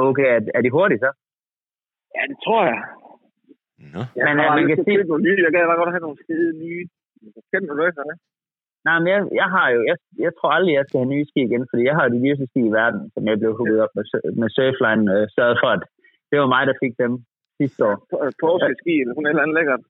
Okay, 0.08 0.28
er, 0.36 0.40
er 0.56 0.60
de 0.66 0.70
hurtige 0.76 1.00
så? 1.06 1.10
Ja, 2.16 2.22
det 2.30 2.38
tror 2.44 2.62
jeg. 2.72 2.80
Nå. 3.94 4.02
Jeg 4.18 4.24
Men, 4.28 4.34
har 4.40 4.48
øh, 4.52 4.56
man 4.58 4.66
kan 4.70 4.76
sige- 4.84 4.96
købe 4.96 5.08
nogle 5.10 5.24
nye. 5.26 5.40
Jeg 5.46 5.52
gad 5.54 5.62
bare 5.70 5.80
godt 5.82 5.94
have 5.96 6.04
nogle 6.06 6.18
skide 6.24 6.50
nye. 6.64 6.84
Du 7.22 7.82
efter 7.90 8.02
det? 8.10 8.16
Nej, 8.88 8.98
men 9.02 9.08
jeg, 9.14 9.22
jeg 9.40 9.48
har 9.54 9.66
jo, 9.74 9.80
jeg, 9.90 9.96
jeg 10.26 10.32
tror 10.34 10.50
aldrig, 10.56 10.74
jeg 10.78 10.86
skal 10.86 11.00
have 11.00 11.12
nye 11.14 11.28
ski 11.30 11.40
igen, 11.44 11.64
fordi 11.70 11.82
jeg 11.88 11.94
har 11.96 12.04
jo 12.04 12.12
de 12.14 12.22
dyreste 12.24 12.46
ski 12.50 12.60
i 12.66 12.76
verden, 12.80 13.02
som 13.14 13.22
jeg 13.28 13.38
blev 13.40 13.52
hugget 13.58 13.84
op 13.84 13.92
med, 13.96 14.04
med 14.40 14.48
Surfline, 14.56 15.04
øh, 15.14 15.24
sørget 15.36 15.58
for, 15.62 15.70
at 15.76 15.82
det 16.30 16.36
var 16.42 16.48
mig, 16.54 16.62
der 16.70 16.80
fik 16.82 16.94
dem 17.04 17.12
sidste 17.60 17.80
år. 17.88 17.96
Porsche 18.42 18.74
ski, 18.82 18.94
eller 19.00 19.14
sådan 19.14 19.26
et 19.26 19.32
eller 19.34 19.44
andet 19.44 19.58
lækkert. 19.58 19.82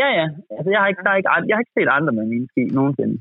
Ja, 0.00 0.08
ja. 0.20 0.26
Altså, 0.56 0.68
jeg 0.74 0.80
har 0.80 0.88
ikke, 0.90 1.02
der 1.06 1.12
er 1.12 1.18
ikke, 1.20 1.30
jeg 1.48 1.54
har 1.56 1.64
ikke 1.64 1.76
set 1.78 1.90
andre 1.96 2.12
med 2.18 2.26
mine 2.32 2.46
ski 2.52 2.62
nogensinde. 2.78 3.16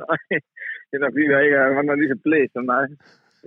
Nej, 0.00 0.18
det 0.88 0.94
er 0.96 1.02
nok 1.02 1.14
fordi, 1.14 1.26
jeg 1.34 1.44
ikke 1.46 1.58
er 1.92 2.00
lige 2.00 2.12
så 2.14 2.18
blæst 2.26 2.52
som 2.54 2.66
dig. 2.72 2.84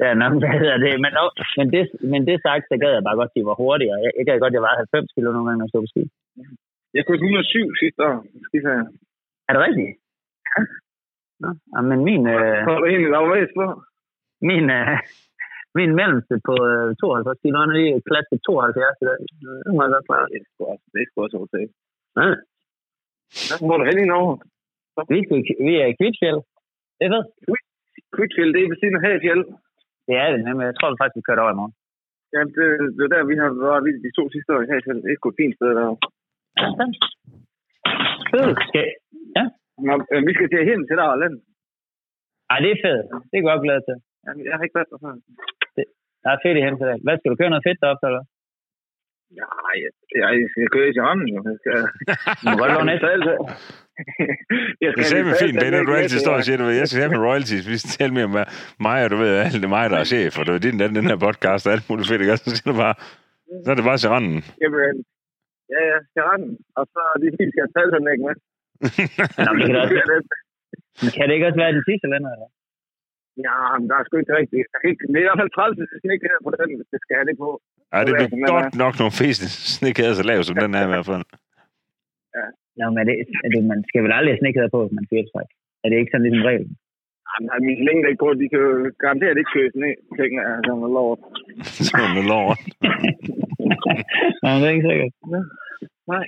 Ja, 0.04 0.10
nå, 0.20 0.26
hvad 0.42 0.58
hedder 0.64 0.80
det? 0.86 0.94
Men, 1.04 1.12
no, 1.18 1.26
men, 1.60 1.68
det, 1.74 1.82
men 2.12 2.22
det 2.28 2.36
sagt, 2.48 2.64
så 2.72 2.76
gad 2.84 2.92
jeg 2.96 3.04
bare 3.08 3.20
godt, 3.20 3.32
at 3.32 3.36
de 3.36 3.50
var 3.52 3.58
hurtigere. 3.64 3.98
Jeg, 4.06 4.12
jeg 4.18 4.26
gad 4.26 4.38
godt, 4.44 4.54
at 4.54 4.58
jeg 4.58 4.66
var 4.68 4.84
90 4.84 5.14
kilo 5.16 5.28
nogle 5.32 5.46
gange, 5.48 5.60
når 5.60 5.66
jeg 5.66 5.74
stod 5.74 5.84
på 5.86 5.92
ski. 5.94 6.04
Jeg 6.98 7.04
kunne 7.04 7.20
107 7.22 7.82
sidste 7.82 8.02
år. 8.10 8.18
Skiferie. 8.48 8.86
Er 9.48 9.52
det 9.54 9.62
rigtigt? 9.68 9.92
Ja. 10.50 10.62
Nå, 11.42 11.50
ja, 11.74 11.80
men 11.90 12.00
min, 12.10 12.24
øh, 12.36 12.58
er 12.72 12.80
du 12.80 12.86
egentlig 12.86 13.12
med 13.12 13.48
på? 13.60 13.66
min, 14.50 14.66
øh, 14.78 14.98
min 15.80 15.92
mellemste 16.00 16.36
på 16.48 16.54
øh, 16.72 16.88
52 16.96 17.42
kilo, 17.42 17.58
han 17.62 17.72
er 17.72 17.78
lige 17.80 18.02
klasse 18.10 18.34
72 18.46 19.04
i 19.04 19.06
dag. 19.10 19.20
Det 19.66 19.72
må 19.76 19.82
jeg 19.84 19.92
godt 19.96 20.08
klare. 20.10 20.28
Det 20.32 20.38
er 20.42 20.46
sgu 20.52 20.62
også, 20.74 20.86
det 20.94 21.00
er 21.02 21.08
sgu 21.10 21.18
også 21.26 21.38
okay. 21.46 21.66
Ja. 22.20 22.28
Hvor 23.66 23.74
er 23.76 23.80
du 23.82 23.86
henne 23.90 24.04
i 24.06 24.12
Norge? 24.14 24.34
Vi, 25.14 25.20
vi 25.68 25.74
er 25.84 25.88
i 25.90 25.98
Kvitsfjeld. 26.00 26.42
Det 27.00 27.08
fedt. 27.14 27.28
Kvitfield, 28.16 28.52
det 28.54 28.62
er 28.62 28.70
ved 28.72 28.80
siden 28.80 28.98
af 28.98 29.04
Hagefjeld. 29.06 29.44
Det 30.08 30.16
er 30.24 30.30
det 30.34 30.40
nemlig. 30.48 30.66
Jeg 30.70 30.76
tror 30.78 30.90
faktisk, 31.02 31.20
vi 31.20 31.28
kørte 31.28 31.44
over 31.44 31.54
i 31.56 31.60
morgen. 31.60 31.76
Ja, 32.36 32.42
det, 32.56 32.66
det 32.98 33.04
er 33.06 33.12
der, 33.16 33.30
vi 33.32 33.36
har 33.42 33.50
været 33.66 33.84
vi, 33.86 33.92
de 34.08 34.12
to 34.20 34.24
sidste 34.34 34.50
år 34.56 34.62
i 34.62 34.70
Hagefjeld. 34.72 35.02
Det 35.04 35.12
er 35.12 35.18
sgu 35.20 35.30
et 35.30 35.40
fint 35.42 35.56
sted 35.58 35.70
der. 35.78 35.86
Ja. 36.62 36.86
Fedt. 38.32 38.60
Skal, 38.70 38.86
ja. 39.38 39.46
Nå, 39.88 39.94
øh, 40.14 40.22
vi 40.28 40.32
skal 40.36 40.50
til 40.50 40.70
hen 40.70 40.80
til 40.88 40.96
der 41.00 41.22
land. 41.24 41.36
Ej, 42.52 42.58
det 42.64 42.72
er 42.72 42.80
fedt. 42.86 43.02
Det 43.30 43.36
er 43.36 43.42
jeg 43.42 43.50
godt 43.52 43.66
glad 43.68 43.80
til. 43.88 43.96
Jamen, 44.26 44.42
Jeg 44.48 44.56
har 44.56 44.64
ikke 44.66 44.78
været 44.80 44.92
der 44.92 45.00
før. 45.04 45.14
Der 46.24 46.30
er 46.36 46.40
fedt 46.46 46.58
i 46.60 46.66
hen 46.68 46.76
til 46.80 46.88
dag. 46.90 47.00
Hvad 47.06 47.16
skal 47.18 47.32
du 47.32 47.38
køre 47.40 47.52
noget 47.54 47.68
fedt 47.68 47.80
deroppe, 47.84 48.06
eller? 48.10 48.24
Ja, 49.40 49.48
jeg, 49.84 49.92
jeg, 50.20 50.30
jeg 50.42 50.48
skal 50.52 50.74
køre 50.76 50.88
i 50.90 50.94
Tiran, 50.96 51.20
jo. 51.34 51.40
Jeg 51.50 51.58
skal... 51.62 51.76
Du 52.40 52.44
må 52.50 52.56
godt 52.62 52.74
låne 52.76 52.94
et. 52.96 53.04
jeg 54.84 54.90
Det 54.96 55.04
er 55.04 55.10
simpelthen 55.14 55.42
fint, 55.44 55.56
det 55.62 55.68
er 55.68 55.74
når 55.76 55.84
du 55.90 55.94
altid 56.02 56.20
står 56.26 56.36
og 56.40 56.44
siger, 56.46 56.58
du 56.62 56.66
ved, 56.68 56.76
jeg 56.82 56.88
skal 56.88 57.02
have 57.04 57.14
med 57.16 57.26
royalties, 57.28 57.66
vi 57.72 57.78
skal 57.82 57.94
tale 58.00 58.14
mere 58.18 58.28
om 58.30 58.36
mig, 58.88 58.98
og 59.06 59.10
du 59.14 59.18
ved, 59.22 59.32
alt 59.44 59.54
det 59.62 59.70
er 59.72 59.76
mig, 59.78 59.86
der 59.94 59.98
er 60.04 60.08
chef, 60.14 60.34
og 60.40 60.44
det 60.46 60.54
er 60.54 60.64
din, 60.66 60.80
den, 60.82 60.92
den 61.00 61.06
her 61.12 61.18
podcast, 61.28 61.64
og 61.68 61.72
alt 61.76 61.86
muligt 61.90 62.10
fedt, 62.10 62.22
ikke? 62.24 62.38
Så 62.38 62.50
siger 62.58 62.70
du 62.74 62.78
bare, 62.86 62.96
så 63.64 63.68
er 63.72 63.76
det 63.78 63.90
bare 63.90 64.00
seranden. 64.04 64.38
Jamen, 64.62 64.96
ja, 65.74 65.82
ja, 65.92 65.98
Tiran. 66.14 66.44
Og 66.80 66.84
så 66.94 67.02
de 67.22 67.28
helt 67.40 67.52
skal 67.54 67.68
tage 67.76 67.90
sådan 67.94 68.12
ikke 68.14 68.26
med. 68.28 68.36
Nå, 69.46 69.50
men 69.54 69.60
det 69.62 69.68
kan 69.70 69.76
da 69.78 69.82
også, 69.86 70.32
kan 71.18 71.26
det 71.28 71.34
ikke 71.36 71.48
også 71.50 71.60
være 71.64 71.76
den 71.78 71.86
sidste 71.90 72.08
lænder, 72.14 72.32
eller? 72.36 72.50
Ja, 73.48 73.56
men 73.80 73.86
der 73.90 73.96
er 74.00 74.04
sgu 74.06 74.14
ikke 74.24 74.36
rigtigt. 74.42 74.68
Der 74.72 74.78
er 74.84 74.88
ikke- 74.92 75.08
Det 75.12 75.18
er 75.20 75.24
i 75.26 75.28
hvert 75.30 75.42
fald 75.42 75.52
træls, 75.58 75.76
hvis 75.80 75.90
det 76.04 76.10
ikke 76.16 76.28
er 76.36 76.40
på 76.46 76.52
den. 76.60 76.70
Det 76.94 77.00
skal 77.04 77.16
jeg 77.18 77.24
ikke 77.32 77.44
på. 77.48 77.52
Ej, 77.96 78.02
det 78.06 78.12
er 78.14 78.54
godt 78.56 78.72
nok 78.84 78.94
nogle 79.02 79.14
fæsne 79.22 79.48
snikkæder 79.78 80.14
så 80.20 80.24
lav 80.30 80.40
som 80.48 80.56
den 80.64 80.72
her 80.78 80.86
i 80.90 80.92
hvert 80.94 81.08
fald. 81.12 81.24
Nå, 82.80 82.86
men 82.92 82.98
er 83.04 83.06
det, 83.10 83.16
er 83.46 83.50
det, 83.56 83.62
man 83.74 83.80
skal 83.90 84.02
vel 84.06 84.14
aldrig 84.18 84.34
have 84.34 84.42
snikket 84.44 84.72
på, 84.76 84.80
hvis 84.84 84.96
man 85.00 85.06
kører 85.12 85.28
sig. 85.36 85.46
Er 85.84 85.88
det 85.90 85.98
ikke 85.98 86.12
sådan 86.14 86.26
ligesom 86.28 86.46
reglen? 86.50 86.72
Jamen, 87.30 87.48
er 87.56 87.60
min 87.70 87.80
længde 87.88 88.06
ikke 88.12 88.24
på. 88.26 88.30
De 88.42 88.46
kan 88.52 88.60
jo 88.68 88.72
garanteret 89.04 89.38
ikke 89.42 89.54
køre 89.56 89.68
en 89.78 89.84
ting 90.20 90.32
af 90.48 90.52
sådan 90.66 90.80
noget 90.82 90.94
lort. 90.98 91.20
Sådan 91.88 92.12
noget 92.16 92.28
lort. 92.34 92.60
Nej, 94.44 94.54
det 94.60 94.68
er 94.68 94.74
ikke 94.76 94.88
sikkert. 94.90 95.14
Nej. 96.14 96.26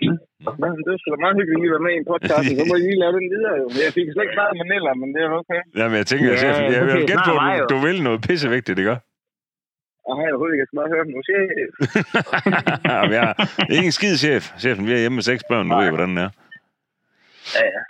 Men 0.62 0.70
det 0.86 0.94
sgu 1.00 1.08
da 1.14 1.20
meget 1.26 1.36
hyggeligt 1.40 1.60
lige 1.64 1.72
at 1.72 1.76
være 1.78 1.86
med 1.88 1.94
i 1.96 2.00
en 2.02 2.08
podcast. 2.12 2.46
Så 2.60 2.64
må 2.70 2.76
I 2.80 2.84
lige 2.88 3.00
lave 3.04 3.14
den 3.20 3.28
videre 3.36 3.56
jo. 3.62 3.66
Jeg 3.86 3.92
fik 3.98 4.06
slet 4.14 4.24
ikke 4.26 4.38
startet 4.40 4.56
med 4.60 4.68
men 5.02 5.10
det 5.16 5.22
er 5.26 5.30
okay. 5.42 5.62
Jamen, 5.80 5.96
jeg 6.02 6.08
tænker, 6.12 6.28
Ja, 6.34 6.42
chef, 6.44 6.56
jeg 6.76 6.82
vil 6.86 6.94
okay, 6.96 7.08
gætte 7.10 7.24
på, 7.30 7.34
at 7.46 7.60
du, 7.60 7.74
du 7.74 7.78
vil 7.86 7.98
noget 8.08 8.20
pissevigtigt, 8.28 8.78
ikke? 8.84 8.96
Og 10.08 10.14
har 10.18 10.24
jeg 10.28 10.34
overhovedet 10.34 10.54
ikke. 10.56 10.64
Jeg 10.64 10.70
skal 10.70 10.78
bare 10.82 10.92
høre 10.94 11.04
dem 11.06 11.12
nu. 11.16 11.22
Chef. 11.30 11.72
Jamen, 12.94 13.14
jeg 13.20 13.26
er 13.30 13.74
ikke 13.78 13.90
en 13.92 13.98
skid, 14.00 14.16
chef. 14.26 14.44
Chefen, 14.64 14.84
vi 14.88 14.94
er 14.98 15.02
hjemme 15.04 15.16
med 15.20 15.26
seks 15.32 15.42
børn, 15.50 15.66
du 15.70 15.76
ved, 15.82 15.90
hvordan 15.94 16.10
den 16.14 16.20
er. 16.26 16.32
Ja, 17.58 17.64
ja. 17.76 17.82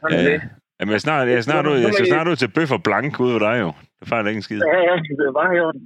Sådan 0.00 0.18
Ja, 0.18 0.22
ja. 0.22 0.30
det. 0.30 0.40
Jamen, 0.78 0.90
jeg, 0.92 0.98
er 1.00 1.04
snart, 1.08 1.28
jeg, 1.28 1.36
er 1.36 1.46
snart 1.50 1.66
ud, 1.66 1.78
jeg 1.86 1.92
skal 1.94 2.06
snart 2.06 2.28
ud 2.28 2.36
til 2.36 2.48
bøf 2.56 2.70
og 2.72 2.82
blank 2.82 3.20
ude 3.20 3.32
ved 3.34 3.40
dig, 3.48 3.56
jo. 3.64 3.72
Fejler 4.10 4.28
ikke 4.30 4.38
en 4.42 4.46
skid. 4.48 4.60
Ja, 4.72 4.78
ja, 4.88 4.94
det 5.18 5.24
er 5.30 5.34
bare 5.40 5.50
i 5.56 5.60
orden. 5.66 5.82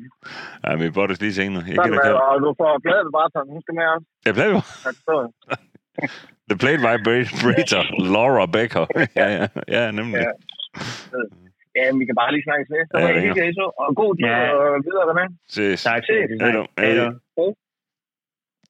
Ja, 0.64 0.70
men 0.76 0.92
Bottes 0.96 1.20
lige 1.24 1.34
senere. 1.40 1.62
Jeg 1.68 1.74
Sådan 1.76 1.98
kan. 2.04 2.14
Og 2.32 2.36
du 2.44 2.50
får 2.60 2.70
pladet 2.86 3.10
bare 3.18 3.28
sådan. 3.34 3.50
Hun 3.54 3.62
skal 3.64 3.74
med 3.78 3.86
også. 3.94 4.06
Jeg 4.26 4.34
jo. 4.54 4.60
Jeg 4.86 4.94
forstår. 4.96 5.22
The 6.50 6.56
Plate 6.62 6.80
Vibrator, 6.86 7.82
Laura 8.14 8.46
Becker. 8.54 8.84
ja, 9.20 9.26
ja, 9.38 9.46
ja, 9.76 9.82
nemlig. 9.98 10.20
Ja. 10.26 10.32
Ja, 11.78 11.84
vi 12.00 12.04
kan 12.08 12.16
bare 12.22 12.30
lige 12.34 12.44
snakke 12.48 12.66
med. 12.74 12.82
Så 12.90 12.94
Ja, 12.98 13.02
må 13.04 13.08
I 13.08 13.14
det 13.14 13.22
hygge 13.22 13.40
jer 13.42 13.48
i 13.50 13.54
så. 13.60 13.66
Og 13.82 13.88
god 14.02 14.12
tur 14.20 14.28
Ja. 14.28 14.52
og 14.54 14.82
videre 14.86 15.14
med. 15.20 15.26
Ses. 15.54 15.82
Tak, 15.88 16.02
chef. 16.08 16.26
Hej. 16.40 17.10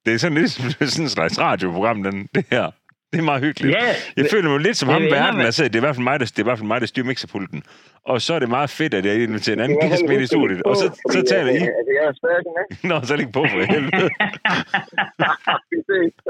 Det 0.05 0.11
er 0.13 0.17
sådan 0.23 0.37
lidt 0.37 0.51
sådan 0.93 1.05
et 1.05 1.11
slags 1.17 1.35
radioprogram, 1.45 2.03
den, 2.03 2.27
det 2.35 2.45
her. 2.51 2.65
Det 3.13 3.19
er 3.19 3.23
meget 3.23 3.43
hyggeligt. 3.43 3.77
Ja, 3.77 3.85
Jeg 4.17 4.25
føler 4.31 4.49
mig 4.49 4.59
lidt 4.59 4.77
som 4.77 4.89
ham, 4.89 5.01
verden 5.03 5.41
er 5.41 5.51
siddet. 5.51 5.73
Det 5.73 5.79
er 5.79 5.83
i 5.83 5.85
hvert 5.87 5.95
fald 5.95 6.03
mig, 6.03 6.19
der, 6.19 6.25
det 6.25 6.37
er 6.39 6.43
i 6.43 6.49
hvert 6.49 6.57
fald 6.57 6.67
mig, 6.67 6.81
der 6.81 6.87
styrer 6.87 7.05
mixerpulten. 7.05 7.63
Og 8.05 8.21
så 8.21 8.33
er 8.33 8.39
det 8.39 8.49
meget 8.49 8.69
fedt, 8.69 8.93
at 8.93 9.05
jeg 9.05 9.23
inviterer 9.23 9.53
en 9.55 9.59
anden 9.61 9.77
er 9.81 9.89
fald 9.89 10.07
med 10.07 10.21
i 10.21 10.25
studiet. 10.25 10.63
Og 10.63 10.75
så, 10.75 10.85
så 11.11 11.19
taler 11.29 11.51
I. 11.51 11.55
Altså, 11.55 11.91
jeg 11.99 12.05
er 12.09 12.13
stadig 12.21 12.43
med. 12.57 12.65
Nå, 12.89 12.95
så 13.07 13.15
læg 13.15 13.31
på 13.31 13.41
for 13.51 13.59
helvede. 13.73 14.09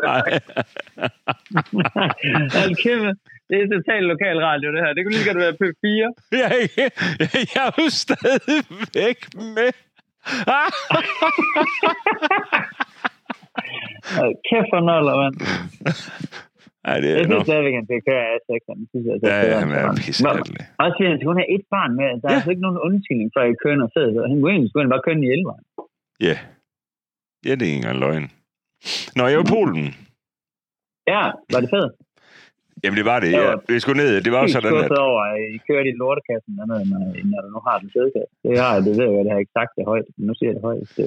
Nej. 0.09 0.29
Kæft, 2.83 3.17
det 3.49 3.55
er 3.63 3.67
totalt 3.75 4.05
lokal 4.13 4.37
radio, 4.49 4.67
det 4.73 4.81
her. 4.85 4.93
Det 4.93 5.01
kunne 5.05 5.15
lige 5.17 5.27
godt 5.31 5.41
være 5.45 5.53
P4. 5.61 5.87
Jeg, 6.31 6.47
er 6.51 6.59
ikke- 6.63 6.91
jeg 7.55 7.63
er 7.67 7.71
jo 7.83 7.89
stadigvæk 7.89 9.19
med. 9.57 9.71
Kæft 14.49 14.67
for 14.73 14.79
noller, 14.89 15.15
mand. 15.21 15.35
Ej, 16.89 16.97
det 17.01 17.07
Jeg 17.09 17.15
er 17.19 17.23
synes 17.27 17.35
nok. 17.37 17.45
stadigvæk, 17.49 17.73
A6'eren. 18.37 18.77
Det 18.81 18.87
synes 18.91 19.05
jeg, 19.09 19.15
Ja, 19.31 19.37
ja, 19.51 19.57
men 19.67 19.73
jeg 19.77 19.83
er. 19.85 19.89
Også 20.83 20.93
fordi 20.97 21.25
kun 21.29 21.37
have 21.41 21.51
et 21.57 21.65
barn 21.75 21.91
med. 21.99 22.07
Der 22.21 22.27
er 22.27 22.31
Ja. 22.31 22.37
altså 22.37 22.49
ikke 22.53 22.65
nogen 22.67 22.79
undskyldning 22.87 23.29
for, 23.33 23.39
at 23.43 23.47
jeg 23.51 23.57
kører 23.63 23.77
noget 23.81 23.93
fedt. 23.97 24.13
Han 24.31 24.37
kunne 24.39 24.51
egentlig 24.53 24.69
skulle 24.71 24.93
bare 24.95 25.03
køre 25.05 25.15
den 25.17 25.25
i 25.27 25.31
11. 25.37 25.53
Ja. 26.27 26.35
Ja, 27.47 27.51
det 27.57 27.63
er 27.65 27.69
ikke 27.71 27.79
engang 27.81 27.99
løgn. 28.05 28.25
Nå, 29.17 29.21
jeg 29.31 29.37
var 29.39 29.45
i 29.47 29.53
Polen. 29.57 29.85
Ja, 31.13 31.23
var 31.53 31.59
det 31.63 31.69
fedt? 31.77 31.93
Jamen, 32.83 32.97
det 33.01 33.05
var 33.11 33.19
det. 33.23 33.31
Ja. 33.37 33.43
Ja. 33.49 33.53
Vi 33.73 33.77
skulle 33.83 33.99
ned. 34.03 34.11
Det 34.25 34.31
var 34.35 34.41
jo 34.43 34.47
sådan, 34.55 34.69
at... 34.69 34.73
skuffet 34.75 34.99
over, 35.09 35.21
at 35.33 35.39
I 35.55 35.57
kører 35.67 35.83
i 35.91 35.93
lortekassen, 36.01 36.51
når, 36.59 36.65
når 37.31 37.39
du 37.43 37.47
nu 37.55 37.59
har 37.67 37.75
den 37.81 37.89
sædekasse. 37.95 38.33
Det 38.45 38.53
har 38.63 38.71
jeg, 38.75 38.81
det 38.87 38.93
ved 38.99 39.07
jeg, 39.15 39.21
det 39.25 39.29
har 39.31 39.37
jeg 39.39 39.45
ikke 39.45 39.57
sagt 39.59 39.71
det 39.77 39.83
højt, 39.91 40.07
men 40.17 40.23
nu 40.29 40.33
siger 40.37 40.49
jeg 40.49 40.55
det 40.57 40.65
højt. 40.69 40.87
Det, 40.97 41.05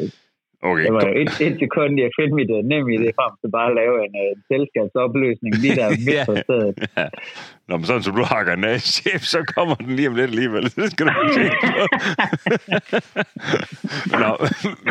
Okay, 0.64 0.84
det 0.84 0.92
var 0.92 1.06
jo 1.08 1.12
et, 1.22 1.32
et 1.46 1.56
sekund, 1.62 1.90
jeg 2.02 2.10
fandt 2.18 2.32
mit 2.40 2.50
uh, 2.56 2.62
nem 2.72 2.84
idé 2.96 3.08
frem 3.18 3.32
til 3.40 3.50
bare 3.56 3.68
at 3.70 3.76
lave 3.80 3.94
en 4.06 4.14
uh, 4.24 4.30
selskabsopløsning 4.50 5.52
lige 5.62 5.76
der 5.80 5.88
midt 6.08 6.20
på 6.30 6.34
stedet. 6.46 6.74
Ja. 6.96 7.06
Nå, 7.68 7.76
men 7.76 7.84
sådan 7.84 8.02
som 8.02 8.14
du 8.20 8.24
hakker 8.34 8.54
den 8.54 8.64
af, 8.64 8.80
chef, 8.80 9.22
så 9.34 9.38
kommer 9.54 9.74
den 9.74 9.96
lige 9.96 10.08
om 10.08 10.14
lidt 10.14 10.30
alligevel. 10.30 10.62
Det 10.62 10.90
skal 10.92 11.06
du 11.06 11.12
ikke 11.22 11.34
tænke 11.40 11.56
på. 11.66 11.72
Nå, 14.22 14.30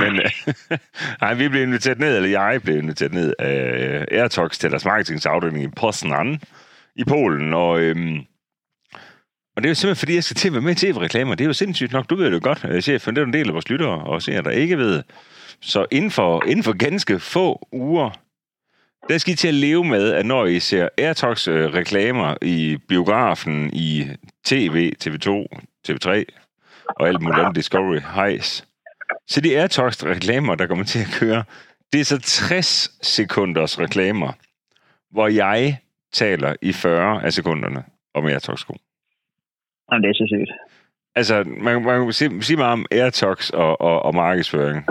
men 0.01 0.13
øh, 0.25 0.31
nej, 1.21 1.33
vi 1.33 1.47
blev 1.47 1.61
inviteret 1.63 1.99
ned, 1.99 2.15
eller 2.15 2.29
jeg 2.39 2.61
blev 2.63 2.77
inviteret 2.77 3.13
ned 3.13 3.33
af 3.39 3.57
øh, 4.11 4.19
Airtox 4.19 4.49
til 4.57 4.69
deres 4.71 4.85
marketingsafdeling 4.85 5.63
i 5.63 5.67
Poznan 5.81 6.39
i 6.95 7.03
Polen, 7.03 7.53
og 7.53 7.81
øhm, 7.81 8.17
og 9.55 9.63
det 9.63 9.65
er 9.65 9.71
jo 9.71 9.75
simpelthen, 9.75 9.99
fordi 9.99 10.15
jeg 10.15 10.23
skal 10.23 10.35
til 10.35 10.47
at 10.47 10.53
være 10.53 10.61
med 10.61 10.71
i 10.71 10.75
tv-reklamer. 10.75 11.35
Det 11.35 11.43
er 11.43 11.47
jo 11.47 11.53
sindssygt 11.53 11.91
nok. 11.91 12.09
Du 12.09 12.15
ved 12.15 12.25
det 12.25 12.33
jo 12.33 12.39
godt, 12.43 12.65
øh, 12.69 12.81
chef, 12.81 13.07
men 13.07 13.15
det 13.15 13.21
er 13.21 13.25
jo 13.25 13.27
en 13.27 13.33
del 13.33 13.47
af 13.47 13.53
vores 13.53 13.69
lyttere 13.69 14.03
og 14.03 14.21
seere, 14.21 14.43
der 14.43 14.49
ikke 14.49 14.77
ved. 14.77 15.03
Så 15.61 15.85
inden 15.91 16.11
for, 16.11 16.45
inden 16.45 16.63
for 16.63 16.77
ganske 16.77 17.19
få 17.19 17.67
uger, 17.71 18.09
der 19.09 19.17
skal 19.17 19.33
I 19.33 19.35
til 19.35 19.47
at 19.47 19.53
leve 19.53 19.83
med, 19.83 20.11
at 20.11 20.25
når 20.25 20.45
I 20.45 20.59
ser 20.59 20.89
Airtox 20.97 21.47
øh, 21.47 21.73
reklamer 21.73 22.35
i 22.41 22.77
biografen, 22.87 23.69
i 23.73 24.07
TV, 24.45 24.93
TV2, 25.03 25.29
TV3 25.87 26.25
og 26.85 27.07
alt 27.07 27.21
muligt 27.21 27.39
andet 27.39 27.55
Discovery 27.55 27.99
Highs, 27.99 28.67
så 29.27 29.41
de 29.41 29.59
Airtox 29.59 30.03
reklamer, 30.03 30.55
der 30.55 30.67
kommer 30.67 30.85
til 30.85 30.99
at 30.99 31.17
køre, 31.19 31.43
det 31.93 31.99
er 32.01 32.05
så 32.05 32.19
60 32.19 32.91
sekunders 33.01 33.79
reklamer, 33.79 34.31
hvor 35.11 35.27
jeg 35.27 35.77
taler 36.13 36.55
i 36.61 36.73
40 36.73 37.23
af 37.23 37.33
sekunderne 37.33 37.83
om 38.13 38.25
Airtox 38.25 38.59
sko. 38.59 38.75
Jamen, 39.91 40.03
det 40.03 40.09
er 40.09 40.13
så 40.13 40.27
sygt. 40.27 40.51
Altså, 41.15 41.43
man, 41.43 41.83
man 41.83 42.03
kan 42.03 42.13
sige, 42.13 42.43
sige 42.43 42.57
meget 42.57 42.73
om 42.73 42.85
Airtox 42.91 43.49
og, 43.49 43.81
og, 43.81 44.01
og 44.01 44.15
markedsføring. 44.15 44.85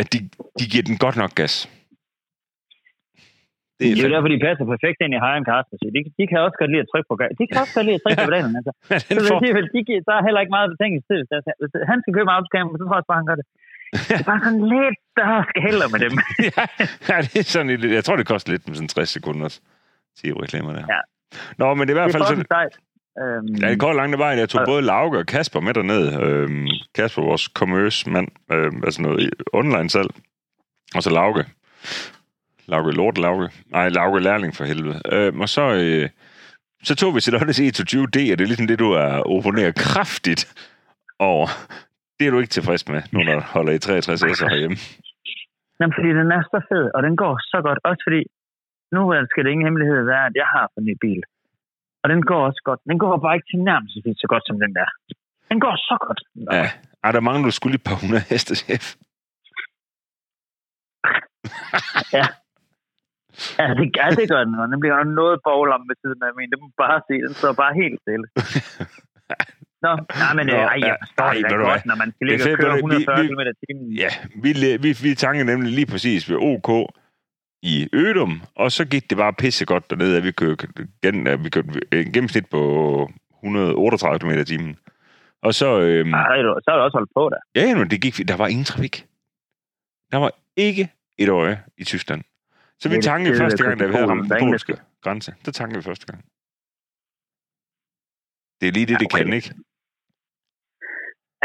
At 0.00 0.06
de, 0.12 0.18
de 0.58 0.64
giver 0.72 0.84
den 0.90 0.96
godt 1.04 1.16
nok 1.22 1.32
gas. 1.40 1.54
Det 3.78 3.84
er 3.86 3.90
jo 3.90 3.96
fandme- 3.96 4.14
derfor, 4.14 4.30
de 4.34 4.38
passer 4.46 4.64
perfekt 4.74 4.98
ind 5.04 5.12
i 5.16 5.20
Hajen 5.24 5.44
Karsten. 5.50 5.74
De, 5.96 6.00
de 6.18 6.24
kan 6.30 6.38
også 6.46 6.56
godt 6.60 6.70
lide 6.72 6.82
at 6.84 6.90
trykke 6.92 7.08
på. 7.10 7.14
De 7.40 7.44
kan 7.50 7.56
også 7.62 7.74
godt 7.76 7.86
lide 7.88 7.96
at 7.98 8.02
trykke 8.04 8.18
på 8.22 8.26
pedalerne. 8.30 8.56
Altså. 8.60 8.72
Ja, 8.92 8.96
Så 9.02 9.06
den 9.08 9.16
vil 9.18 9.28
får, 9.30 9.36
jeg 9.36 9.42
sige, 9.44 9.54
vel, 9.58 9.66
de, 9.74 9.80
der 10.08 10.14
er 10.18 10.22
heller 10.28 10.40
ikke 10.44 10.54
meget 10.56 10.68
betænkningstid. 10.72 11.16
Hvis, 11.20 11.30
der- 11.34 11.58
hvis 11.60 11.72
han 11.92 11.98
skal 12.02 12.12
købe 12.18 12.30
autocamper, 12.36 12.74
så 12.78 12.84
tror 12.84 12.94
jeg 12.96 13.02
også 13.02 13.10
bare, 13.12 13.20
han 13.22 13.28
gør 13.30 13.38
det. 13.40 13.46
Det 14.08 14.16
er 14.22 14.26
bare 14.32 14.42
sådan 14.46 14.62
lidt 14.74 14.98
større 15.14 15.42
skælder 15.52 15.86
med 15.94 15.98
dem. 16.04 16.12
ja, 16.56 16.62
ja, 17.10 17.16
det 17.32 17.36
er 17.44 17.48
sådan 17.54 17.68
lidt, 17.72 17.82
jeg 17.98 18.04
tror, 18.06 18.16
det 18.20 18.26
koster 18.32 18.48
lidt 18.54 18.64
med 18.68 18.74
sådan 18.78 18.92
60 18.94 19.08
sekunders 19.16 19.54
TV-reklamer 20.18 20.72
der. 20.78 20.84
Ja. 20.94 21.00
Nå, 21.60 21.66
men 21.76 21.82
det 21.84 21.90
er 21.92 21.96
i 21.96 21.98
hvert 21.98 22.08
Det 22.08 22.14
er 22.14 22.18
fald 22.18 22.36
sådan. 22.36 22.70
Øhm, 23.18 23.46
Ja, 23.62 23.70
det 23.70 23.80
går 23.80 23.92
langt 23.92 24.18
vejen. 24.18 24.38
Jeg 24.38 24.48
tog 24.48 24.60
Og- 24.60 24.66
både 24.66 24.82
Lauke 24.82 25.18
og 25.18 25.26
Kasper 25.26 25.60
med 25.60 25.74
derned. 25.74 26.22
Øhm, 26.22 26.66
Kasper, 26.94 27.22
vores 27.22 27.42
commerce-mand, 27.42 28.28
øhm, 28.52 28.82
altså 28.84 29.02
noget 29.02 29.20
i- 29.26 29.30
online-salg. 29.52 30.10
Og 30.94 31.02
så 31.02 31.10
Lauke. 31.10 31.44
Lauke 32.68 32.90
Lort 32.90 33.18
Lauke. 33.18 33.48
Nej, 33.76 33.88
Lauke 33.88 34.20
Lærling 34.20 34.54
for 34.56 34.64
helvede. 34.64 35.00
Øhm, 35.12 35.40
og 35.40 35.48
så, 35.48 35.62
øh, 35.82 36.08
så 36.88 36.94
tog 36.96 37.14
vi 37.14 37.20
Celotes 37.20 37.60
E22D, 37.60 38.18
og 38.32 38.36
det 38.38 38.44
er 38.44 38.50
ligesom 38.52 38.66
det, 38.66 38.78
du 38.78 38.90
er 38.92 39.10
opponeret 39.36 39.74
kraftigt 39.74 40.42
over. 41.18 41.46
Det 42.18 42.26
er 42.26 42.30
du 42.30 42.38
ikke 42.38 42.56
tilfreds 42.58 42.88
med, 42.88 43.02
nu 43.12 43.18
når 43.26 43.34
du 43.34 43.40
holder 43.56 43.72
i 43.72 43.78
63 43.78 44.22
S'er 44.22 44.48
herhjemme. 44.48 44.76
Jamen, 45.80 45.94
fordi 45.96 46.08
den 46.20 46.28
er 46.38 46.42
så 46.52 46.58
fed, 46.70 46.84
og 46.94 47.00
den 47.06 47.14
går 47.22 47.34
så 47.52 47.58
godt. 47.66 47.78
Også 47.84 48.02
fordi, 48.06 48.22
nu 48.94 49.00
skal 49.30 49.44
det 49.44 49.50
ingen 49.50 49.66
hemmelighed 49.66 50.00
være, 50.12 50.24
at 50.30 50.34
jeg 50.42 50.48
har 50.54 50.66
en 50.78 50.84
ny 50.88 50.94
bil. 51.04 51.22
Og 52.02 52.06
den 52.12 52.20
går 52.30 52.40
også 52.48 52.62
godt. 52.64 52.80
Den 52.90 52.98
går 52.98 53.16
bare 53.24 53.34
ikke 53.36 53.48
til 53.50 53.60
nærmest 53.70 53.94
så 54.22 54.26
godt 54.32 54.44
som 54.46 54.56
den 54.64 54.72
der. 54.78 54.88
Den 55.50 55.60
går 55.64 55.74
så 55.76 55.96
godt. 56.06 56.20
Ja. 56.58 56.66
Er 57.06 57.12
der 57.12 57.20
mange, 57.20 57.44
du 57.46 57.50
skulle 57.50 57.74
et 57.74 57.84
par 57.88 57.98
hundrede 58.02 58.24
heste, 58.30 58.54
chef? 58.62 58.84
ja. 62.18 62.26
Ja, 63.58 63.66
det, 63.78 63.86
ja, 64.00 64.06
det 64.18 64.26
gør 64.32 64.42
den. 64.44 64.54
Og 64.62 64.66
den 64.72 64.80
bliver 64.80 65.04
noget 65.20 65.36
boglam 65.46 65.82
ved 65.88 65.96
siden 66.02 66.20
af 66.28 66.32
min. 66.38 66.50
Det 66.52 66.58
må 66.62 66.66
bare 66.84 67.00
se. 67.08 67.14
Den 67.26 67.34
står 67.40 67.52
bare 67.62 67.74
helt 67.82 67.98
stille. 68.04 68.26
Nå, 69.84 69.92
nej, 70.22 70.32
men 70.38 70.46
Nå, 70.46 70.52
øh, 70.52 70.72
ej, 70.72 70.78
jeg 70.88 70.96
forstår 71.02 71.32
det 71.32 71.66
godt, 71.70 71.86
når 71.90 71.96
man 72.02 72.08
skal 72.14 72.24
ligge 72.26 72.52
og 72.52 72.58
køre 72.58 72.74
140 72.74 73.26
km 73.28 73.40
i 73.52 73.56
timen. 73.62 73.86
Ja, 74.02 74.10
vi, 74.44 74.50
vi, 74.84 74.90
vi 75.04 75.10
tankede 75.14 75.46
nemlig 75.52 75.72
lige 75.78 75.90
præcis 75.92 76.30
ved 76.30 76.38
OK 76.52 76.70
i 77.62 77.88
Ødum, 77.92 78.42
og 78.54 78.72
så 78.72 78.84
gik 78.84 79.10
det 79.10 79.18
bare 79.18 79.32
pissegodt 79.32 79.90
dernede, 79.90 80.16
at 80.16 80.24
vi 80.24 80.32
kørte, 80.32 80.66
gen, 81.02 81.44
vi 81.44 81.50
kørte 81.50 81.68
en 81.92 82.12
gennemsnit 82.12 82.46
på 82.50 82.62
138 83.44 84.18
km 84.18 84.30
i 84.30 84.44
timen. 84.44 84.78
Og 85.42 85.54
så... 85.54 85.80
Øhm, 85.80 86.14
Ej, 86.14 86.36
så 86.64 86.66
har 86.68 86.76
du 86.76 86.82
også 86.82 86.96
holdt 86.98 87.10
på 87.16 87.30
der. 87.32 87.40
Ja, 87.60 87.74
men 87.78 87.90
det 87.90 88.00
gik 88.00 88.28
Der 88.28 88.36
var 88.36 88.46
ingen 88.46 88.64
trafik. 88.64 89.06
Der 90.12 90.18
var 90.18 90.30
ikke 90.56 90.92
et 91.18 91.28
øje 91.28 91.56
i 91.78 91.84
Tyskland. 91.84 92.22
Så 92.80 92.88
vi 92.88 92.96
tankede 93.02 93.36
første 93.36 93.62
gang, 93.64 93.80
da 93.80 93.86
vi 93.86 93.92
havde 93.92 94.06
ramt 94.06 94.30
den 94.30 94.38
polske 94.40 94.74
grænse. 95.04 95.34
Der 95.44 95.52
tankede 95.52 95.78
vi 95.78 95.84
første 95.90 96.06
gang. 96.06 96.20
Det 98.60 98.68
er 98.68 98.72
lige 98.72 98.86
det, 98.86 98.92
ja, 98.92 98.98
det 98.98 99.08
kan, 99.14 99.32
ikke? 99.32 99.50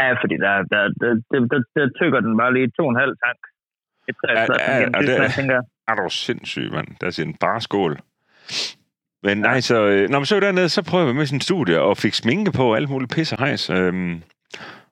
Ja, 0.00 0.08
fordi 0.22 0.36
der, 0.44 0.54
der, 0.72 0.82
der, 1.00 1.10
der, 1.30 1.38
der, 1.52 1.60
der 1.76 1.84
tykker 2.00 2.20
den 2.26 2.36
bare 2.40 2.52
lige 2.54 2.68
to 2.76 2.82
og 2.84 2.90
en 2.90 3.00
halv 3.04 3.14
tank. 3.24 3.40
Et 4.08 4.16
ja, 4.28 4.32
ja, 4.32 4.78
ja, 4.80 4.86
det 5.06 5.66
er, 5.88 5.92
er 5.92 5.94
du 5.94 6.08
sindssyg, 6.08 6.72
mand. 6.72 6.88
Der 7.00 7.10
siger 7.10 7.26
en 7.26 7.34
bare 7.34 7.60
skål. 7.60 8.00
Men 9.22 9.38
nej, 9.38 9.60
så, 9.60 9.86
øh, 9.86 10.10
når 10.10 10.18
man 10.18 10.26
så 10.26 10.40
dernede, 10.40 10.68
så 10.68 10.82
prøvede 10.82 11.08
vi 11.08 11.14
med 11.14 11.26
sin 11.26 11.40
studie 11.40 11.80
og 11.80 11.96
fik 11.96 12.14
sminke 12.14 12.52
på 12.52 12.74
alt 12.74 12.88
muligt 12.88 13.12
pisse 13.12 13.36
hejs. 13.38 13.70
Øhm, 13.70 14.22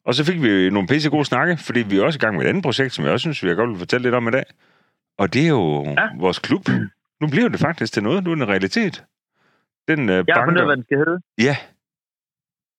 og 0.05 0.15
så 0.15 0.25
fik 0.25 0.43
vi 0.43 0.71
nogle 0.71 0.89
pisse 0.89 1.11
gode 1.11 1.25
snakke, 1.25 1.57
fordi 1.57 1.81
vi 1.81 1.99
er 1.99 2.05
også 2.05 2.17
i 2.17 2.21
gang 2.21 2.37
med 2.37 2.45
et 2.45 2.49
andet 2.49 2.63
projekt, 2.63 2.93
som 2.93 3.05
jeg 3.05 3.13
også 3.13 3.25
synes, 3.25 3.43
vi 3.43 3.49
har 3.49 3.55
godt 3.55 3.71
vil 3.71 3.79
fortælle 3.79 4.03
lidt 4.03 4.15
om 4.15 4.29
i 4.29 4.31
dag. 4.31 4.45
Og 5.19 5.35
det 5.35 5.45
er 5.45 5.49
jo 5.49 5.85
ja. 5.85 6.09
vores 6.19 6.39
klub. 6.39 6.69
Nu 7.21 7.29
bliver 7.29 7.49
det 7.49 7.61
faktisk 7.61 7.93
til 7.93 8.03
noget. 8.03 8.25
Nu 8.25 8.31
er 8.31 8.35
det 8.35 8.43
en 8.43 8.49
realitet. 8.49 9.05
Den, 9.89 10.01
uh, 10.01 10.15
jeg 10.15 10.25
har 10.29 10.47
fundet, 10.47 10.65
hvad 10.65 10.77
den 10.77 10.85
skal 10.85 10.99
hedde. 10.99 11.19
Ja. 11.39 11.57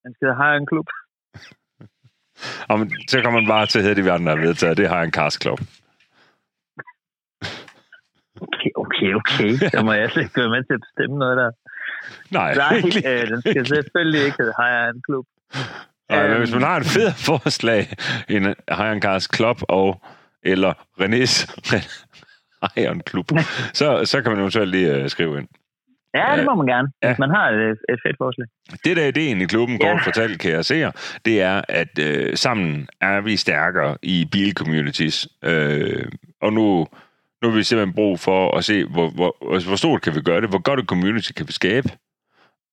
Den 0.03 0.13
skal 0.13 0.33
have 0.33 0.57
en 0.57 0.65
klub. 0.65 0.87
Om, 2.69 2.89
så 3.07 3.21
kommer 3.21 3.39
man 3.39 3.47
bare 3.47 3.65
til 3.65 3.79
at 3.79 3.83
hedde 3.83 3.95
det, 3.95 4.05
vi 4.05 4.09
andre 4.09 4.35
har 4.35 4.41
vedtaget. 4.41 4.77
Det 4.77 4.89
har 4.89 5.01
en 5.01 5.11
Cars 5.11 5.39
Club. 5.41 5.59
Okay, 8.41 8.71
okay, 8.83 9.13
okay. 9.19 9.69
Så 9.69 9.81
må 9.85 9.93
jeg 9.93 10.11
slet 10.11 10.23
ikke 10.23 10.39
være 10.39 10.49
med 10.49 10.63
til 10.63 10.73
at 10.73 10.83
bestemme 10.87 11.17
noget 11.17 11.37
der. 11.37 11.51
Nej, 12.31 12.55
Nej 12.55 12.77
øh, 13.11 13.27
den 13.29 13.41
skal 13.41 13.65
selvfølgelig 13.67 14.25
ikke 14.25 14.37
hedde 14.39 14.89
en 14.89 15.01
Klub. 15.07 15.25
Nej, 16.09 16.27
men 16.27 16.37
hvis 16.37 16.53
man 16.53 16.61
har 16.61 16.77
et 16.77 16.85
fedt 16.85 17.15
forslag, 17.29 17.83
en 18.29 18.43
High 18.79 19.01
Cars 19.01 19.27
Club 19.35 19.57
og 19.69 20.01
eller 20.43 20.73
Renés 21.01 21.33
Iron 22.83 23.01
Klub, 23.01 23.31
så, 23.73 24.05
så 24.05 24.21
kan 24.21 24.31
man 24.31 24.39
eventuelt 24.39 24.71
lige 24.71 25.03
uh, 25.03 25.09
skrive 25.09 25.37
ind. 25.37 25.47
Ja, 26.15 26.37
det 26.37 26.45
må 26.45 26.55
man 26.55 26.67
gerne, 26.67 26.87
ja. 27.03 27.07
hvis 27.07 27.19
man 27.19 27.29
har 27.29 27.49
et, 27.49 27.77
et 27.89 27.99
fedt 28.05 28.17
forslag. 28.17 28.47
Det, 28.85 28.97
der 28.97 29.03
er 29.03 29.07
ideen 29.07 29.41
i 29.41 29.45
klubben, 29.45 29.81
ja. 29.81 29.91
kort 29.91 30.03
fortalt, 30.03 30.39
kan 30.39 30.51
jeg 30.51 30.65
se, 30.65 30.91
det 31.25 31.41
er, 31.41 31.61
at 31.69 31.99
øh, 31.99 32.37
sammen 32.37 32.87
er 33.01 33.21
vi 33.21 33.37
stærkere 33.37 33.97
i 34.01 34.27
bilcommunities. 34.31 35.27
Øh, 35.43 36.05
og 36.41 36.53
nu, 36.53 36.87
nu 37.45 37.51
har 37.51 37.57
vi 37.57 37.63
simpelthen 37.63 37.93
brug 37.95 38.19
for 38.19 38.57
at 38.57 38.65
se, 38.65 38.85
hvor, 38.85 39.09
hvor, 39.09 39.53
altså, 39.53 39.67
hvor 39.67 39.75
stort 39.75 40.01
kan 40.01 40.15
vi 40.15 40.21
gøre 40.21 40.41
det, 40.41 40.49
hvor 40.49 40.61
godt 40.61 40.79
et 40.79 40.85
community 40.85 41.31
kan 41.31 41.47
vi 41.47 41.53
skabe. 41.53 41.89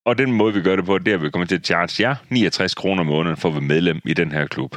Og 0.04 0.18
den 0.18 0.32
måde, 0.32 0.54
vi 0.54 0.62
gør 0.62 0.76
det 0.76 0.84
på, 0.84 0.98
det 0.98 1.08
er, 1.08 1.14
at 1.14 1.22
vi 1.22 1.30
kommer 1.30 1.46
til 1.46 1.54
at 1.54 1.66
charge 1.66 2.08
jer 2.08 2.14
69 2.30 2.74
kroner 2.74 3.00
om 3.00 3.06
måneden 3.06 3.36
for 3.36 3.48
at 3.48 3.54
være 3.54 3.62
medlem 3.62 4.00
i 4.04 4.14
den 4.14 4.32
her 4.32 4.46
klub. 4.46 4.76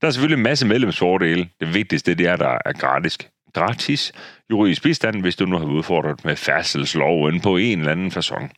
Der 0.00 0.06
er 0.06 0.10
selvfølgelig 0.10 0.36
en 0.36 0.42
masse 0.42 0.66
medlemsfordele. 0.66 1.48
Det 1.60 1.74
vigtigste, 1.74 2.14
det 2.14 2.26
er, 2.26 2.36
der 2.36 2.58
er 2.64 2.72
gratis 2.72 3.18
gratis 3.54 4.12
juridisk 4.50 4.82
bistand, 4.82 5.20
hvis 5.20 5.36
du 5.36 5.46
nu 5.46 5.58
har 5.58 5.66
udfordret 5.66 6.24
med 6.24 6.36
færdselsloven 6.36 7.40
på 7.40 7.56
en 7.56 7.78
eller 7.78 7.92
anden 7.92 8.12
façon. 8.12 8.48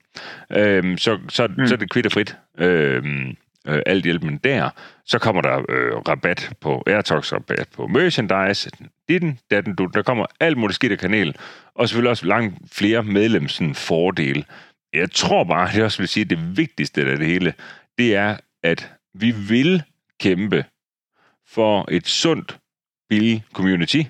Øhm, 0.59 0.99
så, 0.99 1.18
så, 1.29 1.46
mm. 1.46 1.66
så 1.66 1.75
er 1.75 1.79
det 1.79 1.90
kvitterfrit. 1.90 2.37
Øhm, 2.59 3.37
øh, 3.66 3.83
alt 3.87 4.05
hjælpen 4.05 4.37
der. 4.44 4.70
Så 5.05 5.18
kommer 5.18 5.42
der 5.42 5.59
øh, 5.68 5.96
rabat 6.09 6.52
på 6.61 6.83
Airtox, 6.87 7.33
rabat 7.33 7.68
på 7.76 7.87
merchandise, 7.87 8.70
ditten, 9.09 9.38
datten, 9.50 9.74
du. 9.74 9.87
Der 9.94 10.02
kommer 10.02 10.26
alt 10.40 10.59
muligt 10.59 10.74
skidt 10.74 10.92
af 10.92 10.98
kanel, 10.98 11.37
og 11.74 11.88
selvfølgelig 11.88 12.11
også 12.11 12.26
langt 12.26 12.55
flere 12.72 13.02
medlemsfordele. 13.02 14.44
Jeg 14.92 15.11
tror 15.11 15.44
bare, 15.44 15.72
det 15.74 15.85
også 15.85 15.98
vil 15.98 16.09
sige, 16.09 16.24
at 16.24 16.31
det 16.31 16.57
vigtigste 16.57 17.00
af 17.00 17.18
det 17.18 17.26
hele, 17.26 17.55
det 17.98 18.16
er, 18.16 18.37
at 18.62 18.92
vi 19.14 19.31
vil 19.31 19.83
kæmpe 20.20 20.64
for 21.48 21.88
et 21.90 22.07
sundt 22.07 22.59
bil-community, 23.09 24.02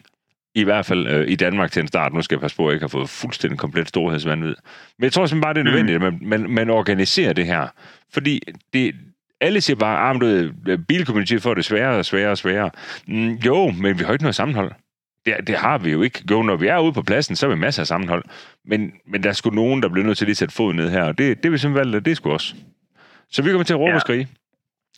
i 0.54 0.64
hvert 0.64 0.86
fald 0.86 1.06
øh, 1.06 1.28
i 1.28 1.34
Danmark 1.36 1.72
til 1.72 1.80
en 1.80 1.88
start. 1.88 2.12
Nu 2.12 2.22
skal 2.22 2.34
jeg 2.34 2.40
passe 2.40 2.56
på, 2.56 2.62
at 2.62 2.70
jeg 2.70 2.74
ikke 2.74 2.84
har 2.84 2.88
fået 2.88 3.08
fuldstændig 3.08 3.58
komplet 3.58 3.88
storhedsvandvid. 3.88 4.54
Men 4.98 5.04
jeg 5.04 5.12
tror 5.12 5.26
simpelthen 5.26 5.40
bare, 5.40 5.54
det 5.54 5.60
er 5.60 5.64
mm. 5.64 5.70
nødvendigt, 5.70 6.00
mm. 6.00 6.06
at 6.06 6.12
man, 6.12 6.40
man, 6.40 6.50
man 6.50 6.70
organiserer 6.70 7.32
det 7.32 7.46
her. 7.46 7.68
Fordi 8.12 8.40
det, 8.72 8.94
alle 9.40 9.60
siger 9.60 9.76
bare, 9.76 10.10
at 10.10 10.16
ah, 10.72 10.78
bilcommunity 10.88 11.36
får 11.38 11.54
det 11.54 11.64
sværere 11.64 11.98
og 11.98 12.04
sværere 12.04 12.30
og 12.30 12.38
sværere. 12.38 12.70
Mm, 13.08 13.32
jo, 13.48 13.58
men 13.82 13.98
vi 13.98 14.04
har 14.04 14.12
ikke 14.12 14.24
noget 14.24 14.34
sammenhold. 14.34 14.72
Det, 15.26 15.34
det 15.46 15.56
har 15.56 15.78
vi 15.78 15.90
jo 15.96 16.02
ikke. 16.02 16.18
Jo, 16.30 16.42
når 16.42 16.56
vi 16.56 16.66
er 16.66 16.78
ude 16.78 16.92
på 16.92 17.02
pladsen, 17.02 17.36
så 17.36 17.46
er 17.46 17.50
vi 17.54 17.60
masser 17.66 17.82
af 17.82 17.86
sammenhold. 17.86 18.24
Men, 18.64 18.80
men 19.10 19.22
der 19.22 19.28
er 19.28 19.32
sgu 19.32 19.50
nogen, 19.50 19.82
der 19.82 19.88
bliver 19.88 20.06
nødt 20.06 20.18
til 20.18 20.24
at 20.24 20.28
lige 20.28 20.42
sætte 20.42 20.54
fod 20.54 20.72
ned 20.72 20.88
her, 20.90 21.04
og 21.10 21.18
det, 21.18 21.42
det 21.42 21.50
vil 21.50 21.58
simpelthen 21.58 21.92
valgt, 21.92 22.04
det 22.04 22.10
er 22.10 22.14
sgu 22.20 22.30
også. 22.38 22.54
Så 23.34 23.42
vi 23.42 23.50
kommer 23.50 23.64
til 23.64 23.76
at 23.76 23.80
råbe 23.80 23.96
ja. 23.96 24.00
og 24.00 24.00
skrige. 24.06 24.26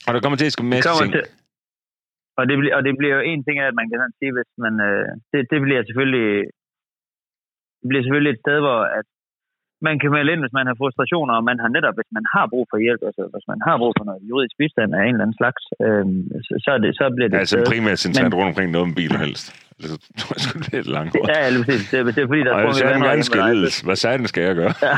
Og 0.07 0.15
der 0.15 0.21
kommer 0.21 0.37
til 0.39 0.47
at 0.47 0.53
ske 0.53 0.65
masse 0.65 0.91
ting. 1.01 1.13
Til, 1.13 1.25
og 2.39 2.45
det, 2.49 2.55
og 2.77 2.83
det 2.87 2.95
bliver 2.99 3.15
jo 3.19 3.23
en 3.33 3.41
ting, 3.47 3.57
at 3.61 3.75
man 3.81 3.87
kan 3.89 3.99
sådan 4.01 4.17
sige, 4.21 4.33
hvis 4.37 4.51
man, 4.65 4.75
øh, 4.89 5.07
det, 5.33 5.41
det 5.53 5.59
bliver 5.65 5.81
selvfølgelig 5.89 6.31
det 7.81 7.87
bliver 7.91 8.05
selvfølgelig 8.05 8.33
et 8.33 8.43
sted, 8.45 8.59
hvor 8.67 8.81
at 8.99 9.07
man 9.87 9.97
kan 10.01 10.11
melde 10.17 10.31
ind, 10.33 10.41
hvis 10.45 10.57
man 10.59 10.67
har 10.71 10.77
frustrationer, 10.81 11.33
og 11.39 11.45
man 11.51 11.59
har 11.63 11.71
netop, 11.77 11.95
hvis 11.99 12.11
man 12.17 12.25
har 12.35 12.45
brug 12.53 12.65
for 12.73 12.79
hjælp, 12.85 13.03
altså 13.09 13.23
hvis 13.35 13.47
man 13.53 13.61
har 13.67 13.75
brug 13.83 13.93
for 13.99 14.05
noget 14.09 14.21
juridisk 14.31 14.57
bistand 14.63 14.91
af 14.99 15.03
en 15.03 15.15
eller 15.15 15.25
anden 15.27 15.39
slags, 15.41 15.63
øh, 15.87 16.05
så, 16.47 16.53
så, 16.65 16.71
det, 16.83 16.91
så 17.01 17.05
bliver 17.17 17.29
det 17.31 17.39
ja, 17.39 17.45
altså 17.45 17.57
primært 17.73 17.99
centralt 18.07 18.35
rundt 18.39 18.51
omkring 18.53 18.71
noget 18.77 18.87
med 18.89 18.97
biler 19.01 19.19
helst. 19.27 19.47
Altså, 19.81 19.95
jeg 20.35 20.41
skulle 20.45 20.65
det 20.71 20.79
er 20.83 20.87
langt 20.99 21.13
ord. 21.19 21.27
Ja, 21.33 21.41
eller 21.47 21.61
præcis. 21.65 21.85
Det, 21.91 21.99
det 22.17 22.21
er 22.25 22.29
fordi, 22.33 22.43
der 22.49 22.53
er 22.55 22.63
tror, 22.63 22.99
vi 22.99 23.09
gerne 23.11 23.27
skal 23.31 23.43
ledes. 23.51 23.75
Hvad 23.87 23.97
sagde 24.03 24.29
skal 24.33 24.43
jeg 24.49 24.55
gøre? 24.63 24.75
Ja, 24.89 24.95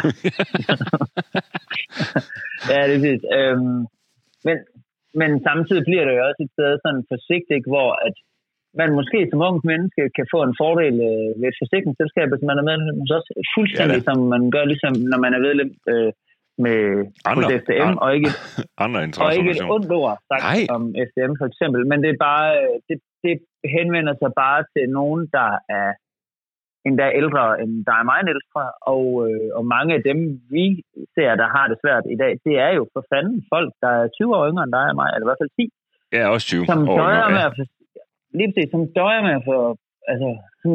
ja 2.71 2.79
det 2.89 2.95
er 2.97 3.01
præcis. 3.01 3.23
Øhm, 3.39 3.81
men, 4.47 4.57
men 5.21 5.31
samtidig 5.49 5.83
bliver 5.89 6.05
det 6.07 6.13
jo 6.19 6.23
også 6.29 6.41
et 6.47 6.53
sted 6.57 6.71
sådan 6.85 7.03
forsigtigt, 7.13 7.65
hvor 7.73 7.91
at 8.07 8.17
man 8.81 8.91
måske 8.99 9.19
som 9.31 9.41
ung 9.49 9.57
menneske 9.73 10.03
kan 10.17 10.27
få 10.35 10.39
en 10.49 10.55
fordel 10.63 10.95
øh, 11.11 11.31
ved 11.41 11.49
et 11.53 11.61
forsikringsselskab, 11.63 12.29
hvis 12.33 12.45
man 12.49 12.59
er 12.61 12.65
med 12.69 12.77
hos 13.01 13.13
os, 13.19 13.27
fuldstændig 13.57 14.01
ja, 14.01 14.07
som 14.09 14.19
man 14.35 14.43
gør, 14.55 14.65
ligesom 14.73 14.93
når 15.13 15.19
man 15.25 15.33
er 15.37 15.41
medlem 15.47 15.71
øh, 15.93 16.11
med 16.65 16.79
andre, 17.31 17.49
FDM, 17.63 17.89
andre, 17.89 18.03
og 18.05 18.11
ikke, 18.17 18.31
andre 18.85 19.01
og 19.25 19.31
ikke 19.39 19.51
et 19.57 19.63
ondt 19.75 19.93
ord 20.01 20.17
sagt 20.31 20.45
Nej. 20.49 20.61
om 20.77 20.83
FDM 21.09 21.35
for 21.41 21.47
eksempel, 21.51 21.81
men 21.91 21.99
det 22.03 22.11
er 22.11 22.21
bare, 22.31 22.47
øh, 22.63 22.75
det, 22.89 22.97
det 23.25 23.35
henvender 23.77 24.15
sig 24.23 24.31
bare 24.43 24.61
til 24.73 24.85
nogen, 24.99 25.21
der 25.37 25.51
er 25.81 25.91
endda 26.89 27.07
ældre 27.21 27.45
end 27.63 27.73
der 27.89 27.95
er 28.01 28.11
meget 28.13 28.29
ældre, 28.35 28.63
og, 28.95 29.05
øh, 29.25 29.49
og 29.59 29.65
mange 29.77 29.91
af 29.99 30.03
dem, 30.11 30.19
vi 30.55 30.67
ser, 31.15 31.31
der 31.43 31.49
har 31.57 31.67
det 31.71 31.79
svært 31.83 32.05
i 32.15 32.17
dag, 32.23 32.33
det 32.47 32.55
er 32.67 32.73
jo 32.79 32.83
for 32.95 33.03
fanden 33.13 33.39
folk, 33.53 33.71
der 33.83 33.93
er 34.01 34.09
20 34.09 34.37
år 34.37 34.49
yngre 34.51 34.65
end 34.65 34.73
dig 34.79 34.87
og 34.93 34.97
mig, 35.01 35.09
eller 35.11 35.27
i 35.27 35.31
hvert 35.31 35.43
fald 35.43 35.53
10. 35.59 35.69
Ja, 36.17 36.23
også 36.35 36.47
20 36.47 36.67
som 36.67 36.89
år 36.89 36.99
døjer 36.99 37.29
med 37.37 37.43
at, 37.49 37.53
lige 38.39 38.49
præcis, 38.53 38.71
som 38.75 38.83
døjer 39.01 39.23
med 39.27 39.35
at 39.41 39.45
få, 39.51 39.57
altså, 40.13 40.29
som, 40.63 40.71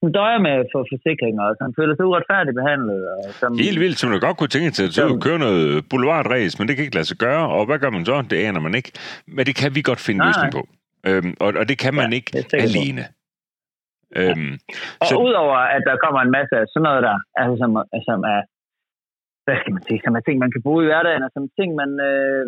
som 0.00 0.08
døjer 0.18 0.38
med 0.46 0.54
at 0.62 0.66
få 0.74 0.80
forsikringer, 0.92 1.42
og 1.48 1.54
som 1.60 1.68
føler 1.78 1.94
sig 1.96 2.04
uretfærdigt 2.10 2.56
behandlet. 2.60 3.00
Og 3.12 3.18
som, 3.40 3.50
Helt 3.68 3.80
vildt, 3.84 3.98
som 3.98 4.10
du 4.10 4.18
godt 4.26 4.36
kunne 4.38 4.54
tænke 4.56 4.70
til 4.70 4.84
at 5.10 5.22
køre 5.26 5.40
noget 5.46 5.84
boulevardræs, 5.90 6.58
men 6.58 6.64
det 6.66 6.72
kan 6.74 6.84
ikke 6.84 6.98
lade 6.98 7.08
sig 7.10 7.18
gøre, 7.26 7.44
og 7.56 7.62
hvad 7.66 7.78
gør 7.82 7.90
man 7.96 8.04
så? 8.10 8.16
Det 8.30 8.38
aner 8.48 8.60
man 8.66 8.74
ikke. 8.78 8.90
Men 9.36 9.42
det 9.48 9.54
kan 9.60 9.70
vi 9.76 9.80
godt 9.90 10.02
finde 10.06 10.18
nej, 10.18 10.28
løsning 10.28 10.52
på. 10.58 10.62
Øhm, 11.08 11.32
og, 11.44 11.50
og 11.60 11.64
det 11.70 11.76
kan 11.84 11.94
man 11.98 12.08
ja, 12.10 12.16
ikke 12.18 12.30
alene. 12.68 13.02
På. 13.08 13.20
Øhm, 14.20 14.52
og 15.02 15.06
så... 15.08 15.14
udover 15.26 15.58
at 15.76 15.82
der 15.88 15.96
kommer 16.04 16.20
en 16.22 16.34
masse 16.38 16.54
af 16.60 16.66
sådan 16.72 16.84
noget 16.88 17.02
der, 17.08 17.16
altså 17.40 17.54
som, 17.62 17.70
som 18.08 18.20
er, 18.34 18.40
hvad 19.44 19.56
skal 19.60 19.72
man 19.76 19.84
sige, 19.88 20.00
som 20.04 20.14
er 20.18 20.22
ting, 20.24 20.36
man 20.44 20.52
kan 20.54 20.62
bruge 20.66 20.82
i 20.84 20.88
hverdagen, 20.90 21.26
og 21.26 21.30
som 21.36 21.44
ting, 21.58 21.70
man 21.82 21.90
øh, 22.10 22.44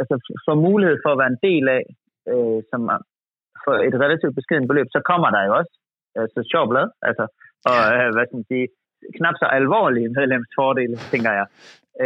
altså, 0.00 0.14
får 0.46 0.56
mulighed 0.68 0.96
for 1.04 1.10
at 1.12 1.20
være 1.22 1.32
en 1.34 1.42
del 1.48 1.64
af, 1.78 1.84
øh, 2.32 2.58
som 2.70 2.82
for 3.64 3.74
et 3.88 3.94
relativt 4.04 4.34
beskeden 4.38 4.66
beløb, 4.70 4.88
så 4.96 5.00
kommer 5.10 5.28
der 5.34 5.42
jo 5.48 5.52
også 5.60 5.72
altså, 6.22 6.40
sjov 6.52 6.64
blad, 6.70 6.86
altså, 7.08 7.24
og 7.70 7.80
øh, 7.96 8.08
hvad 8.14 8.24
skal 8.26 8.38
man 8.40 8.48
sige, 8.52 8.66
knap 9.16 9.34
så 9.42 9.46
alvorlige 9.58 10.08
medlemsfordele, 10.18 10.96
tænker 11.12 11.32
jeg. 11.38 11.46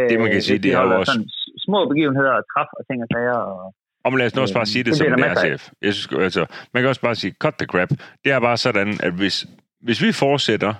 Det 0.09 0.19
man 0.19 0.29
kan 0.33 0.41
øh, 0.41 0.47
sige, 0.49 0.59
det 0.63 0.71
er 0.73 0.81
jo 0.81 0.99
også... 0.99 1.11
Sådan 1.11 1.29
små 1.67 1.79
begivenheder 1.91 2.33
og 2.39 2.43
træf 2.51 2.69
og 2.79 2.83
ting 2.87 2.99
og 3.05 3.09
sager, 3.13 3.39
og 3.51 3.73
Og 4.03 4.11
man 4.11 4.17
lad 4.19 4.27
os 4.27 4.35
nu 4.35 4.41
også 4.41 4.57
bare 4.59 4.69
Øh, 4.69 4.73
sige 4.75 4.83
det, 4.83 4.91
det 4.91 4.97
som 4.97 5.07
det 5.07 5.25
er, 5.25 5.35
chef. 5.45 5.61
Jeg 5.81 5.93
synes, 5.93 6.23
altså, 6.27 6.43
man 6.73 6.79
kan 6.81 6.89
også 6.89 7.01
bare 7.01 7.15
sige, 7.15 7.33
cut 7.43 7.55
the 7.61 7.67
crap. 7.73 7.89
Det 8.23 8.31
er 8.31 8.39
bare 8.39 8.57
sådan, 8.57 8.89
at 9.03 9.13
hvis, 9.13 9.35
hvis 9.81 9.99
vi 10.05 10.11
fortsætter, 10.11 10.73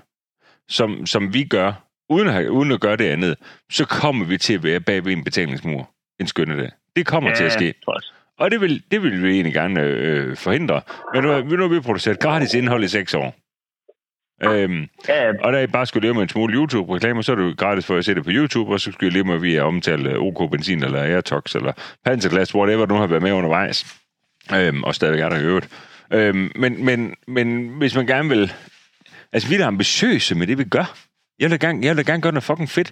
som, 0.78 1.05
som 1.05 1.34
vi 1.34 1.43
gør, 1.43 1.71
uden 2.09 2.28
at, 2.28 2.47
uden 2.47 2.71
at 2.71 2.82
gøre 2.82 2.97
det 2.97 3.07
andet, 3.15 3.34
så 3.78 3.84
kommer 4.01 4.25
vi 4.25 4.38
til 4.38 4.53
at 4.57 4.63
være 4.63 4.80
bag 4.80 5.05
ved 5.05 5.11
en 5.13 5.23
betalingsmur 5.23 5.89
en 6.19 6.28
skønne 6.28 6.57
dag. 6.61 6.71
Det 6.95 7.05
kommer 7.07 7.30
ja. 7.30 7.36
til 7.36 7.43
at 7.43 7.51
ske. 7.51 7.73
også. 7.88 8.13
Og 8.39 8.51
det 8.51 8.61
vil, 8.61 8.83
det 8.91 9.03
vil 9.03 9.23
vi 9.23 9.29
egentlig 9.29 9.53
gerne 9.53 9.81
øh, 9.81 10.38
forhindre. 10.38 10.81
Men 11.13 11.23
nu, 11.23 11.41
nu 11.41 11.61
har 11.61 11.67
vi 11.67 11.79
produceret 11.79 12.19
gratis 12.19 12.53
indhold 12.53 12.83
i 12.83 12.88
seks 12.88 13.13
år. 13.13 13.35
Øhm, 14.43 14.88
Ja, 15.07 15.31
og 15.43 15.53
da 15.53 15.63
I 15.63 15.67
bare 15.67 15.85
skulle 15.85 16.05
leve 16.05 16.13
med 16.13 16.21
en 16.21 16.29
smule 16.29 16.53
YouTube-reklamer, 16.53 17.21
så 17.21 17.31
er 17.31 17.35
det 17.35 17.43
jo 17.43 17.53
gratis 17.57 17.85
for 17.85 17.97
at 17.97 18.05
se 18.05 18.15
det 18.15 18.23
på 18.23 18.29
YouTube, 18.33 18.73
og 18.73 18.79
så 18.79 18.91
skulle 18.91 19.11
I 19.11 19.13
leve 19.13 19.25
med, 19.25 19.35
at 19.35 19.41
vi 19.41 19.55
er 19.55 19.63
omtalt 19.63 20.07
øh, 20.07 20.19
OK 20.19 20.51
Benzin, 20.51 20.83
eller 20.83 21.01
Airtox, 21.01 21.55
eller 21.55 21.73
Panzerglas, 22.05 22.55
whatever, 22.55 22.85
du 22.85 22.95
har 22.95 23.07
været 23.07 23.21
med 23.21 23.31
undervejs. 23.31 23.95
Øhm, 24.55 24.83
og 24.83 24.95
stadigvæk 24.95 25.21
er 25.21 25.29
der 25.29 25.38
i 25.39 25.43
øvrigt. 25.43 25.69
Øhm, 26.13 26.51
men, 26.55 26.85
men, 26.85 27.15
men 27.27 27.67
hvis 27.69 27.95
man 27.95 28.07
gerne 28.07 28.29
vil... 28.29 28.53
Altså, 29.33 29.49
vi 29.49 29.55
er 29.55 29.65
ambitiøse 29.67 30.35
med 30.35 30.47
det, 30.47 30.57
vi 30.57 30.63
gør. 30.63 30.97
Jeg 31.39 31.49
vil 31.49 31.61
da 31.61 31.67
gerne, 31.67 31.85
jeg 31.85 31.95
vil 31.95 32.05
da 32.05 32.11
gerne 32.11 32.21
gøre 32.21 32.31
noget 32.31 32.43
fucking 32.43 32.69
fedt 32.69 32.91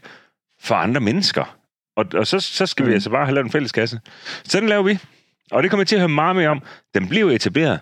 for 0.62 0.76
andre 0.76 1.02
mennesker. 1.02 1.58
Og, 1.98 2.06
og 2.14 2.28
så, 2.28 2.40
så 2.40 2.66
skal 2.66 2.84
mm. 2.84 2.90
vi 2.90 2.94
altså 2.94 3.10
bare 3.10 3.26
have 3.26 3.34
lavet 3.34 3.46
en 3.46 3.52
fælles 3.52 3.72
kasse. 3.72 4.00
Så 4.44 4.60
den 4.60 4.70
laver 4.70 4.84
vi. 4.84 5.00
Og 5.52 5.64
det 5.64 5.72
kommer 5.72 5.82
vi 5.84 5.88
til 5.88 5.96
at 5.96 6.02
høre 6.02 6.10
meget 6.10 6.36
mere 6.36 6.50
om. 6.50 6.62
Den 6.94 7.10
bliver 7.10 7.32
etableret 7.32 7.80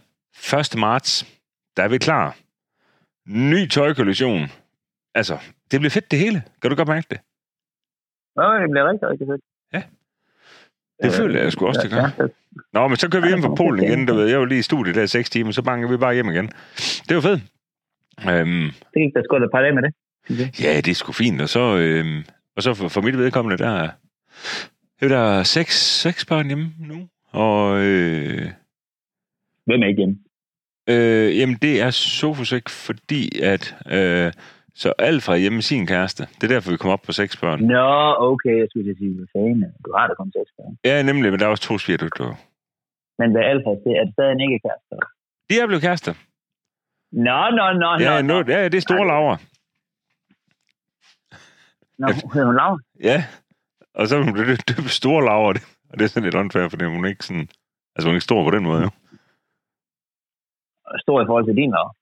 1. 0.73 0.77
marts. 0.77 1.25
Der 1.77 1.83
er 1.83 1.87
vi 1.87 1.97
klar. 1.97 2.37
Ny 3.27 3.67
tøjkollektion. 3.67 4.47
Altså, 5.15 5.37
det 5.71 5.79
bliver 5.79 5.89
fedt 5.89 6.11
det 6.11 6.19
hele. 6.19 6.43
Kan 6.61 6.69
du 6.69 6.75
godt 6.75 6.87
mærke 6.87 7.07
det? 7.09 7.19
Nå, 8.35 8.43
det 8.61 8.71
bliver 8.71 8.89
rigtig, 8.89 9.09
rigtig 9.09 9.27
fedt. 9.27 9.41
Det 11.03 11.13
føler 11.13 11.41
jeg 11.41 11.51
sgu 11.51 11.67
også, 11.67 11.81
det 11.83 11.91
gør. 11.91 12.09
Ja, 12.19 12.27
Nå, 12.73 12.87
men 12.87 12.97
så 12.97 13.09
kører 13.09 13.21
vi 13.21 13.27
hjem 13.27 13.41
fra 13.41 13.55
Polen 13.55 13.83
igen. 13.83 14.05
Du 14.05 14.13
ved, 14.13 14.27
jeg 14.27 14.39
var 14.39 14.45
lige 14.45 14.59
i 14.59 14.61
studiet 14.61 14.95
der 14.95 15.03
i 15.03 15.07
6 15.07 15.29
timer, 15.29 15.51
så 15.51 15.61
banker 15.61 15.87
vi 15.89 15.97
bare 15.97 16.13
hjem 16.13 16.29
igen. 16.29 16.51
Det 17.09 17.15
var 17.15 17.21
fedt. 17.21 17.41
Øhm, 18.29 18.71
det 18.93 19.01
gik 19.01 19.13
der 19.15 19.23
sgu 19.23 19.39
da 19.39 19.43
et 19.43 19.51
par 19.51 19.61
dage 19.61 19.73
med 19.75 19.83
det. 19.83 19.93
ja, 20.63 20.77
det 20.77 20.87
er 20.87 20.95
sgu 20.95 21.11
fint. 21.11 21.41
Og 21.41 21.49
så, 21.49 21.77
øhm, 21.77 22.23
og 22.55 22.63
så 22.63 22.73
for, 22.73 22.87
for 22.87 23.01
mit 23.01 23.17
vedkommende, 23.17 23.63
der 23.63 23.69
er 23.69 23.89
er 25.01 25.07
der 25.07 25.43
seks, 25.43 26.01
seks 26.01 26.25
børn 26.25 26.47
hjemme 26.47 26.71
nu. 26.79 27.09
Og 27.33 27.77
øh, 27.85 28.51
Hvem 29.65 29.81
er 29.83 29.87
hjemme? 29.97 30.15
øh, 30.89 31.37
jamen, 31.37 31.55
det 31.61 31.81
er 31.81 31.89
Sofus 31.89 32.51
ikke, 32.51 32.71
fordi 32.71 33.39
at... 33.43 33.75
Øh, 33.91 34.31
så 34.75 34.93
alt 34.99 35.23
fra 35.23 35.37
hjemme 35.37 35.55
med 35.55 35.61
sin 35.61 35.87
kæreste. 35.87 36.23
Det 36.35 36.43
er 36.43 36.47
derfor, 36.47 36.71
vi 36.71 36.77
kommer 36.77 36.93
op 36.93 37.01
på 37.01 37.11
seks 37.11 37.37
børn. 37.37 37.59
Nå, 37.63 38.15
okay, 38.31 38.57
jeg 38.59 38.67
skulle 38.69 38.97
sige, 38.97 39.13
hvad 39.15 39.27
fanden, 39.35 39.65
du 39.85 39.93
har 39.97 40.07
da 40.07 40.13
kun 40.13 40.31
seks 40.37 40.51
børn. 40.57 40.77
Ja, 40.85 41.01
nemlig, 41.01 41.31
men 41.31 41.39
der 41.39 41.45
er 41.45 41.49
også 41.49 41.63
to 41.63 41.77
svigerdykker. 41.77 42.35
Men 43.19 43.31
hvad 43.31 43.41
alfa, 43.41 43.69
det 43.69 43.91
er 43.99 44.03
det 44.05 44.13
stadig 44.13 44.41
ikke 44.45 44.59
kæreste? 44.65 44.95
De 45.49 45.53
er 45.59 45.65
blevet 45.67 45.81
kærester. 45.87 46.13
Nå, 47.11 47.39
nå, 47.57 47.65
nå, 47.81 47.89
Ja, 48.05 48.21
nå, 48.21 48.41
nu, 48.43 48.51
ja, 48.53 48.63
det 48.63 48.77
er 48.77 48.81
store 48.89 49.07
laver. 49.13 49.35
nå. 52.01 52.07
Hedder 52.33 52.45
hun 52.45 52.55
Laura? 52.55 52.77
Ja, 53.03 53.23
og 53.95 54.07
så 54.07 54.21
hun 54.23 54.33
blevet 54.33 54.67
døbt 54.69 54.91
store 54.91 55.25
laver, 55.25 55.53
og 55.93 55.99
det 55.99 56.05
er 56.05 56.09
sådan 56.09 56.23
lidt 56.23 56.35
unfair, 56.35 56.69
for 56.69 56.89
hun 56.89 57.05
er 57.05 57.09
ikke 57.09 57.25
sådan... 57.25 57.47
Altså, 57.95 58.07
hun 58.07 58.13
er 58.13 58.17
ikke 58.17 58.23
stor 58.23 58.43
på 58.43 58.55
den 58.55 58.63
måde, 58.63 58.81
jo. 58.81 58.89
Stor 60.99 61.21
i 61.21 61.25
forhold 61.25 61.45
til 61.45 61.55
din 61.55 61.71
Laura. 61.71 61.93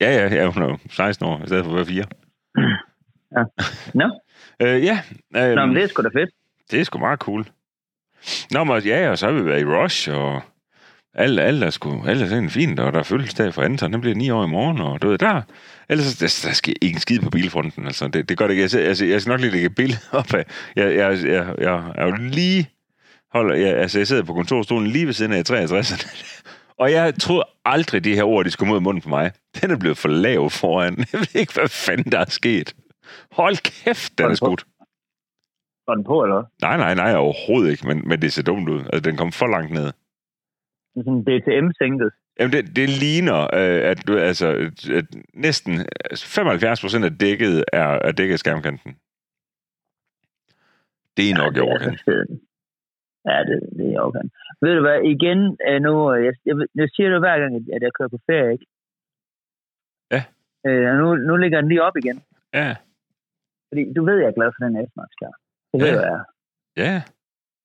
Ja, 0.00 0.10
ja, 0.18 0.34
ja, 0.34 0.50
hun 0.50 0.62
er 0.62 0.66
jo 0.66 0.78
16 0.90 1.26
år, 1.26 1.42
i 1.44 1.46
stedet 1.46 1.64
for 1.64 1.70
at 1.70 1.76
være 1.76 1.86
4. 1.86 2.04
Nå, 4.00 4.08
Øh, 4.62 4.84
ja, 4.84 5.00
øh, 5.36 5.54
nå 5.54 5.66
men 5.66 5.76
det 5.76 5.82
er 5.82 5.88
sgu 5.88 6.02
da 6.02 6.08
fedt. 6.08 6.30
det 6.70 6.80
er 6.80 6.84
sgu 6.84 6.98
meget 6.98 7.18
cool. 7.18 7.46
Nå, 8.50 8.64
men 8.64 8.82
ja, 8.82 9.10
og 9.10 9.18
så 9.18 9.26
har 9.26 9.32
vi 9.32 9.44
været 9.44 9.60
i 9.60 9.64
Rush, 9.64 10.10
og 10.12 10.42
alt, 11.14 11.40
alt 11.40 11.64
er 11.64 11.70
sgu, 11.70 12.04
alt 12.06 12.22
er 12.22 12.26
sådan 12.26 12.50
fint, 12.50 12.80
og 12.80 12.92
der 12.92 12.98
er 12.98 13.02
fødselsdag 13.02 13.54
for 13.54 13.62
Anton, 13.62 13.92
den 13.92 14.00
bliver 14.00 14.16
9 14.16 14.30
år 14.30 14.44
i 14.44 14.48
morgen, 14.48 14.80
og 14.80 15.02
du 15.02 15.08
ved, 15.08 15.18
der, 15.18 15.42
ellers 15.88 16.16
der, 16.16 16.48
der 16.48 16.54
sker 16.54 16.72
ikke 16.82 16.94
en 16.94 17.00
skid 17.00 17.20
på 17.20 17.30
bilfronten, 17.30 17.86
altså, 17.86 18.08
det, 18.08 18.28
det 18.28 18.38
gør 18.38 18.46
det 18.46 18.54
ikke. 18.54 18.78
Jeg, 18.78 18.86
altså, 18.86 19.06
jeg 19.06 19.20
skal 19.20 19.30
nok 19.30 19.40
lige 19.40 19.50
lægge 19.50 19.66
et 19.66 19.74
billede 19.74 20.00
op 20.20 20.34
af, 20.34 20.44
jeg, 20.76 20.96
jeg, 20.96 21.18
jeg, 21.24 21.54
jeg 21.58 21.92
er 21.94 22.06
jo 22.06 22.12
lige, 22.18 22.70
holder, 23.32 23.54
jeg, 23.54 23.76
altså, 23.76 23.98
jeg 23.98 24.06
sidder 24.06 24.24
på 24.24 24.34
kontorstolen 24.34 24.86
lige 24.86 25.06
ved 25.06 25.12
siden 25.12 25.32
af 25.32 25.50
63'erne, 25.50 26.06
og 26.82 26.92
jeg 26.92 27.14
troede 27.14 27.44
aldrig, 27.64 28.04
de 28.04 28.14
her 28.14 28.24
ord, 28.24 28.44
de 28.44 28.50
skulle 28.50 28.68
mod 28.68 28.80
munden 28.80 29.02
på 29.02 29.08
mig. 29.08 29.32
Den 29.60 29.70
er 29.70 29.78
blevet 29.78 29.98
for 29.98 30.08
lav 30.08 30.50
foran. 30.50 30.96
Jeg 31.12 31.20
ved 31.20 31.40
ikke, 31.40 31.54
hvad 31.54 31.68
fanden 31.68 32.12
der 32.12 32.18
er 32.18 32.30
sket. 32.30 32.74
Hold 33.32 33.56
kæft, 33.84 34.18
den 34.18 34.30
er 34.30 34.34
skudt. 34.34 34.64
Var 35.86 35.94
den 35.94 36.04
på, 36.04 36.24
eller? 36.24 36.44
Nej, 36.62 36.76
nej, 36.76 36.94
nej, 36.94 37.16
overhovedet 37.16 37.70
ikke, 37.70 37.86
men, 37.86 38.08
men 38.08 38.22
det 38.22 38.32
ser 38.32 38.42
dumt 38.42 38.68
ud. 38.68 38.80
Altså, 38.80 39.00
den 39.00 39.16
kom 39.16 39.32
for 39.32 39.46
langt 39.46 39.72
ned. 39.72 39.84
Det 39.84 39.92
er 40.96 41.04
Sådan 41.04 41.22
DTM-sænket. 41.22 42.10
Jamen, 42.40 42.52
det, 42.52 42.76
det 42.76 42.88
ligner, 42.88 43.40
øh, 43.54 43.90
at, 43.90 44.10
altså, 44.10 44.70
at 44.90 45.04
næsten 45.34 45.86
75 46.16 46.80
procent 46.80 47.04
af 47.04 47.18
dækket 47.18 47.64
er, 47.72 47.88
er 47.88 48.12
dækket 48.12 48.32
af 48.32 48.38
skærmkanten. 48.38 48.96
Det 51.16 51.30
er 51.30 51.34
nok 51.34 51.52
i 51.52 51.54
det 51.54 51.60
er 51.60 51.68
overkanten. 51.68 51.98
altså. 52.08 52.47
Ja, 53.26 53.36
det, 53.48 53.56
det 53.78 53.86
er 53.94 54.00
okay. 54.00 54.24
Ved 54.62 54.74
du 54.74 54.80
hvad, 54.80 54.98
igen 55.14 55.40
øh, 55.68 55.80
nu, 55.86 55.92
øh, 56.14 56.24
jeg, 56.26 56.34
jeg, 56.46 56.56
jeg 56.74 56.88
siger 56.94 57.08
det 57.10 57.18
hver 57.20 57.38
gang, 57.38 57.54
at- 57.56 57.82
jeg 57.82 57.92
kører 57.98 58.08
på 58.08 58.18
ferie, 58.26 58.52
ikke? 58.52 58.66
Ja. 60.14 60.22
Øh, 60.66 60.98
nu, 61.00 61.06
nu 61.28 61.36
ligger 61.36 61.60
den 61.60 61.68
lige 61.68 61.82
op 61.82 61.96
igen. 61.96 62.18
Ja, 62.54 62.76
Fordi 63.70 63.82
du 63.96 64.04
ved, 64.04 64.16
jeg 64.18 64.28
er 64.28 64.38
glad 64.38 64.50
for 64.54 64.60
den 64.64 64.74
S-Max 64.88 65.10
der. 65.22 65.32
Det 65.72 65.80
ved 65.82 65.88
Ja. 65.88 66.00
jeg. 66.00 66.12
er. 66.16 66.22
ja, 66.84 67.02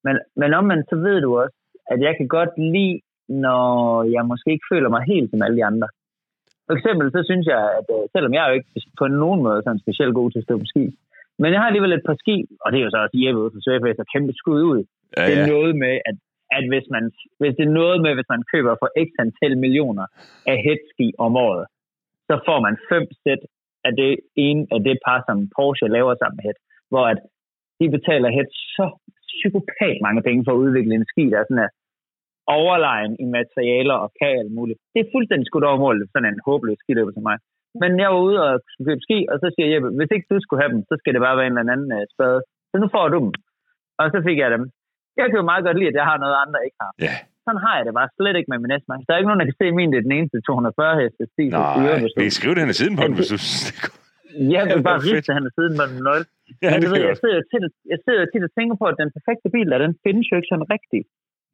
Men, 0.05 0.15
men 0.41 0.53
omvendt, 0.53 0.89
så 0.89 0.95
ved 0.95 1.21
du 1.21 1.29
også, 1.43 1.57
at 1.91 1.99
jeg 2.01 2.13
kan 2.17 2.27
godt 2.27 2.53
lide, 2.75 2.99
når 3.29 4.03
jeg 4.15 4.23
måske 4.31 4.51
ikke 4.51 4.69
føler 4.73 4.89
mig 4.89 5.03
helt 5.11 5.29
som 5.31 5.41
alle 5.41 5.57
de 5.59 5.65
andre. 5.71 5.87
For 6.67 6.73
eksempel, 6.77 7.05
så 7.11 7.21
synes 7.29 7.45
jeg, 7.53 7.61
at 7.79 7.87
øh, 7.95 8.03
selvom 8.15 8.33
jeg 8.33 8.41
er 8.43 8.49
jo 8.49 8.55
ikke 8.59 8.71
på 9.01 9.07
nogen 9.07 9.39
måde 9.47 9.61
sådan 9.63 9.83
specielt 9.85 10.13
god 10.19 10.31
til 10.31 10.39
at 10.39 10.47
stå 10.47 10.57
på 10.57 10.65
ski, 10.73 10.85
men 11.41 11.49
jeg 11.53 11.59
har 11.59 11.67
alligevel 11.67 11.93
et 11.93 12.05
par 12.09 12.17
ski, 12.23 12.37
og 12.63 12.67
det 12.71 12.77
er 12.79 12.83
jo 12.85 12.89
så 12.93 12.97
også 13.03 13.17
Jeppe 13.23 13.41
ude 13.41 13.51
for 13.53 13.61
Surface, 13.67 13.99
og 14.03 14.07
kæmpe 14.13 14.33
skud 14.41 14.61
ud. 14.71 14.81
ja, 15.17 15.25
det 15.27 15.33
er 15.39 15.47
noget 15.55 15.73
med, 15.83 15.95
at, 16.09 16.17
at 16.57 16.63
hvis, 16.71 16.85
man, 16.95 17.03
hvis 17.39 17.53
det 17.57 17.65
er 17.67 17.77
noget 17.81 17.97
med, 18.05 18.11
hvis 18.17 18.31
man 18.35 18.43
køber 18.53 18.73
for 18.81 18.89
x 19.07 19.09
antal 19.23 19.53
millioner 19.63 20.05
af 20.51 20.57
headski 20.65 21.07
om 21.25 21.31
året, 21.47 21.65
så 22.27 22.35
får 22.47 22.59
man 22.65 22.75
fem 22.91 23.05
sæt 23.23 23.41
af 23.87 23.93
det 24.01 24.13
ene 24.47 24.63
af 24.75 24.79
det 24.87 24.97
par, 25.05 25.19
som 25.27 25.37
Porsche 25.55 25.87
laver 25.97 26.13
sammen 26.15 26.37
med 26.37 26.45
head, 26.47 26.59
hvor 26.91 27.05
at 27.13 27.19
de 27.79 27.87
betaler 27.95 28.35
head 28.37 28.49
så 28.75 28.85
psykopat 29.31 29.97
mange 30.05 30.21
penge 30.27 30.43
for 30.45 30.51
at 30.53 30.61
udvikle 30.65 30.95
en 30.95 31.09
ski, 31.11 31.23
der 31.31 31.39
er 31.39 31.47
sådan 31.47 31.63
her 31.63 31.73
overlegen 32.59 33.13
i 33.23 33.25
materialer 33.37 33.97
og 34.03 34.09
kan 34.19 34.33
alt 34.41 34.53
muligt. 34.59 34.79
Det 34.93 34.99
er 35.01 35.13
fuldstændig 35.15 35.45
skudt 35.47 35.69
over 35.69 35.79
målet, 35.85 36.09
sådan 36.11 36.29
en 36.29 36.45
håbløs 36.45 36.79
skiløber 36.83 37.11
som 37.13 37.23
mig. 37.29 37.37
Men 37.81 37.91
jeg 38.01 38.09
var 38.13 38.21
ude 38.27 38.39
og 38.47 38.53
skulle 38.71 38.89
købe 38.89 39.05
ski, 39.07 39.19
og 39.31 39.37
så 39.41 39.47
siger 39.53 39.67
Jeppe, 39.71 39.89
hvis 39.97 40.11
ikke 40.15 40.31
du 40.31 40.37
skulle 40.41 40.61
have 40.63 40.73
dem, 40.75 40.81
så 40.89 40.95
skal 40.99 41.13
det 41.13 41.21
bare 41.25 41.37
være 41.37 41.47
en 41.47 41.57
eller 41.57 41.73
anden 41.75 41.91
uh, 41.97 42.05
spade. 42.13 42.39
Så 42.71 42.75
nu 42.79 42.87
får 42.95 43.07
du 43.09 43.17
dem. 43.25 43.31
Og 43.99 44.05
så 44.13 44.19
fik 44.27 44.37
jeg 44.43 44.51
dem. 44.55 44.63
Jeg 45.19 45.25
kan 45.29 45.37
jo 45.41 45.45
meget 45.51 45.63
godt 45.67 45.77
lide, 45.79 45.91
at 45.93 45.97
jeg 46.01 46.07
har 46.11 46.17
noget, 46.23 46.35
andre 46.43 46.59
ikke 46.67 46.79
har. 46.85 46.91
ja. 47.07 47.15
Sådan 47.45 47.61
har 47.65 47.73
jeg 47.77 47.85
det 47.87 47.93
bare 47.99 48.09
slet 48.17 48.35
ikke 48.39 48.49
med 48.53 48.59
min 48.63 48.73
S-Max. 48.81 48.99
Der 49.07 49.11
er 49.13 49.19
ikke 49.21 49.31
nogen, 49.31 49.41
der 49.43 49.49
kan 49.51 49.59
se 49.61 49.67
min, 49.79 49.89
det 49.93 49.97
er 49.99 50.05
den 50.09 50.15
eneste 50.19 50.37
240 50.41 51.01
heste 51.01 51.23
stil. 51.33 51.49
Nej, 51.49 51.99
vi 52.17 52.21
kan 52.27 52.35
skrive 52.39 52.53
det 52.55 52.61
hen 52.63 52.71
i 52.75 52.77
siden 52.81 52.93
på 52.97 53.03
den, 53.07 53.13
hvis 53.19 53.29
du 53.33 53.37
synes, 53.43 53.63
det 53.67 53.73
er 53.75 54.03
Ja, 54.53 54.61
bare 54.89 54.99
er 54.99 55.05
fedt. 55.07 55.15
riste 55.17 55.31
han 55.37 55.43
siden 55.57 55.73
med 55.79 55.87
den 55.91 55.99
0. 56.03 56.25
Ja, 56.63 56.69
Men 56.71 56.77
det 56.83 56.89
ved, 56.93 57.01
er 57.03 57.07
jeg 57.11 57.17
sidder, 57.23 57.39
tit, 57.51 57.63
jeg 57.93 57.99
sidder 58.05 58.23
tit 58.33 58.43
og 58.47 58.51
tænker 58.57 58.75
på, 58.81 58.85
at 58.91 58.97
den 59.01 59.09
perfekte 59.17 59.47
bil, 59.55 59.67
der, 59.71 59.77
den 59.85 59.93
findes 60.05 60.25
jo 60.31 60.35
ikke 60.39 60.49
sådan 60.53 60.67
rigtigt. 60.75 61.05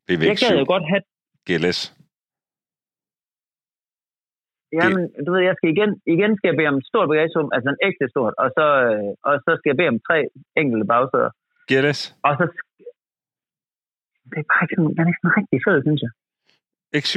Det 0.05 0.13
er 0.13 0.19
Jeg 0.31 0.37
gad 0.43 0.51
7 0.55 0.61
jo 0.61 0.65
godt 0.73 0.85
have 0.91 1.03
GLS. 1.47 1.79
Jamen, 4.79 5.03
du 5.25 5.29
ved, 5.33 5.41
jeg 5.49 5.55
skal 5.57 5.69
igen, 5.75 5.91
igen 6.15 6.31
skal 6.37 6.47
jeg 6.49 6.57
bede 6.59 6.69
om 6.73 6.77
et 6.81 6.87
stort 6.91 7.07
bagagerum, 7.11 7.49
altså 7.55 7.67
en 7.73 7.79
ægte 7.87 8.05
stort, 8.13 8.33
og 8.43 8.47
så, 8.57 8.65
øh, 8.87 9.09
og 9.27 9.33
så 9.45 9.51
skal 9.57 9.69
jeg 9.71 9.77
bede 9.79 9.91
om 9.95 9.99
tre 10.09 10.17
enkelte 10.61 10.85
bagsæder. 10.91 11.31
GLS. 11.69 11.99
Og 12.27 12.33
så... 12.39 12.45
Det 14.29 14.37
er 14.43 14.47
bare 14.51 14.63
ikke 14.63 14.75
sådan, 14.75 14.91
den 14.95 15.03
er 15.05 15.11
ikke 15.11 15.21
sådan 15.23 15.37
rigtig 15.39 15.59
fed, 15.67 15.77
synes 15.87 16.01
jeg. 16.05 16.11
X7. 17.03 17.15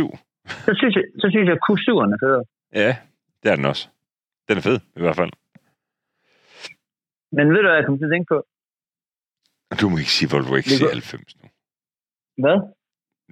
Så 0.67 0.73
synes 0.79 0.95
jeg, 0.99 1.05
så 1.21 1.27
synes 1.33 1.47
jeg 1.49 1.57
at 1.59 1.65
Q7'eren 1.67 2.13
er 2.17 2.21
federe. 2.25 2.45
Ja, 2.83 2.91
det 3.41 3.49
er 3.53 3.57
den 3.57 3.65
også. 3.73 3.85
Den 4.49 4.57
er 4.59 4.65
fed, 4.69 4.79
i 4.99 5.01
hvert 5.05 5.19
fald. 5.21 5.33
Men 7.37 7.45
ved 7.53 7.61
du, 7.63 7.69
hvad 7.69 7.79
jeg 7.79 7.87
kom 7.87 7.99
til 7.99 8.09
at 8.09 8.15
tænke 8.15 8.29
på? 8.35 8.39
Du 9.81 9.89
må 9.89 9.97
ikke 10.03 10.17
sige 10.19 10.31
Volvo 10.33 10.57
XC90 10.65 11.43
nu. 11.43 11.49
Hvad? 12.43 12.57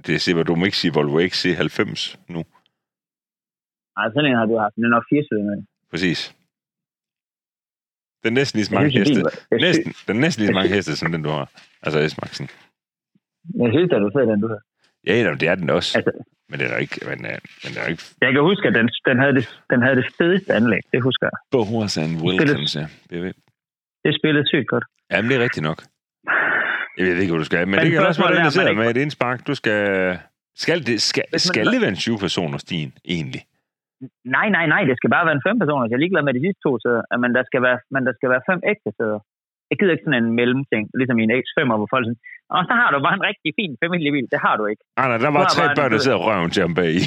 Det 0.06 0.14
er 0.14 0.18
simpelthen, 0.18 0.50
du 0.52 0.58
må 0.58 0.64
ikke 0.64 0.80
sige 0.82 0.94
Volvo 0.94 1.18
XC90 1.32 2.16
nu. 2.34 2.40
Nej, 3.96 4.06
sådan 4.14 4.30
en 4.30 4.36
har 4.40 4.46
du 4.46 4.58
haft. 4.58 4.74
Den 4.76 4.84
er 4.84 4.88
nok 4.88 5.04
4 5.10 5.24
cylinder. 5.28 5.62
Præcis. 5.90 6.36
Den 8.22 8.32
er 8.32 8.38
næsten 8.40 8.58
lige 8.58 8.66
så 8.66 8.74
mange 8.74 8.90
heste. 8.98 9.22
Næsten, 9.66 9.92
den 10.06 10.16
er 10.16 10.20
næsten 10.20 10.40
lige 10.40 10.50
så 10.52 10.58
mange 10.58 10.74
heste, 10.74 10.96
som 10.96 11.12
den 11.12 11.22
du 11.22 11.30
har. 11.30 11.46
Altså 11.82 11.98
S-Maxen. 12.08 12.46
Jeg 13.62 13.70
synes, 13.74 13.92
at 13.92 14.00
du 14.04 14.10
fed, 14.16 14.26
den 14.32 14.40
du 14.40 14.48
har. 14.48 14.60
Ja, 15.06 15.14
ja, 15.22 15.34
det 15.40 15.48
er 15.48 15.54
den 15.54 15.70
også. 15.70 15.98
Altså, 15.98 16.12
Men 16.50 16.60
den 16.60 16.68
er 16.74 16.76
ikke... 16.76 16.96
Men, 17.10 17.18
øh, 17.30 17.38
men 17.62 17.68
den 17.74 17.78
er 17.82 17.88
ikke... 17.92 18.02
jeg 18.20 18.32
kan 18.32 18.42
huske, 18.50 18.68
at 18.68 18.74
den, 18.74 18.88
den, 19.08 19.18
havde, 19.22 19.34
det, 19.38 19.44
den 19.70 19.82
havde 19.82 19.96
det 19.96 20.06
fedeste 20.18 20.50
anlæg. 20.58 20.82
Det 20.92 21.02
husker 21.02 21.26
jeg. 21.30 21.36
Boas 21.52 21.98
and 21.98 22.12
Wilkins, 22.24 22.76
ja. 22.76 22.86
Det 23.10 23.36
Det 24.04 24.12
spillede 24.20 24.46
sygt 24.48 24.68
godt. 24.68 24.84
Jamen, 25.12 25.26
det 25.30 25.36
er 25.38 25.42
rigtigt 25.46 25.64
nok. 25.70 25.78
Jeg 26.98 27.04
ved 27.06 27.16
ikke, 27.22 27.32
hvad 27.32 27.38
du 27.44 27.50
skal. 27.52 27.60
Men, 27.68 27.70
Men 27.70 27.78
det 27.84 27.90
kan 27.92 28.06
også 28.06 28.22
være 28.22 28.50
sidder 28.50 28.68
ikke- 28.68 28.82
med 28.82 28.90
et 28.90 28.96
indspark. 28.96 29.46
Du 29.46 29.54
skal... 29.54 29.78
Skal 30.64 30.78
det, 30.86 30.96
skal, 31.10 31.24
skal 31.48 31.66
det 31.72 31.80
være 31.80 31.92
en 31.96 32.02
20-personer 32.06 32.58
stien, 32.58 32.90
egentlig? 33.14 33.42
Nej, 34.36 34.48
nej, 34.56 34.66
nej, 34.74 34.82
det 34.90 34.96
skal 34.98 35.10
bare 35.16 35.26
være 35.28 35.36
en 35.40 35.46
fem 35.48 35.56
personer. 35.62 35.84
Jeg 35.90 35.96
er 35.98 36.02
ligeglad 36.04 36.22
med 36.28 36.34
de 36.34 36.42
sidste 36.46 36.60
to 36.66 36.72
sæder, 36.84 37.02
men 37.22 37.30
der 37.36 37.42
skal 37.50 37.60
være, 37.66 37.78
men 37.94 38.00
der 38.06 38.12
skal 38.18 38.28
være 38.34 38.42
fem 38.50 38.60
ægte 38.72 38.90
sæder. 38.98 39.20
Jeg 39.70 39.76
gider 39.78 39.92
ikke 39.94 40.06
sådan 40.06 40.22
en 40.24 40.30
mellemting, 40.40 40.84
ligesom 40.98 41.16
i 41.20 41.24
en 41.28 41.32
X5, 41.42 41.58
hvor 41.80 41.88
folk 41.94 42.04
sådan, 42.06 42.20
og 42.54 42.60
så 42.68 42.74
har 42.80 42.88
du 42.94 42.98
bare 43.06 43.16
en 43.20 43.24
rigtig 43.30 43.50
fin 43.60 43.72
familiebil. 43.84 44.26
Det 44.34 44.40
har 44.46 44.54
du 44.60 44.64
ikke. 44.72 44.82
Ah, 45.00 45.06
nej, 45.10 45.18
der 45.24 45.30
var 45.36 45.44
tre 45.56 45.64
børn, 45.78 45.90
der 45.94 46.00
sidder 46.06 46.20
røven 46.28 46.50
til 46.54 46.62
ham 46.66 46.74
bag 46.80 46.90
i. 47.00 47.02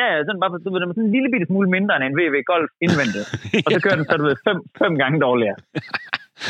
Ja, 0.00 0.06
ja, 0.14 0.18
sådan 0.26 0.40
bare, 0.42 0.50
du 0.66 0.70
ved, 0.72 0.80
den 0.80 0.88
sådan 0.94 1.08
en 1.08 1.14
lille 1.16 1.28
bitte 1.32 1.46
smule 1.50 1.68
mindre 1.76 1.92
end 1.96 2.04
en 2.08 2.14
VW 2.18 2.36
Golf 2.52 2.70
indvendigt. 2.86 3.26
Og 3.66 3.70
så 3.74 3.78
kører 3.84 3.96
den, 4.00 4.06
så 4.10 4.16
du 4.20 4.24
ved, 4.28 4.36
fem, 4.48 4.58
fem 4.82 4.92
gange 5.02 5.16
dårligere. 5.26 5.56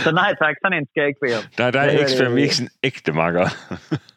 Så 0.04 0.10
nej 0.20 0.30
tak, 0.42 0.54
sådan 0.62 0.78
en 0.78 0.86
skal 0.90 1.00
jeg 1.02 1.08
ikke 1.12 1.22
bede 1.24 1.36
om. 1.40 1.44
Der, 1.58 1.70
der 1.74 1.80
er 1.80 1.84
Hvad 1.84 1.92
hedder 1.92 2.24
X5 2.28 2.30
det? 2.30 2.42
ikke 2.44 2.56
sådan 2.58 2.74
ægte 2.88 3.12
makker. 3.20 3.46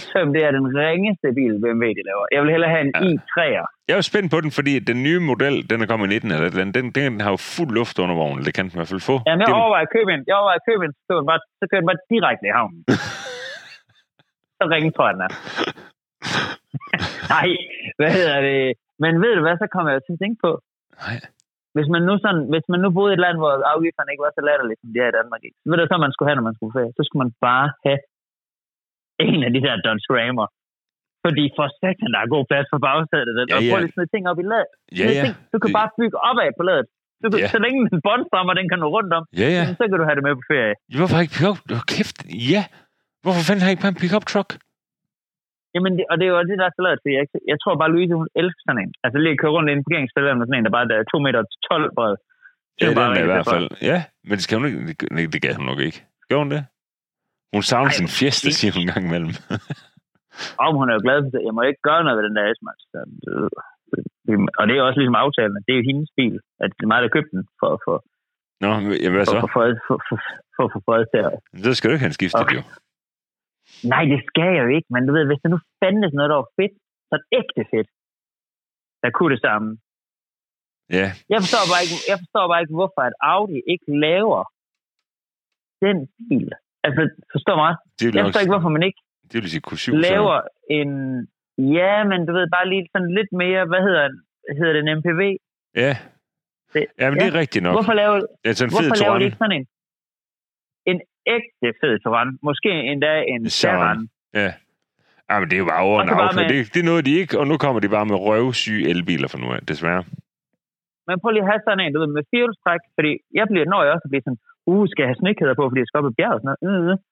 X5, 0.00 0.16
det 0.36 0.42
er 0.48 0.52
den 0.58 0.66
ringeste 0.84 1.26
bil, 1.38 1.54
BMW 1.62 1.84
de 1.98 2.02
laver. 2.10 2.24
Jeg 2.34 2.40
vil 2.42 2.50
hellere 2.54 2.70
have 2.74 2.84
en 2.88 2.92
Ja. 2.96 3.00
i3'er. 3.10 3.66
Jeg 3.90 3.96
er 4.00 4.04
spændt 4.10 4.28
på 4.34 4.38
den, 4.44 4.50
fordi 4.58 4.72
den 4.90 4.98
nye 5.08 5.20
model, 5.30 5.54
den 5.70 5.78
er 5.82 5.86
kommet 5.90 6.06
i 6.06 6.10
19, 6.14 6.30
eller 6.36 6.50
den, 6.60 6.68
den, 6.76 6.84
den 6.98 7.20
har 7.24 7.30
jo 7.34 7.38
fuld 7.56 7.70
luft 7.78 7.96
under 8.04 8.14
vognen. 8.22 8.42
Det 8.46 8.52
kan 8.54 8.62
den 8.64 8.72
i 8.74 8.78
hvert 8.80 8.92
fald 8.92 9.04
få. 9.10 9.16
Jamen, 9.26 9.40
jeg 9.46 9.54
overvejer 9.62 9.86
at 9.88 9.92
købe 9.96 10.10
en. 10.14 10.22
Jeg 10.28 10.34
overvejer 10.38 10.60
at 10.62 10.66
købe 10.70 10.82
en, 10.86 10.92
så 10.96 11.00
kører 11.08 11.20
den 11.22 11.28
bare, 11.32 11.40
så 11.60 11.64
kører 11.70 11.80
den 11.82 11.88
bare 11.90 12.02
direkte 12.14 12.44
i 12.50 12.52
havnen. 12.58 12.80
så 14.58 14.62
ringe 14.74 14.90
tror 14.96 15.06
jeg, 15.08 15.14
den 15.16 15.24
er. 15.28 15.32
Nej, 17.34 17.48
hvad 17.98 18.10
hedder 18.18 18.38
det? 18.48 18.60
Men 19.02 19.12
ved 19.22 19.32
du 19.36 19.42
hvad, 19.46 19.56
så 19.62 19.66
kommer 19.74 19.90
jeg 19.94 20.00
til 20.02 20.16
at 20.16 20.20
tænke 20.22 20.38
på, 20.46 20.50
Nej. 21.04 21.16
hvis 21.76 21.88
man 21.94 22.02
nu, 22.08 22.14
sådan, 22.24 22.42
hvis 22.52 22.66
man 22.72 22.80
nu 22.84 22.88
boede 22.98 23.12
i 23.12 23.16
et 23.18 23.22
land, 23.26 23.36
hvor 23.42 23.52
afgifterne 23.74 24.10
ikke 24.12 24.24
var 24.26 24.32
så 24.38 24.42
latterlige, 24.48 24.80
som 24.82 24.88
de 24.94 24.98
er 25.04 25.10
i 25.12 25.16
Danmark, 25.20 25.42
ikke? 25.46 25.56
så 25.60 25.66
ved 25.70 25.76
du 25.80 25.86
så, 25.88 25.96
man 26.06 26.12
skulle 26.14 26.28
have, 26.30 26.38
når 26.40 26.48
man 26.50 26.56
skulle 26.58 26.74
ferie? 26.76 26.92
Så 26.98 27.02
skulle 27.06 27.22
man 27.24 27.32
bare 27.48 27.66
have 27.86 27.98
en 29.24 29.38
af 29.46 29.50
de 29.54 29.60
der 29.66 29.74
Dodge 29.86 30.08
Rammer. 30.16 30.46
Fordi 31.24 31.44
for 31.56 31.66
satan, 31.80 32.10
der 32.14 32.20
er 32.24 32.28
god 32.36 32.44
plads 32.50 32.66
på 32.74 32.78
bagsædet. 32.86 33.34
Ja, 33.38 33.42
Ja, 33.50 33.56
og 33.58 33.62
prøv 33.70 33.78
lige 33.84 33.94
sådan 33.96 34.10
ting 34.14 34.22
op 34.30 34.38
i 34.42 34.46
ladet. 34.52 34.70
Ja, 35.00 35.06
ja. 35.18 35.22
Ting, 35.24 35.34
du 35.52 35.56
kan 35.62 35.68
Det- 35.70 35.76
bare 35.80 35.90
bygge 36.00 36.16
opad 36.28 36.50
på 36.60 36.64
ladet. 36.70 36.86
Du 37.22 37.26
kan, 37.30 37.38
Ja. 37.42 37.48
Så 37.54 37.58
længe 37.64 37.78
den 37.92 38.00
båndstrammer, 38.08 38.52
den 38.60 38.66
kan 38.70 38.78
nå 38.82 38.88
rundt 38.96 39.12
om, 39.18 39.24
Ja, 39.42 39.48
ja. 39.56 39.62
så 39.78 39.82
kan 39.88 39.96
du 40.00 40.04
have 40.08 40.16
det 40.18 40.24
med 40.28 40.34
på 40.40 40.44
ferie. 40.52 40.74
Hvorfor 40.98 41.16
ikke 41.24 41.34
pick-up? 41.36 41.58
Oh, 41.74 41.82
kæft, 41.94 42.18
ja. 42.54 42.62
Hvorfor 43.22 43.42
fanden 43.46 43.62
har 43.62 43.68
I 43.70 43.72
ikke 43.74 43.84
bare 43.86 43.94
en 43.96 44.02
pick-up 44.04 44.24
truck? 44.32 44.50
Jamen, 45.74 45.92
det, 45.98 46.04
og 46.10 46.14
det 46.18 46.24
er 46.26 46.32
jo 46.34 46.38
det, 46.50 46.56
der 46.60 46.66
er 46.70 46.74
så 46.76 46.82
lavet, 46.86 47.00
jeg, 47.18 47.24
jeg 47.52 47.58
tror 47.62 47.74
bare, 47.80 47.90
Louise, 47.94 48.14
hun 48.20 48.28
elsker 48.40 48.62
sådan 48.66 48.82
en. 48.84 48.92
Altså 49.04 49.16
lige 49.22 49.34
at 49.36 49.40
køre 49.42 49.54
rundt 49.56 49.68
i 49.70 49.72
en 49.78 49.84
parkeringsfælde 49.86 50.28
med 50.38 50.46
sådan 50.46 50.58
en, 50.60 50.66
der 50.68 50.74
bare 50.78 50.86
er 51.00 51.04
2 51.12 51.18
meter 51.26 51.40
12 51.70 51.86
bred. 51.96 52.14
Det 52.16 52.80
Ja, 52.80 52.84
er 52.84 52.88
den 52.90 52.98
bare 53.02 53.12
er 53.20 53.24
i 53.26 53.30
hvert 53.32 53.46
fald. 53.54 53.66
Ja, 53.90 53.98
men 54.28 54.34
det 54.38 54.42
skal 54.46 54.54
hun 54.58 54.66
ikke. 54.68 54.78
Det, 54.88 54.96
det, 55.16 55.24
det 55.34 55.40
gad 55.44 55.54
hun 55.60 55.66
nok 55.70 55.80
ikke. 55.88 55.98
Gør 56.30 56.38
hun 56.42 56.50
det? 56.54 56.62
Hun 57.54 57.62
savner 57.70 57.90
Ej, 57.92 57.98
sin 58.00 58.08
fiesta, 58.18 58.48
siger 58.58 58.72
hun 58.74 58.82
en 58.84 58.90
gang 58.92 59.04
imellem. 59.08 59.32
Og 60.62 60.68
hun 60.78 60.86
er 60.90 60.94
jo 60.98 61.02
glad 61.06 61.18
for 61.24 61.30
det. 61.34 61.42
Jeg 61.48 61.54
må 61.56 61.62
ikke 61.70 61.82
gøre 61.88 62.02
noget 62.04 62.16
ved 62.18 62.24
den 62.28 62.36
der. 62.38 62.46
Så, 62.92 62.98
øh, 63.32 63.48
vi- 64.28 64.52
Og 64.58 64.62
det 64.68 64.74
er 64.74 64.82
også 64.88 65.00
ligesom 65.00 65.18
aftalen, 65.24 65.54
at 65.58 65.64
det 65.66 65.72
er 65.72 65.80
jo 65.80 65.88
hendes 65.90 66.10
bil. 66.20 66.34
At 66.62 66.68
det 66.76 66.82
er 66.86 66.90
mig, 66.92 67.00
der 67.04 67.14
købte 67.16 67.32
den 67.36 67.42
for, 67.60 67.72
for, 67.84 67.96
Nå, 68.64 68.70
jamen 69.02 69.16
hvad 69.16 69.26
for, 69.30 69.34
så? 69.34 69.40
for, 69.54 69.64
for, 69.86 69.96
for, 70.08 70.18
for, 70.56 70.66
for 70.86 70.94
til 71.12 71.20
at... 71.28 71.32
Så 71.64 71.70
skal 71.76 71.86
du 71.88 71.92
ikke 71.94 72.06
have 72.08 72.18
skiftet, 72.20 72.42
Okay. 72.44 72.56
jo. 72.58 72.62
Nej, 73.92 74.02
det 74.12 74.20
skal 74.30 74.48
jeg 74.56 74.62
jo 74.66 74.70
ikke. 74.76 74.88
Men 74.94 75.02
du 75.06 75.10
ved, 75.16 75.24
hvis 75.30 75.40
der 75.42 75.48
nu 75.54 75.58
fandtes 75.82 76.12
noget, 76.16 76.30
der 76.32 76.38
var 76.42 76.50
fedt, 76.60 76.74
så 77.08 77.14
det 77.20 77.26
ægte 77.40 77.62
fedt. 77.74 77.88
Der 79.02 79.10
kunne 79.16 79.32
det 79.34 79.42
samme. 79.48 79.68
Ja, 80.98 81.06
Jeg 81.32 81.38
forstår 81.42 81.64
bare 81.72 81.82
ikke, 81.84 81.96
jeg 82.10 82.16
forstår 82.22 82.44
bare 82.50 82.60
ikke 82.62 82.76
hvorfor 82.80 83.00
at 83.08 83.14
Audi 83.34 83.58
ikke 83.72 83.88
laver 84.06 84.42
den 85.84 85.98
bil. 86.30 86.50
Altså, 86.86 87.02
forstår 87.34 87.56
mig? 87.64 87.72
det 88.00 88.14
Jeg 88.14 88.24
forstår 88.24 88.40
ikke, 88.44 88.54
hvorfor 88.56 88.72
man 88.76 88.82
ikke 88.88 89.00
det 89.32 89.38
vil 89.42 89.50
sige 89.54 89.62
Q7. 89.70 89.86
laver 90.10 90.36
en... 90.78 90.90
Ja, 91.78 91.94
men 92.10 92.18
du 92.26 92.32
ved, 92.36 92.46
bare 92.56 92.66
lige 92.72 92.84
sådan 92.94 93.10
lidt 93.18 93.30
mere, 93.42 93.62
hvad 93.70 93.82
hedder, 93.86 94.04
hedder 94.58 94.72
det, 94.76 94.82
en 94.84 94.90
MPV? 94.98 95.20
Så. 95.36 95.80
Ja. 95.84 95.92
Det- 96.74 96.86
Jamen, 97.00 97.16
det 97.20 97.26
er 97.30 97.34
ja. 97.36 97.40
rigtigt 97.42 97.62
nok. 97.66 97.74
Hvorfor 97.78 97.96
laver, 98.02 98.14
Det 98.42 98.48
er 98.50 98.56
sådan 98.58 98.68
en 98.68 98.72
fed 98.76 98.86
hvorfor 98.88 99.02
laver 99.04 99.18
de 99.18 99.24
ikke 99.28 99.40
sådan 99.42 99.56
en? 99.58 99.66
En 100.90 100.98
ægte 101.36 101.66
fed 101.80 101.94
Touran. 102.04 102.28
Måske 102.48 102.70
endda 102.92 103.12
en 103.32 103.42
Charan. 103.60 103.98
Ja. 104.40 104.50
Ja, 105.30 105.34
men 105.40 105.46
det 105.50 105.56
er 105.56 105.62
jo 105.64 105.68
bare 105.74 105.82
over 105.88 105.98
en 106.02 106.08
så 106.08 106.14
med- 106.40 106.48
Det, 106.52 106.74
det 106.74 106.80
er 106.84 106.88
noget, 106.92 107.02
de 107.08 107.12
ikke, 107.22 107.34
og 107.40 107.46
nu 107.50 107.54
kommer 107.64 107.78
de 107.84 107.88
bare 107.96 108.06
med 108.10 108.16
røvsyge 108.26 108.82
elbiler 108.92 109.28
for 109.32 109.38
nu 109.42 109.46
af, 109.54 109.60
desværre. 109.72 110.02
Men 111.08 111.14
prøv 111.20 111.30
lige 111.32 111.44
at 111.46 111.50
have 111.52 111.62
sådan 111.68 111.80
en, 111.84 111.92
du 111.94 111.98
ved, 112.02 112.10
med 112.16 112.24
firehjulstræk, 112.30 112.82
fordi 112.96 113.10
jeg 113.38 113.44
bliver, 113.50 113.66
når 113.72 113.80
jeg 113.84 113.92
også 113.96 114.08
bliver 114.10 114.24
sådan, 114.26 114.40
uh, 114.70 114.84
skal 114.90 115.02
jeg 115.02 115.10
have 115.10 115.22
snekæder 115.22 115.54
på, 115.58 115.64
fordi 115.68 115.80
jeg 115.82 115.88
skal 115.88 116.00
op 116.00 116.10
i 116.12 116.18
bjerget 116.18 116.36
og 116.36 116.42
sådan 116.42 116.56
noget. 116.66 116.98
Mm. 116.98 117.04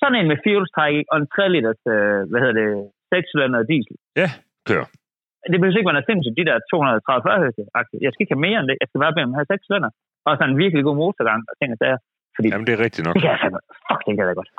Sådan 0.00 0.16
en 0.18 0.28
med 0.30 0.38
firehjulstræk 0.44 0.92
i, 0.98 1.00
og 1.10 1.16
en 1.20 1.28
3 1.34 1.54
liters, 1.54 1.82
øh, 1.94 2.20
hvad 2.30 2.40
hedder 2.42 2.56
det, 2.62 2.68
6 3.14 3.70
diesel. 3.70 3.96
Ja, 4.22 4.28
kør. 4.68 4.84
Det 5.52 5.58
behøver 5.58 5.78
ikke 5.78 5.90
være 5.90 5.98
noget 5.98 6.10
sindssygt, 6.10 6.38
de 6.40 6.48
der 6.50 6.56
230 6.70 7.40
højeste 7.42 7.62
-agtige. 7.78 8.02
Jeg 8.04 8.10
skal 8.10 8.22
ikke 8.22 8.34
have 8.36 8.46
mere 8.48 8.58
end 8.60 8.68
det. 8.70 8.76
Jeg 8.82 8.88
skal 8.88 9.00
bare 9.04 9.14
bede 9.14 9.26
om 9.26 9.34
at 9.34 9.38
have 9.40 9.52
6 9.52 9.66
cylinder. 9.68 9.90
Og 10.26 10.30
sådan 10.38 10.52
en 10.52 10.58
virkelig 10.64 10.82
god 10.88 10.96
motorgang 11.02 11.40
og 11.50 11.54
ting 11.58 11.70
og 11.74 11.78
sager. 11.82 12.00
Fordi 12.36 12.46
Jamen, 12.52 12.66
det 12.66 12.72
er 12.76 12.80
rigtigt 12.86 13.04
nok. 13.06 13.14
det 13.14 13.22
kan 13.24 13.32
jeg 13.34 13.40
fandme. 13.44 13.60
Fuck, 13.88 14.00
det 14.06 14.12
kan 14.16 14.24
jeg 14.30 14.36
godt. 14.40 14.50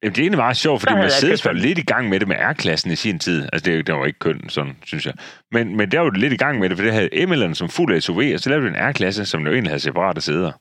Jamen, 0.00 0.14
det 0.14 0.20
er 0.20 0.24
egentlig 0.26 0.44
meget 0.46 0.58
sjovt, 0.64 0.78
fordi 0.82 0.94
Mercedes 1.04 1.46
var 1.48 1.54
lidt 1.66 1.78
i 1.84 1.86
gang 1.92 2.04
med 2.10 2.16
det 2.20 2.28
med 2.32 2.38
R-klassen 2.50 2.90
i 2.96 2.98
sin 3.04 3.18
tid. 3.26 3.38
Altså, 3.52 3.64
det, 3.66 3.86
det 3.86 3.90
var 3.94 4.06
ikke 4.10 4.24
køn, 4.26 4.40
sådan, 4.56 4.76
synes 4.90 5.04
jeg. 5.08 5.14
Men, 5.54 5.64
men 5.78 5.86
der 5.92 6.00
var 6.00 6.10
lidt 6.24 6.34
i 6.38 6.42
gang 6.44 6.54
med 6.60 6.68
det, 6.68 6.76
for 6.76 6.84
det 6.84 6.92
havde 6.98 7.22
Emilien 7.22 7.54
som 7.60 7.68
fuld 7.76 8.00
SUV, 8.00 8.20
og 8.34 8.40
så 8.40 8.46
lavede 8.50 8.64
de 8.66 8.70
en 8.74 8.80
R-klasse, 8.88 9.22
som 9.32 9.40
jo 9.46 9.50
egentlig 9.52 9.70
havde 9.72 9.86
separate 9.88 10.20
sæder. 10.20 10.52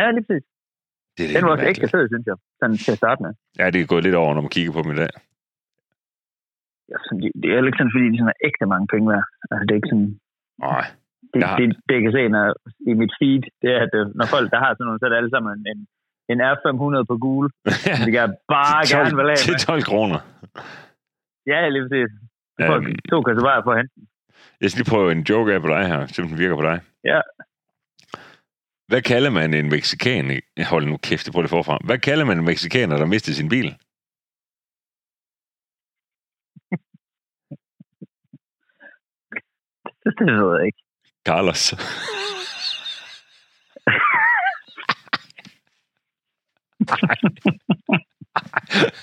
Ja, 0.00 0.06
lige 0.16 0.24
præcis. 0.28 0.44
Det 1.16 1.22
er 1.26 1.32
Den 1.34 1.44
var 1.46 1.52
også 1.54 1.66
ægte 1.72 1.88
fed, 1.94 2.04
synes 2.12 2.26
jeg. 2.30 2.36
Sådan 2.60 2.76
til 2.84 2.92
at 2.94 3.00
starte 3.02 3.20
med. 3.24 3.32
Ja, 3.60 3.66
det 3.72 3.78
er 3.80 3.86
gået 3.92 4.04
lidt 4.06 4.18
over, 4.22 4.32
når 4.34 4.42
man 4.46 4.54
kigger 4.56 4.72
på 4.76 4.82
dem 4.84 4.92
i 4.96 4.98
dag. 5.02 5.12
Ja, 6.90 6.96
sådan, 7.06 7.20
det, 7.22 7.30
det 7.42 7.48
er 7.50 7.56
ikke 7.68 7.80
sådan, 7.80 7.94
fordi 7.94 8.06
de 8.12 8.18
sådan 8.20 8.34
er 8.34 8.40
ægte 8.48 8.64
mange 8.72 8.86
penge 8.92 9.06
værd. 9.12 9.26
Altså, 9.50 9.62
det 9.66 9.72
er 9.72 9.80
ikke 9.80 9.92
sådan... 9.94 10.10
Nej. 10.68 10.84
Det, 11.32 11.38
Ja. 11.44 11.50
det, 11.58 11.64
det, 11.86 11.92
jeg 11.96 12.02
kan 12.06 12.12
se 12.18 12.22
når, 12.36 12.46
i 12.90 12.92
mit 13.00 13.12
feed, 13.18 13.42
det 13.62 13.68
er, 13.76 13.80
at 13.86 13.92
øh, 14.00 14.04
når 14.18 14.26
folk, 14.34 14.46
der 14.54 14.58
har 14.64 14.70
sådan 14.72 14.84
nogle, 14.86 14.98
så 15.00 15.04
er 15.06 15.10
det 15.12 15.20
alle 15.20 15.32
sammen 15.34 15.50
en, 15.56 15.62
en, 15.72 15.78
en 16.32 16.38
R500 16.52 16.98
på 17.10 17.16
gul. 17.26 17.46
som 17.96 18.04
de 18.06 18.12
kan 18.18 18.28
bare 18.54 18.78
Til 18.82 18.92
12 18.92 18.98
gerne 19.04 19.16
vil 19.18 19.28
have 19.32 19.42
til 19.46 19.52
med. 19.56 19.60
12 19.70 19.82
kroner. 19.90 20.18
Ja, 21.52 21.58
lige 21.74 21.82
præcis. 21.86 22.10
Så 22.56 22.62
Folk, 22.70 22.82
Øhm. 22.86 22.98
to 23.10 23.16
kan 23.24 23.34
så 23.38 23.44
bare 23.50 23.62
få 23.68 23.72
hente. 23.80 23.94
Jeg 24.60 24.68
skal 24.70 24.78
lige 24.80 24.92
prøve 24.94 25.08
en 25.16 25.22
joke 25.30 25.48
af 25.54 25.60
på 25.64 25.68
dig 25.74 25.82
her, 25.92 26.00
som 26.14 26.22
den 26.28 26.38
virker 26.42 26.56
på 26.60 26.66
dig. 26.70 26.76
Ja. 27.10 27.20
Hvad 28.90 29.02
kalder 29.02 29.30
man 29.30 29.54
en 29.54 29.68
mexikan? 29.68 30.40
Hold 30.64 30.86
nu 30.86 30.96
kæft, 30.96 31.32
prøver 31.32 31.42
det 31.42 31.50
forfra. 31.50 31.78
Hvad 31.84 31.98
kalder 31.98 32.24
man 32.24 32.38
en 32.38 32.44
mexikaner, 32.44 32.96
der 32.96 33.06
mister 33.06 33.32
sin 33.32 33.48
bil? 33.48 33.64
Det, 40.04 40.12
det 40.18 40.26
ved 40.26 40.56
jeg 40.56 40.66
ikke. 40.66 40.78
Carlos. 41.26 41.72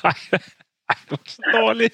Ej, 0.03 0.17
ej, 0.89 0.95
du 1.09 1.15
er 1.15 1.19
så 1.25 1.41
dårlig. 1.53 1.91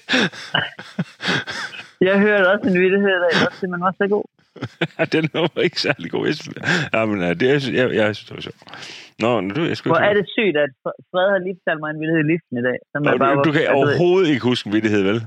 Jeg 2.00 2.20
hørte 2.20 2.50
også 2.52 2.68
en 2.68 2.80
vittighed 2.82 3.20
også 3.46 3.58
det, 3.60 3.70
man 3.70 3.80
var 3.80 3.94
så 3.98 4.08
god. 4.08 4.33
Den 5.14 5.24
var 5.34 5.60
ikke 5.68 5.80
særlig 5.88 6.08
god. 6.14 6.22
Jeg 6.28 6.36
ja, 6.94 7.00
men, 7.08 7.16
ja, 7.26 7.30
det, 7.40 7.46
jeg, 7.52 7.60
jeg, 7.80 7.86
jeg 8.00 8.06
synes, 8.16 8.26
det 8.28 8.34
var 8.38 8.44
sjovt. 8.48 8.60
Nå, 9.24 9.30
nu, 9.40 9.60
jeg 9.70 9.76
skulle 9.76 9.92
Hvor 9.94 10.02
er 10.10 10.14
det 10.20 10.26
sygt, 10.36 10.56
at 10.64 10.72
Fred 11.10 11.26
har 11.34 11.40
lige 11.46 11.56
fortalt 11.60 11.80
mig 11.82 11.90
en 11.94 12.00
vittighed 12.02 12.22
i 12.26 12.30
liften 12.32 12.54
i 12.60 12.64
dag. 12.68 12.78
Som 12.92 12.98
Nå, 13.02 13.10
jeg, 13.10 13.18
bare, 13.24 13.34
du, 13.36 13.42
du 13.48 13.52
kan 13.56 13.62
altså, 13.64 13.78
overhovedet 13.80 14.28
ikke 14.32 14.44
huske 14.50 14.64
en 14.68 14.74
vittighed, 14.76 15.02
vel? 15.10 15.18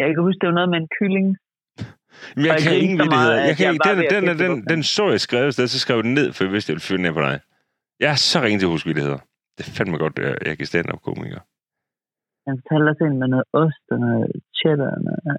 jeg 0.00 0.06
kan 0.14 0.22
huske, 0.28 0.38
det 0.42 0.48
var 0.50 0.58
noget 0.60 0.70
med 0.74 0.78
en 0.84 0.90
kylling. 0.98 1.28
Men 2.36 2.44
jeg 2.46 2.54
jeg 2.54 2.62
kan 2.66 2.74
ingen 2.84 3.00
at 3.00 3.08
Jeg 3.48 3.54
kan 3.58 3.66
jeg 3.66 3.74
ikke, 3.76 3.88
den, 3.90 3.98
den, 4.14 4.22
den, 4.30 4.36
den, 4.44 4.52
den 4.72 4.80
så 4.96 5.04
jeg 5.14 5.20
skrevet 5.26 5.54
så 5.74 5.78
skrev 5.84 5.96
jeg 6.00 6.04
den 6.08 6.14
ned, 6.20 6.28
for 6.32 6.40
jeg 6.44 6.52
vidste, 6.54 6.68
jeg 6.70 6.74
ville 6.76 6.88
fyre 6.88 6.98
den 7.02 7.14
på 7.18 7.22
dig. 7.28 7.36
Jeg 8.02 8.10
er 8.16 8.20
så 8.30 8.38
ringe 8.44 8.58
til 8.58 8.66
at 8.68 8.74
huske 8.76 8.86
vittigheder. 8.90 9.20
Det 9.56 9.62
er 9.68 9.72
fandme 9.78 9.96
godt, 10.04 10.18
at 10.18 10.24
jeg- 10.28 10.40
jeg 10.48 10.54
kan 10.58 10.66
stand 10.66 10.92
up 10.92 11.00
komiker. 11.08 11.40
Han 12.46 12.54
fortalte 12.60 12.88
os 12.92 13.00
ind 13.06 13.16
med 13.22 13.28
noget 13.34 13.46
ost 13.62 13.84
og 13.94 13.98
noget 14.04 14.26
cheddar. 14.58 14.90
Og 14.96 15.02
noget... 15.06 15.38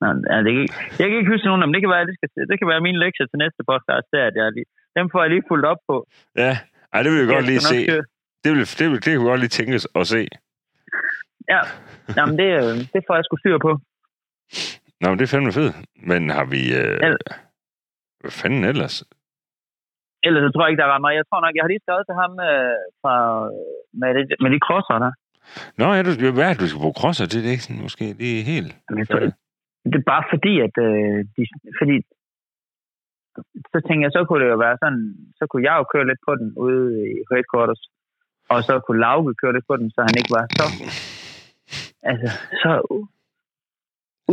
Nå, 0.00 0.06
ja, 0.32 0.36
det 0.46 0.50
kan 0.54 0.62
jeg 1.00 1.06
kan 1.08 1.16
ikke 1.20 1.32
huske 1.34 1.46
nogen 1.48 1.62
dem. 1.62 1.72
Det 1.74 1.80
kan 1.84 1.90
være, 1.96 2.06
det, 2.08 2.14
skal, 2.18 2.28
det 2.50 2.56
kan 2.60 2.68
være 2.72 2.80
min 2.88 2.98
lektie 3.04 3.24
til 3.30 3.38
næste 3.44 3.60
podcast. 3.70 4.06
Der, 4.12 4.22
at 4.30 4.34
jeg 4.40 4.46
lige, 4.56 4.68
dem 4.98 5.06
får 5.12 5.20
jeg 5.22 5.30
lige 5.34 5.44
fuldt 5.50 5.66
op 5.72 5.80
på. 5.90 5.96
Ja, 6.44 6.52
Ej, 6.94 7.00
det 7.02 7.10
vil 7.12 7.18
jeg 7.22 7.28
godt 7.34 7.46
lige 7.50 7.60
skal 7.60 7.76
se. 7.76 7.86
køre- 7.92 8.06
Det 8.44 8.50
vil, 8.54 8.60
det 8.78 8.86
vil, 8.90 8.98
det 9.04 9.10
vi 9.12 9.24
godt 9.30 9.40
lige 9.44 9.54
tænkes 9.58 9.84
at 10.00 10.04
se. 10.14 10.22
Ja, 11.52 11.60
Jamen, 12.18 12.34
det, 12.40 12.48
øh, 12.60 12.72
det 12.94 13.00
får 13.06 13.14
jeg 13.18 13.24
sgu 13.24 13.36
styr 13.42 13.58
på. 13.66 13.72
Nå, 15.00 15.06
men 15.08 15.16
det 15.18 15.24
er 15.24 15.32
fandme 15.34 15.52
fedt. 15.60 15.74
Men 16.10 16.20
har 16.36 16.44
vi... 16.54 16.60
Øh, 16.80 16.96
Ja. 17.04 17.10
hvad 18.20 18.32
fanden 18.40 18.64
ellers? 18.72 18.96
Ellers 20.26 20.42
så 20.46 20.50
tror 20.52 20.62
jeg 20.64 20.70
ikke, 20.72 20.82
der 20.84 20.92
var 20.94 20.98
meget. 21.04 21.16
Jeg 21.20 21.26
tror 21.30 21.40
nok, 21.44 21.54
jeg 21.56 21.62
har 21.64 21.72
lige 21.72 21.84
skrevet 21.84 22.04
til 22.08 22.16
ham 22.22 22.32
øh, 22.50 22.74
fra, 23.02 23.14
med, 24.00 24.10
det, 24.16 24.22
med 24.42 24.50
de 24.54 24.58
crosser 24.66 24.98
der. 25.04 25.12
Nå, 25.80 25.86
ja, 25.96 26.00
du, 26.06 26.10
hvad 26.36 26.44
er 26.48 26.52
det, 26.52 26.60
du 26.64 26.68
skal 26.68 26.82
bruge 26.84 26.98
crosser 27.00 27.26
til? 27.26 27.38
Det 27.42 27.48
er 27.48 27.56
ikke 27.56 27.66
sådan, 27.68 27.82
måske. 27.88 28.04
Det 28.20 28.28
er 28.38 28.42
helt... 28.52 28.70
Men 28.90 28.98
jeg 29.00 29.08
tror, 29.08 29.20
det 29.90 29.98
er 30.00 30.12
bare 30.14 30.24
fordi, 30.32 30.54
at 30.66 30.74
øh, 30.86 31.18
de, 31.34 31.42
fordi 31.80 31.96
så 33.72 33.78
tænker 33.86 34.04
jeg, 34.06 34.12
så 34.16 34.20
kunne 34.24 34.42
det 34.44 34.50
jo 34.50 34.58
være 34.66 34.76
sådan, 34.82 35.04
så 35.38 35.44
kunne 35.46 35.64
jeg 35.68 35.74
jo 35.80 35.84
køre 35.92 36.08
lidt 36.10 36.22
på 36.28 36.32
den 36.40 36.48
ude 36.64 36.84
i 37.10 37.12
headquarters. 37.32 37.82
og 38.52 38.58
så 38.68 38.74
kunne 38.80 39.00
Lauke 39.00 39.34
køre 39.42 39.56
det 39.56 39.64
på 39.68 39.74
den, 39.80 39.88
så 39.94 40.00
han 40.08 40.14
ikke 40.20 40.32
var 40.38 40.44
så, 40.58 40.66
altså, 42.10 42.28
så 42.62 42.70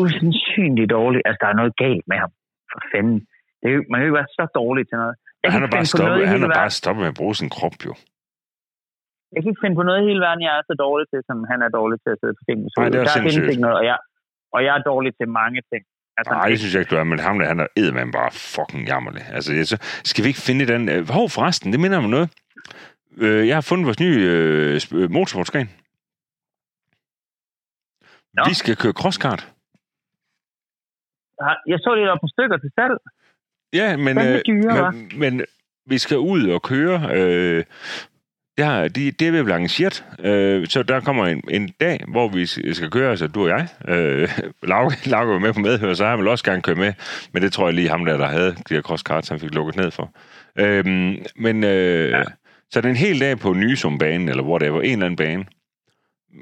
usandsynligt 0.02 0.90
dårlig. 0.98 1.22
Altså, 1.26 1.40
der 1.44 1.50
er 1.52 1.60
noget 1.62 1.74
galt 1.84 2.06
med 2.12 2.18
ham. 2.24 2.32
For 2.72 2.80
fanden. 2.92 3.20
Det 3.60 3.66
er 3.70 3.74
jo, 3.78 3.82
man 3.90 3.96
kan 3.98 4.06
jo 4.06 4.10
ikke 4.10 4.22
være 4.22 4.36
så 4.40 4.46
dårlig 4.60 4.84
til 4.90 4.98
noget. 5.02 5.16
Jeg 5.44 5.52
Han 5.56 5.64
er 5.68 5.72
bare 5.78 5.86
stoppet, 5.94 6.28
han 6.34 6.44
er 6.48 6.52
bare 6.62 6.74
stoppet 6.82 7.02
med 7.04 7.12
at 7.14 7.18
bruge 7.22 7.36
sin 7.42 7.50
krop, 7.58 7.78
jo. 7.88 7.94
Jeg 9.34 9.40
kan 9.42 9.50
ikke 9.52 9.64
finde 9.64 9.80
på 9.80 9.86
noget 9.88 10.00
i 10.02 10.08
hele 10.10 10.22
verden, 10.28 10.42
jeg 10.48 10.54
er 10.60 10.64
så 10.72 10.76
dårlig 10.86 11.06
til, 11.12 11.20
som 11.30 11.38
han 11.52 11.60
er 11.66 11.70
dårlig 11.80 11.98
til 12.04 12.12
at 12.16 12.20
sidde 12.22 12.36
på 12.40 12.44
tingene. 12.48 12.70
Nej, 12.78 12.90
det 12.90 12.98
er 13.00 13.04
der 13.04 13.14
findes 13.18 13.34
sindssygt. 13.34 13.52
ikke 13.54 13.66
noget, 13.66 13.78
og 13.82 13.86
jeg, 13.92 13.98
og 14.54 14.64
jeg 14.64 14.78
er 14.78 14.82
dårlig 14.82 15.12
til 15.20 15.28
mange 15.30 15.62
ting. 15.72 15.84
Altså, 16.18 16.34
Nej, 16.34 16.50
det 16.50 16.60
synes 16.60 16.74
jeg 16.74 16.80
ikke, 16.82 16.90
du 16.90 16.96
er, 16.96 17.04
men 17.04 17.20
ham 17.20 17.40
der, 17.40 17.48
han 17.48 17.60
er 17.60 17.68
eddermand 17.76 18.14
bare 18.14 18.32
fucking 18.32 18.88
jammerlig. 18.88 19.24
Altså, 19.30 19.52
så, 19.66 19.78
skal 20.04 20.24
vi 20.24 20.28
ikke 20.28 20.40
finde 20.40 20.68
den... 20.68 20.90
Øh, 20.90 21.10
hov, 21.10 21.30
forresten, 21.30 21.72
det 21.72 21.80
minder 21.80 21.98
mig 22.00 22.06
om 22.06 22.12
noget. 22.12 22.30
Øh, 23.18 23.48
jeg 23.48 23.56
har 23.56 23.62
fundet 23.62 23.86
vores 23.86 24.00
nye 24.00 24.18
øh, 24.32 24.82
øh, 24.94 25.12
motorsportsgren. 25.12 25.70
Nå. 28.34 28.44
Vi 28.48 28.54
skal 28.54 28.76
køre 28.76 28.94
crosskart. 28.94 29.54
Jeg 31.68 31.80
så 31.80 31.96
lige, 31.96 32.08
der 32.08 32.18
på 32.22 32.28
stykker 32.28 32.58
til 32.58 32.72
salg. 32.76 32.98
Ja, 33.74 33.98
men, 33.98 34.16
Fandme 34.18 34.36
øh, 34.36 34.42
dyre, 34.48 34.92
men, 34.92 35.20
men 35.20 35.46
vi 35.86 35.98
skal 35.98 36.18
ud 36.18 36.50
og 36.50 36.62
køre. 36.62 37.10
Øh, 37.18 37.64
der, 38.58 38.88
de, 38.88 39.12
det 39.12 39.28
er 39.28 39.32
ved 39.32 39.44
blive 39.44 39.54
arrangeret. 39.54 40.06
Øh, 40.20 40.68
så 40.68 40.84
der 40.84 41.00
kommer 41.00 41.26
en, 41.26 41.44
en 41.50 41.70
dag, 41.80 42.00
hvor 42.08 42.28
vi 42.28 42.46
skal 42.74 42.90
køre, 42.90 43.10
altså 43.10 43.28
du 43.28 43.44
og 43.44 43.50
jeg. 43.50 43.68
Øh, 43.88 44.30
Lauke, 44.72 45.10
Lauke 45.10 45.32
var 45.32 45.40
med 45.40 45.54
på 45.54 45.60
medhør, 45.60 45.94
så 45.94 46.06
han 46.06 46.20
vil 46.20 46.28
også 46.28 46.44
gerne 46.44 46.62
køre 46.62 46.76
med. 46.76 46.94
Men 47.34 47.44
det 47.44 47.54
tror 47.54 47.68
jeg 47.68 47.74
lige 47.74 47.90
ham 47.90 48.06
der, 48.06 48.18
der 48.18 48.28
havde 48.28 48.56
de 48.70 48.74
her 48.74 48.82
crosskarts, 48.82 49.30
han 49.30 49.40
fik 49.40 49.54
lukket 49.54 49.76
ned 49.76 49.92
for. 49.92 50.12
Øh, 50.60 50.86
men 51.36 51.64
øh, 51.64 52.10
ja. 52.10 52.24
så 52.72 52.82
det 52.82 52.86
er 52.86 52.90
en 52.90 52.96
hel 52.96 53.20
dag 53.20 53.40
på 53.40 53.54
Nysum-banen, 53.54 54.30
eller 54.30 54.44
hvor 54.44 54.58
det 54.58 54.74
var, 54.74 54.82
en 54.82 54.92
eller 54.92 55.06
anden 55.06 55.16
bane. 55.16 55.46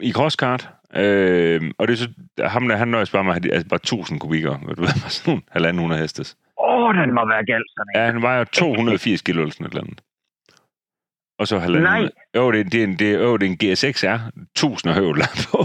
I 0.01 0.12
crosskart. 0.12 0.70
Øh, 0.95 1.62
og 1.78 1.88
det 1.88 1.93
er 1.93 1.97
så, 1.97 2.09
ham 2.47 2.68
der, 2.68 2.76
han 2.76 2.88
nøjes 2.88 3.12
bare 3.12 3.24
med 3.24 3.34
altså 3.34 3.68
bare 3.70 3.76
1000 3.76 4.20
kubikker. 4.20 4.57
Du 4.78 4.82
ved, 4.82 4.88
sådan 5.09 5.32
nogle 5.32 5.41
halvanden 5.51 5.82
hundrede 5.82 6.01
hestes. 6.01 6.38
Åh, 6.59 6.84
oh, 6.84 6.95
den 6.95 7.14
må 7.14 7.28
være 7.28 7.45
galt, 7.45 7.66
sådan 7.78 8.01
en. 8.01 8.05
Ja, 8.05 8.12
han 8.12 8.22
vejer 8.22 8.43
280 8.43 9.22
kilo 9.22 9.41
eller 9.41 9.53
sådan 9.53 9.66
et 9.66 9.72
eller 9.72 9.84
andet. 9.84 10.01
Og 11.41 11.45
så 11.51 11.55
halvanden. 11.65 11.91
Nej. 11.93 12.03
Jo, 12.37 12.43
det, 12.53 12.59
det, 12.71 12.79
er 12.81 12.87
en, 12.89 12.95
det, 13.01 13.09
jo, 13.25 13.31
det 13.37 13.45
er 13.47 13.51
en 13.55 13.61
GSX-R. 13.63 14.19
1000 14.55 14.93
høvler 14.99 15.29
på. 15.49 15.57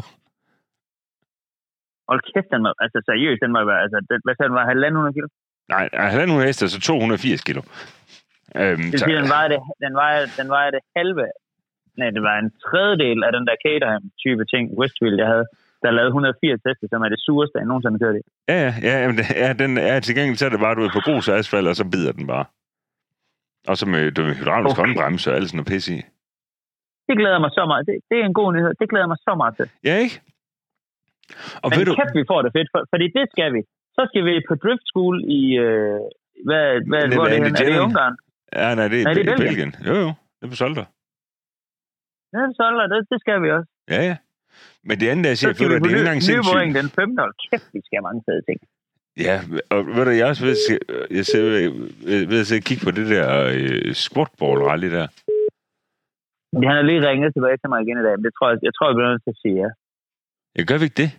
Hold 2.11 2.21
kæft, 2.31 2.49
den 2.55 2.61
må, 2.65 2.71
altså 2.85 2.99
seriøst, 3.11 3.41
den 3.45 3.53
må 3.57 3.61
være, 3.73 3.81
altså, 3.85 3.99
den, 4.11 4.19
hvad 4.25 4.35
sagde 4.35 4.49
den 4.51 4.59
var, 4.61 4.67
halvanden 4.73 5.13
kilo? 5.17 5.29
Nej, 5.75 5.85
halvanden 6.15 6.33
hundrede 6.35 6.49
heste, 6.51 6.69
så 6.75 6.81
280 6.81 7.41
kilo. 7.49 7.63
Øhm, 8.61 8.83
Det 8.83 8.93
vil 8.93 8.99
så, 9.01 9.05
sige, 9.07 9.19
den 9.23 9.31
vejer 9.37 9.49
det, 9.53 9.61
den 9.85 9.95
vejer, 10.03 10.21
den 10.41 10.49
vejer 10.57 10.71
det 10.77 10.83
halve, 10.97 11.27
nej, 11.99 12.11
det 12.17 12.23
var 12.29 12.37
en 12.45 12.51
tredjedel 12.67 13.19
af 13.27 13.31
den 13.37 13.45
der 13.49 13.57
Caterham-type 13.65 14.45
ting, 14.53 14.65
Westfield, 14.79 15.17
jeg 15.23 15.29
havde, 15.35 15.47
der 15.83 15.91
lavede 15.99 16.09
180 16.09 16.61
heste, 16.67 16.85
som 16.93 17.01
er 17.07 17.11
det 17.15 17.21
sureste, 17.27 17.55
jeg 17.61 17.67
nogensinde 17.71 17.95
har 17.97 18.03
kørt 18.05 18.17
i. 18.21 18.23
ja, 18.53 18.59
ja, 18.67 18.71
ja, 18.89 18.95
jamen, 19.03 19.19
ja, 19.43 19.49
den 19.63 19.73
er 19.93 19.99
til 20.01 20.15
gengæld, 20.17 20.37
så 20.41 20.47
er 20.47 20.53
det 20.55 20.61
bare, 20.67 20.75
du 20.79 20.85
er 20.89 20.93
på 20.99 21.03
grus 21.07 21.29
og 21.31 21.35
asfalt, 21.41 21.69
og 21.73 21.77
så 21.81 21.85
bider 21.95 22.13
den 22.19 22.27
bare. 22.35 22.45
Og 23.71 23.75
så 23.81 23.85
med, 23.95 24.03
ved, 24.17 24.35
hydraulisk 24.41 24.73
Okay. 24.79 24.83
håndbremse 24.83 25.27
og 25.31 25.37
alt 25.37 25.47
sådan 25.49 25.57
noget 25.59 25.71
pisse 25.73 25.91
i. 25.99 26.01
Det 27.09 27.15
glæder 27.21 27.39
mig 27.45 27.51
så 27.59 27.63
meget, 27.71 27.83
det, 27.89 27.95
det 28.11 28.17
er 28.21 28.25
en 28.31 28.39
god 28.41 28.51
nyhed, 28.55 28.73
det 28.81 28.87
glæder 28.93 29.09
mig 29.13 29.19
så 29.29 29.33
meget 29.41 29.55
til. 29.59 29.67
Ja, 29.89 29.95
ikke? 30.05 30.17
Og 31.65 31.69
Men 31.71 31.75
ved 31.79 31.85
du, 31.89 31.93
kæft, 31.99 32.15
vi 32.21 32.25
får 32.33 32.41
det 32.45 32.51
fedt, 32.57 32.69
for, 32.73 32.81
fordi 32.93 33.07
det 33.19 33.25
skal 33.35 33.51
vi. 33.57 33.61
Så 33.97 34.03
skal 34.11 34.23
vi 34.29 34.33
på 34.51 34.55
drift 34.65 34.85
school 34.91 35.17
i, 35.39 35.43
øh, 35.67 35.99
hvad, 36.49 36.65
hvad, 36.91 37.03
Det 37.11 37.15
hvor 37.17 37.27
er 37.35 37.39
det? 37.45 37.61
Er 37.61 37.67
det 37.71 37.77
i. 37.81 37.85
Ungarn? 37.87 38.15
ja, 38.61 38.69
nej, 38.79 38.87
det 38.93 38.99
er, 39.01 39.05
Nej, 39.05 39.15
det 39.17 39.23
er 39.23 39.27
i 39.27 39.37
Belgien. 39.37 39.71
Belgien. 39.73 39.73
Jo, 39.89 39.95
jo, 40.05 40.09
det 40.37 40.45
er 40.47 40.51
på 40.55 40.59
Solter. 40.63 40.87
Ja, 42.35 42.43
så 42.57 42.63
er 42.69 42.89
det, 42.95 43.01
det 43.13 43.19
skal 43.25 43.39
vi 43.45 43.49
også. 43.57 43.69
Ja, 43.95 44.01
ja. 44.11 44.17
Men 44.89 44.95
det 45.01 45.07
andet, 45.13 45.27
jeg 45.31 45.37
Så 45.37 45.41
siger, 45.41 45.53
skal 45.55 45.69
ved 45.71 45.75
vi 45.77 45.81
på 45.81 45.89
det 45.89 46.01
er 46.09 46.21
sindssygt. 46.21 46.75
den 46.81 46.89
5. 47.01 47.17
Hold 47.23 47.35
kæft, 47.45 47.69
vi 47.75 47.81
skal 47.85 47.95
have 47.99 48.07
mange 48.09 48.23
fede 48.29 48.43
ting. 48.49 48.59
Ja, 49.17 49.37
og 49.71 49.87
ved 49.87 50.05
du, 50.05 50.11
jeg 50.11 50.27
også 50.27 50.45
ved, 50.49 50.57
jeg 51.19 51.25
ser, 51.27 51.43
ved, 51.43 52.27
ved 52.31 52.41
at 52.41 52.47
sidde 52.47 52.63
og 52.63 52.69
kigge 52.69 52.85
på 52.85 52.93
det 52.99 53.07
der 53.15 53.29
øh, 53.57 53.95
squatball 54.05 54.59
rally 54.69 54.91
der. 54.97 55.07
Han 56.69 56.77
har 56.77 56.83
lige 56.91 57.09
ringet 57.09 57.35
tilbage 57.35 57.59
til 57.61 57.69
mig 57.73 57.79
igen 57.83 57.99
i 58.01 58.05
dag, 58.07 58.15
men 58.17 58.25
det 58.27 58.33
tror 58.37 58.47
jeg, 58.51 58.59
jeg 58.69 58.75
tror, 58.75 58.87
jeg 58.89 58.97
bliver 58.97 59.11
nødt 59.13 59.25
til 59.25 59.35
at 59.35 59.41
sige 59.43 59.57
ja. 59.63 59.71
Jeg 60.59 60.65
gør 60.69 60.79
vi 60.79 60.85
ikke 60.89 61.03
det? 61.03 61.11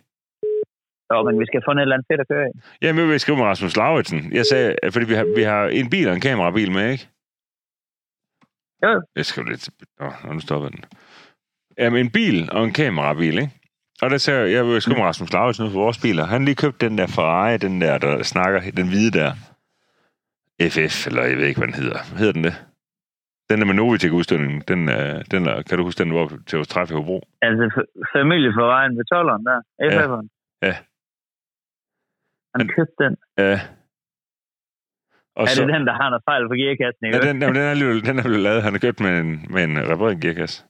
Jo, 1.11 1.17
men 1.27 1.39
vi 1.41 1.45
skal 1.49 1.61
få 1.65 1.71
noget 1.73 1.85
eller 1.85 1.95
andet 1.95 2.09
fedt 2.11 2.21
at 2.23 2.29
køre 2.33 2.47
i. 2.49 2.53
Jamen, 2.81 2.99
jeg 3.01 3.09
vil 3.09 3.19
skrive 3.19 3.37
med 3.37 3.45
Rasmus 3.45 3.77
Lauritsen. 3.81 4.19
Jeg 4.39 4.45
sagde, 4.51 4.69
fordi 4.93 5.05
vi 5.11 5.15
har, 5.19 5.25
vi 5.39 5.43
har 5.51 5.61
en 5.79 5.89
bil 5.89 6.07
og 6.09 6.15
en 6.15 6.25
kamerabil 6.29 6.71
med, 6.71 6.85
ikke? 6.91 7.07
Jo. 8.83 8.91
Jeg 9.15 9.25
skriver 9.25 9.49
lidt... 9.49 9.69
Nå, 9.99 10.33
nu 10.33 10.39
stopper 10.39 10.69
den. 10.69 10.81
Jamen, 11.77 11.99
en 12.05 12.11
bil 12.11 12.37
og 12.51 12.63
en 12.63 12.73
kamerabil, 12.73 13.37
ikke? 13.43 13.53
Og 14.01 14.09
der 14.09 14.17
sagde 14.17 14.39
jeg, 14.51 14.65
jeg 14.73 14.81
skrive 14.81 14.97
med 14.97 15.05
Rasmus 15.05 15.33
Lauritsen 15.33 15.65
ud 15.65 15.71
for 15.71 15.79
vores 15.79 15.97
biler. 16.01 16.25
Han 16.25 16.45
lige 16.45 16.55
købt 16.55 16.81
den 16.81 16.97
der 16.97 17.07
Ferrari, 17.07 17.57
den 17.57 17.81
der, 17.81 17.97
der 17.97 18.23
snakker, 18.23 18.59
den 18.79 18.87
hvide 18.87 19.11
der. 19.19 19.31
FF, 20.75 21.07
eller 21.07 21.23
jeg 21.23 21.37
ved 21.37 21.45
ikke, 21.47 21.59
hvad 21.59 21.67
den 21.67 21.79
hedder. 21.83 21.99
Hvad 22.09 22.19
hedder 22.19 22.33
den 22.33 22.43
det? 22.43 22.55
Den 23.49 23.59
der 23.59 23.65
med 23.65 23.73
Novitek-udstillingen, 23.75 24.61
den, 24.71 24.89
er, 24.89 25.23
den 25.33 25.41
er, 25.47 25.61
kan 25.61 25.77
du 25.77 25.83
huske, 25.83 25.99
den 26.03 26.13
var 26.13 26.27
til 26.47 26.57
vores 26.57 26.67
træf 26.67 26.89
i 26.91 26.93
Hobro? 26.93 27.17
Altså, 27.41 27.63
f- 27.75 28.19
familie 28.19 28.51
for 28.57 28.65
vejen 28.75 28.97
ved 28.97 29.05
12'eren 29.13 29.43
der. 29.49 29.59
FF'eren. 29.93 30.27
Ja. 30.67 30.75
Han 32.53 32.59
Men- 32.65 32.67
købte 32.75 32.95
den. 33.03 33.13
Ja. 33.37 33.59
Og 35.35 35.43
er 35.43 35.47
så, 35.47 35.61
det 35.65 35.73
den, 35.73 35.87
der 35.87 35.93
har 36.01 36.09
noget 36.09 36.23
fejl 36.29 36.47
på 36.51 36.53
gearkassen? 36.61 37.01
ja, 37.05 37.19
den, 37.27 37.41
jamen, 37.41 37.55
den, 37.55 37.63
er 37.63 38.01
den 38.09 38.19
er 38.19 38.23
blevet 38.23 38.39
lavet. 38.47 38.63
Han 38.63 38.73
har 38.73 38.79
købt 38.79 38.99
med 38.99 39.19
en, 39.19 39.45
med 39.49 39.63
en 39.63 39.75
repareret 39.91 40.21
gearkasse. 40.21 40.63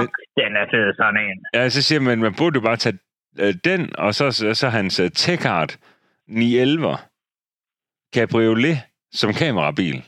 Fuck, 0.00 0.14
den 0.40 0.52
er 0.60 0.66
fed, 0.72 0.94
sådan 0.96 1.20
en. 1.26 1.38
Ja, 1.54 1.68
så 1.68 1.82
siger 1.82 2.00
man, 2.00 2.18
man 2.18 2.34
burde 2.38 2.54
jo 2.58 2.60
bare 2.60 2.76
tage 2.76 2.98
øh, 3.38 3.54
den, 3.64 3.96
og 3.98 4.14
så, 4.14 4.30
så, 4.30 4.54
så 4.54 4.68
hans 4.68 5.00
uh, 5.00 5.06
Techart 5.14 5.78
911 6.28 6.96
Cabriolet 8.14 8.78
som 9.12 9.32
kamerabil. 9.32 9.98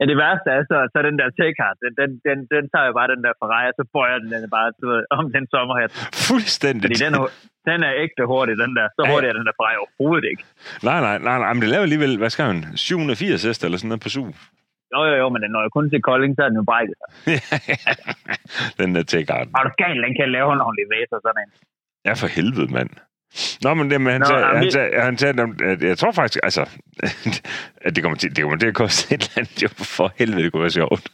Ja, 0.00 0.04
det 0.12 0.16
værste 0.24 0.48
er 0.56 0.62
så, 0.70 0.76
så 0.92 0.98
den 1.08 1.16
der 1.20 1.28
T-card, 1.38 1.76
den, 1.84 1.92
den, 2.00 2.10
den, 2.28 2.38
den 2.54 2.64
tager 2.72 2.86
jo 2.90 2.94
bare 2.98 3.08
den 3.14 3.22
der 3.26 3.32
Ferrari, 3.40 3.66
og 3.72 3.76
så 3.78 3.84
bøjer 3.96 4.18
den 4.22 4.28
den 4.32 4.50
bare 4.56 4.68
du 4.80 4.86
ved, 4.92 5.02
om 5.18 5.24
den 5.36 5.44
sommerhat. 5.54 5.90
Fuldstændig. 6.28 6.86
Fordi 6.88 6.98
den 7.04 7.12
er, 7.18 7.22
den 7.70 7.78
er 7.88 7.92
ægte 8.04 8.22
hurtig, 8.32 8.54
den 8.64 8.72
der. 8.78 8.86
Så 8.96 9.00
Ja. 9.04 9.10
hurtig 9.12 9.28
er 9.32 9.36
den 9.40 9.46
der 9.48 9.54
Ferrari 9.58 9.76
overhovedet 9.84 10.26
ikke. 10.32 10.42
Nej, 10.88 11.00
nej, 11.06 11.16
nej, 11.28 11.38
nej, 11.44 11.52
men 11.52 11.60
det 11.62 11.70
laver 11.74 11.82
alligevel, 11.88 12.12
hvad 12.22 12.30
skal 12.34 12.44
han, 12.50 12.58
780 12.76 13.44
heste 13.46 13.62
eller 13.66 13.78
sådan 13.78 13.88
noget 13.92 14.02
på 14.06 14.10
su. 14.14 14.22
Jo, 14.92 15.00
jo, 15.10 15.14
jo, 15.22 15.26
men 15.32 15.42
den 15.42 15.50
når 15.50 15.62
jo 15.62 15.70
kun 15.76 15.90
til 15.90 16.02
Kolding, 16.02 16.32
så 16.36 16.42
er 16.42 16.48
den 16.48 16.56
jo 16.62 16.64
brækket. 16.70 16.96
sig. 17.00 17.08
den 18.80 18.94
der 18.94 19.02
Techart. 19.02 19.48
Er 19.58 19.62
du 19.68 19.72
galt, 19.84 20.00
den 20.06 20.14
kan 20.20 20.28
lave 20.36 20.48
en 20.56 20.60
ordentlig 20.66 20.86
væser, 20.94 21.16
sådan 21.24 21.42
en. 21.44 21.50
Ja, 22.06 22.12
for 22.22 22.28
helvede, 22.36 22.68
mand. 22.76 22.90
Nå, 23.64 23.74
men 23.74 23.90
det, 23.90 24.00
men 24.00 24.12
han, 24.12 24.20
Nå, 24.20 24.26
sagde, 24.26 24.44
han, 24.44 24.70
sagde, 24.70 25.00
han 25.08 25.18
sagde, 25.18 25.34
at 25.72 25.82
jeg 25.82 25.98
tror 25.98 26.12
faktisk, 26.12 26.40
altså, 26.42 26.62
at 27.86 27.90
det 27.94 28.02
kommer 28.02 28.18
til, 28.18 28.36
det 28.36 28.42
kommer 28.42 28.58
til 28.58 28.66
at 28.72 28.74
koste 28.74 29.14
et 29.14 29.22
eller 29.22 29.32
andet, 29.38 29.62
jo 29.62 29.68
for 29.96 30.12
helvede, 30.18 30.42
det 30.42 30.52
kunne 30.52 30.66
være 30.68 30.78
sjovt. 30.80 31.04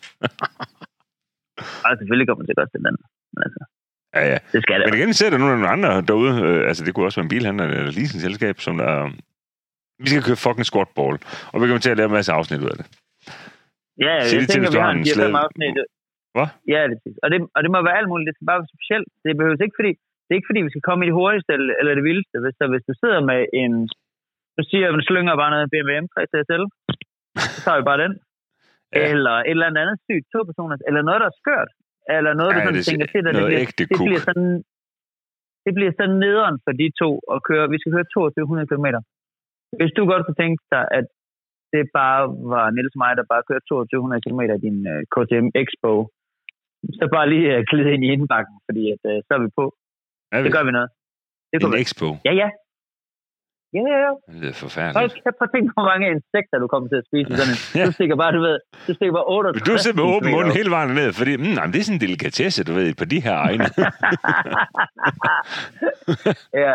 Og 1.86 1.90
selvfølgelig 1.98 2.28
kommer 2.28 2.44
det 2.44 2.54
til 2.72 2.80
den. 2.86 2.96
Men 3.32 3.42
altså, 3.46 3.64
Ja, 4.14 4.22
ja. 4.32 4.38
det 4.52 4.62
skal 4.62 4.80
det. 4.80 4.86
Men 4.90 4.98
igen 4.98 5.14
ser 5.14 5.30
der 5.30 5.38
nogle 5.38 5.68
andre 5.68 6.02
derude, 6.02 6.42
øh, 6.42 6.68
altså 6.68 6.84
det 6.84 6.94
kunne 6.94 7.06
også 7.06 7.20
være 7.20 7.24
en 7.24 7.28
bilhandler 7.28 7.64
eller 7.64 7.92
leasingselskab, 7.92 8.60
som 8.60 8.76
der... 8.76 9.10
Vi 10.02 10.08
skal 10.08 10.22
køre 10.22 10.36
fucking 10.36 10.66
squatball, 10.66 11.18
og 11.52 11.60
vi 11.60 11.66
kommer 11.66 11.78
til 11.78 11.90
at 11.90 11.96
lave 11.96 12.06
en 12.06 12.12
masse 12.12 12.32
afsnit 12.32 12.60
ud 12.60 12.68
af 12.68 12.76
det. 12.76 12.86
Ja, 14.06 14.14
Sig 14.20 14.34
jeg 14.34 14.40
det 14.40 14.48
til, 14.48 14.52
tænker, 14.54 14.68
du 14.70 14.76
vi 14.78 14.84
har 14.86 14.92
en 14.96 15.00
en 15.02 15.06
4-5 15.06 15.14
slæde- 15.16 15.38
afsnit. 15.44 15.74
Hvad? 16.34 16.48
Ja, 16.74 16.80
det 16.90 16.96
er 16.98 17.12
og 17.24 17.28
det, 17.32 17.38
og 17.56 17.60
det 17.64 17.70
må 17.74 17.78
være 17.88 17.98
alt 18.00 18.10
muligt. 18.12 18.26
Det 18.28 18.34
skal 18.36 18.48
bare 18.50 18.60
være 18.62 18.74
specielt. 18.76 19.08
Det 19.24 19.30
behøver 19.38 19.64
ikke, 19.66 19.78
fordi 19.80 19.92
det 20.24 20.30
er 20.32 20.38
ikke 20.40 20.50
fordi, 20.50 20.62
vi 20.66 20.72
skal 20.74 20.86
komme 20.88 21.02
i 21.04 21.08
det 21.10 21.18
hurtigste 21.20 21.50
eller, 21.56 21.74
eller 21.80 21.92
det 21.98 22.04
vildeste. 22.10 22.36
Hvis, 22.44 22.56
der, 22.60 22.66
hvis 22.74 22.84
du 22.88 22.94
sidder 23.02 23.20
med 23.30 23.40
en... 23.62 23.72
Du 24.58 24.62
siger, 24.70 24.84
at 24.88 24.94
man 24.96 25.04
slynger 25.10 25.32
bare 25.42 25.50
noget 25.54 25.70
BMW 25.72 25.92
M3 26.04 26.16
CSL, 26.32 26.64
så 27.52 27.58
tager 27.64 27.78
vi 27.80 27.86
bare 27.90 28.02
den. 28.06 28.14
Ja. 28.96 29.04
Eller 29.12 29.34
et 29.40 29.50
eller 29.54 29.66
andet 29.68 29.80
andet 29.84 29.98
sygt, 30.08 30.26
to 30.34 30.38
personer, 30.48 30.76
eller 30.88 31.02
noget, 31.08 31.20
der 31.22 31.28
er 31.32 31.38
skørt. 31.42 31.70
Eller 32.16 32.32
noget, 32.40 32.52
der 32.54 32.60
Ja, 32.60 32.64
sådan 32.66 32.76
det 32.78 32.84
er 32.86 32.90
tænker 32.90 33.06
til, 33.12 33.18
at 33.20 33.26
det 33.28 33.34
noget 33.38 33.50
bliver, 33.52 33.76
det 33.80 33.86
kuk. 33.96 34.06
bliver 34.08 34.22
sådan, 34.28 34.50
det 35.64 35.72
bliver 35.78 35.92
sådan 35.98 36.16
nederen 36.26 36.56
for 36.64 36.72
de 36.80 36.86
to 37.02 37.10
at 37.34 37.38
køre. 37.48 37.64
Vi 37.74 37.78
skal 37.80 37.92
køre 37.96 38.06
2200 38.14 38.68
km. 38.70 38.86
Hvis 39.78 39.92
du 39.96 40.02
godt 40.12 40.22
kunne 40.26 40.40
tænke 40.44 40.60
dig, 40.74 40.84
at 40.98 41.06
det 41.72 41.82
bare 41.98 42.20
var 42.52 42.64
Niels 42.74 42.94
og 42.96 43.00
mig, 43.02 43.12
der 43.18 43.24
bare 43.32 43.42
kørte 43.48 43.64
2200 43.68 44.22
km 44.24 44.40
i 44.56 44.58
din 44.66 44.78
uh, 44.92 45.00
KTM 45.14 45.46
Expo, 45.62 45.92
så 46.98 47.04
bare 47.16 47.26
lige 47.32 47.46
uh, 47.54 47.60
glide 47.70 47.90
ind 47.94 48.02
i 48.06 48.10
indbakken, 48.16 48.54
fordi 48.66 48.82
at, 48.94 49.02
uh, 49.12 49.18
så 49.26 49.30
er 49.36 49.40
vi 49.44 49.48
på. 49.60 49.64
Er 50.32 50.38
Det 50.44 50.52
gør 50.56 50.64
vi 50.68 50.72
noget. 50.78 50.90
Det 51.50 51.56
en 51.64 51.72
vi. 51.72 51.76
expo. 51.84 52.08
Ja, 52.28 52.32
ja. 52.42 52.48
Ja, 53.76 53.82
ja, 53.92 53.98
ja. 54.06 54.12
Det 54.42 54.48
er 54.52 54.56
Hold 54.58 54.58
forfærdeligt. 54.64 55.14
kæft, 55.24 55.36
prøv 55.38 55.46
at 55.48 55.52
tænke, 55.54 55.68
hvor 55.76 55.86
mange 55.92 56.06
insekter 56.16 56.56
du 56.62 56.66
kommer 56.72 56.88
til 56.92 56.98
at 57.02 57.06
spise 57.08 57.28
i 57.32 57.34
sådan 57.40 57.52
en. 57.54 57.58
Ja. 57.78 57.84
Du 57.88 57.92
stikker 57.98 58.16
bare, 58.22 58.32
du 58.38 58.42
ved, 58.48 58.56
du 58.86 58.90
stikker 58.96 59.14
bare 59.18 59.26
68 59.26 59.54
Men 59.56 59.62
du 59.68 59.72
er 59.76 59.80
simpelthen 59.86 60.14
åben 60.16 60.28
op. 60.50 60.56
hele 60.60 60.70
vejen 60.76 60.90
ned, 61.00 61.10
fordi 61.20 61.32
mm, 61.36 61.42
nej, 61.56 61.64
men 61.66 61.72
det 61.72 61.78
er 61.80 61.86
sådan 61.88 61.98
en 61.98 62.04
delikatesse, 62.06 62.60
du 62.68 62.72
ved, 62.78 62.86
på 63.02 63.06
de 63.12 63.18
her 63.26 63.36
egne. 63.46 63.64
ja. 66.64 66.74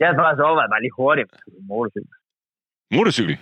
Jeg 0.00 0.06
har 0.08 0.14
faktisk 0.24 0.44
overvejet 0.48 0.70
bare 0.74 0.82
lige 0.84 0.96
hurtigt 1.00 1.28
på 1.32 1.36
motorcykel. 1.72 2.14
Motorcykel. 2.96 3.36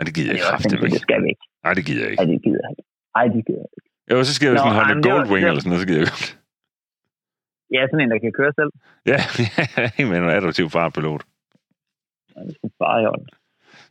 Ja. 0.00 0.04
Nej, 0.04 0.04
det 0.08 0.14
gider 0.16 0.32
jeg 0.32 0.40
sindssygt, 0.60 0.80
det 0.82 0.86
ikke. 0.88 0.98
skal 1.08 1.20
vi 1.24 1.28
ikke. 1.34 1.44
Nej, 1.64 1.72
det 1.78 1.84
gider 1.88 2.02
jeg 2.04 2.10
ikke. 2.12 2.22
Ej, 2.22 2.26
det 2.32 2.38
gider 2.44 2.60
jeg 2.64 2.70
ikke. 2.74 2.84
Ej, 3.18 3.24
det 3.34 3.42
gider 3.46 3.62
jeg 3.64 3.70
ikke. 3.78 3.88
Jo, 4.10 4.16
så 4.28 4.32
skal 4.34 4.44
jeg 4.46 4.52
jo 4.54 4.58
sådan 4.58 4.76
holde 4.78 5.02
Goldwing 5.08 5.44
eller 5.48 5.60
sådan 5.60 5.70
noget, 5.72 5.82
så 5.84 5.88
gider 5.90 6.00
jeg 6.04 6.10
godt. 6.14 6.28
Er 7.78 7.86
sådan 7.90 8.00
en, 8.04 8.10
der 8.14 8.18
kan 8.24 8.32
køre 8.40 8.52
selv. 8.60 8.70
Ja, 9.12 9.18
ja, 9.98 10.02
men 10.10 10.16
en 10.22 10.30
adoptiv 10.40 10.66
farpilot. 10.76 11.22
Ja, 12.34 12.40
Det 12.46 12.54
sgu 12.56 12.66
bare 12.84 12.98
i 13.02 13.06
orden. 13.12 13.26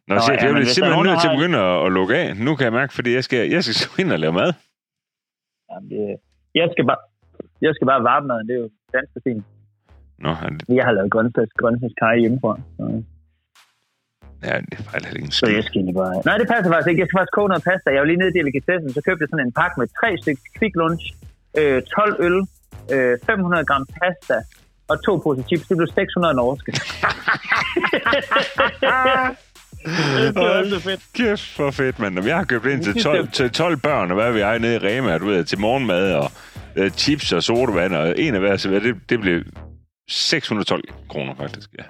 Nå, 0.07 0.15
Nå, 0.15 0.21
chef, 0.25 0.37
ja, 0.37 0.43
jeg 0.45 0.53
bliver 0.53 0.69
er 0.69 0.75
simpelthen 0.77 1.05
nødt 1.09 1.21
til 1.23 1.29
at 1.31 1.35
begynde 1.37 1.57
at, 1.67 1.77
at 1.85 1.89
lukke 1.97 2.13
af. 2.21 2.27
Nu 2.45 2.51
kan 2.55 2.63
jeg 2.69 2.73
mærke, 2.79 2.93
fordi 2.97 3.09
jeg 3.17 3.23
skal, 3.27 3.39
jeg 3.55 3.61
skal 3.63 4.03
ind 4.03 4.11
og 4.15 4.19
lave 4.23 4.33
mad. 4.41 4.49
Jamen, 5.69 5.87
det, 5.91 6.01
jeg, 6.59 6.67
skal 6.73 6.83
bare, 6.89 7.01
jeg 7.65 7.71
skal 7.75 7.85
bare 7.91 8.01
varme 8.09 8.27
maden. 8.31 8.45
Det 8.47 8.55
er 8.57 8.61
jo 8.65 8.69
dansk 8.95 9.11
fint. 9.27 9.43
Nå, 10.25 10.29
det, 10.29 10.75
Jeg 10.79 10.83
har 10.87 10.93
lavet 10.97 11.11
grøntsags, 11.15 11.53
grøntsagskaj 11.61 12.15
hjemmefra. 12.23 12.53
Så, 12.77 12.83
ja, 14.47 14.55
det 14.67 14.75
er 14.79 14.83
faktisk 14.89 15.13
ikke 15.15 15.25
en 15.25 15.31
så 15.31 15.45
skid. 15.45 15.55
jeg 15.55 15.63
skal 15.63 15.93
bare... 16.01 16.15
Nej, 16.29 16.37
det 16.41 16.47
passer 16.53 16.69
faktisk 16.73 16.89
ikke. 16.91 17.01
Jeg 17.01 17.07
skal 17.07 17.17
faktisk 17.19 17.35
koge 17.39 17.49
noget 17.51 17.63
pasta. 17.69 17.87
Jeg 17.95 18.01
var 18.03 18.09
lige 18.11 18.21
nede 18.21 18.31
i 18.33 18.37
delikatessen, 18.39 18.89
så 18.97 19.01
købte 19.07 19.21
jeg 19.23 19.29
sådan 19.31 19.45
en 19.47 19.53
pakke 19.61 19.75
med 19.81 19.87
tre 19.99 20.09
stykker 20.21 20.43
quick 20.57 20.73
lunch, 20.81 21.03
øh, 21.59 21.77
12 21.81 22.15
øl, 22.27 22.37
øh, 22.93 23.13
500 23.25 23.65
gram 23.69 23.85
pasta 23.97 24.37
og 24.91 24.95
to 25.05 25.13
poser 25.23 25.43
chips. 25.49 25.65
Det 25.69 25.75
blev 25.77 25.87
600 25.87 26.33
norske. 26.41 26.71
det 30.73 30.81
fedt. 30.81 31.01
Kæft 31.13 31.55
for 31.55 31.71
fedt, 31.71 31.99
mand. 31.99 32.25
Jeg 32.25 32.37
har 32.37 32.43
købt 32.43 32.65
ind 32.65 32.83
til 32.83 33.03
12, 33.03 33.27
til 33.37 33.51
12 33.51 33.77
børn, 33.77 34.11
og 34.11 34.15
hvad 34.15 34.31
vil 34.31 34.39
jeg 34.39 34.59
nede 34.59 34.75
i 34.75 34.77
Rema, 34.77 35.17
du 35.17 35.25
ved, 35.25 35.43
til 35.43 35.59
morgenmad 35.59 36.13
og 36.13 36.31
øh, 36.75 36.91
chips 36.91 37.33
og 37.33 37.43
sodavand, 37.43 37.95
og 37.95 38.19
en 38.19 38.33
af 38.33 38.39
hver, 38.39 38.57
så 38.57 38.69
det, 38.69 38.95
det 39.09 39.19
blev 39.19 39.43
612 40.09 40.83
kroner 41.09 41.35
faktisk, 41.35 41.69
ja. 41.79 41.83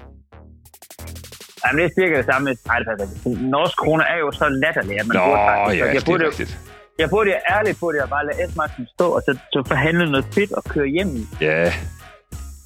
Jamen, 1.64 1.78
det 1.80 1.86
er 1.90 1.94
cirka 2.02 2.18
det 2.18 2.26
samme. 2.32 2.46
Nej, 2.68 2.78
det 2.80 2.88
passer 2.88 3.06
ikke. 3.30 3.50
Norsk 3.56 3.76
kroner 3.78 4.06
er 4.14 4.18
jo 4.26 4.32
så 4.32 4.46
latterlig, 4.64 5.00
at 5.00 5.08
man 5.08 5.16
Nå, 5.18 5.24
burde 5.26 5.42
faktisk... 5.50 5.80
ja, 5.80 5.86
jeg 5.86 5.96
det 5.96 6.06
burde, 6.06 6.24
er 6.24 6.26
jo- 6.26 6.30
rigtigt. 6.32 6.60
jeg 7.00 7.10
burde 7.10 7.30
jo 7.30 7.38
ærligt 7.56 7.78
på 7.80 7.92
det, 7.92 8.00
at 8.06 8.10
bare 8.10 8.26
lade 8.26 8.52
S-magten 8.52 8.88
stå, 8.96 9.06
og 9.18 9.22
så, 9.26 9.32
så 9.54 9.64
forhandle 9.68 10.12
noget 10.12 10.26
fedt 10.36 10.52
og 10.52 10.64
køre 10.64 10.88
hjem. 10.88 11.28
Ja, 11.42 11.74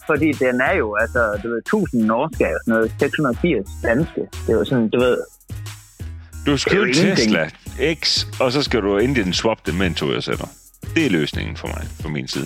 Fordi 0.10 0.32
den 0.32 0.62
er 0.62 0.74
jo, 0.74 0.96
altså, 0.96 1.40
du 1.44 1.48
ved, 1.50 1.58
1000 1.58 2.02
norske 2.06 2.44
er 2.44 2.50
jo 2.50 2.60
sådan 2.66 2.74
noget, 2.74 2.92
680 3.00 3.70
danske. 3.84 4.22
Det 4.46 4.50
er 4.54 4.58
jo 4.62 4.66
sådan, 4.66 4.90
du 4.90 5.00
ved, 5.00 5.18
du 6.46 6.58
skal 6.58 6.72
Det 6.72 6.82
er 6.82 6.86
ingenting. 7.02 7.18
Tesla 7.18 7.50
X, 7.94 8.26
og 8.42 8.52
så 8.52 8.64
skal 8.64 8.82
du 8.82 8.98
Indian 8.98 9.34
swap 9.34 9.58
det 9.66 9.76
med 9.76 9.88
en 9.88 9.94
Toyota 9.96 10.32
Det 10.96 11.06
er 11.06 11.10
løsningen 11.10 11.58
for 11.58 11.68
mig, 11.68 11.84
fra 12.02 12.10
min 12.10 12.28
side. 12.28 12.46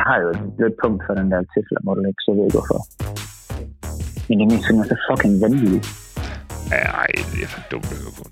Jeg 0.00 0.06
har 0.10 0.18
jo 0.24 0.28
et 0.34 0.40
lidt 0.62 0.76
punkt 0.82 1.00
for 1.06 1.14
den 1.18 1.26
der 1.32 1.40
Tesla 1.52 1.78
Model 1.86 2.04
X, 2.14 2.16
så 2.24 2.28
jeg 2.30 2.36
ved 2.38 2.44
ikke 2.48 2.58
hvorfor. 2.58 2.80
Men 4.26 4.34
det 4.38 4.44
er 4.46 4.50
min 4.52 4.62
simpelthen 4.66 4.88
så 4.92 4.98
fucking 5.08 5.34
vanvittigt. 5.44 5.86
Ej, 7.02 7.10
det 7.32 7.40
er 7.46 7.50
for 7.54 7.62
dumt 7.72 7.88
at 7.94 7.98
høre 8.02 8.14
på. 8.18 8.24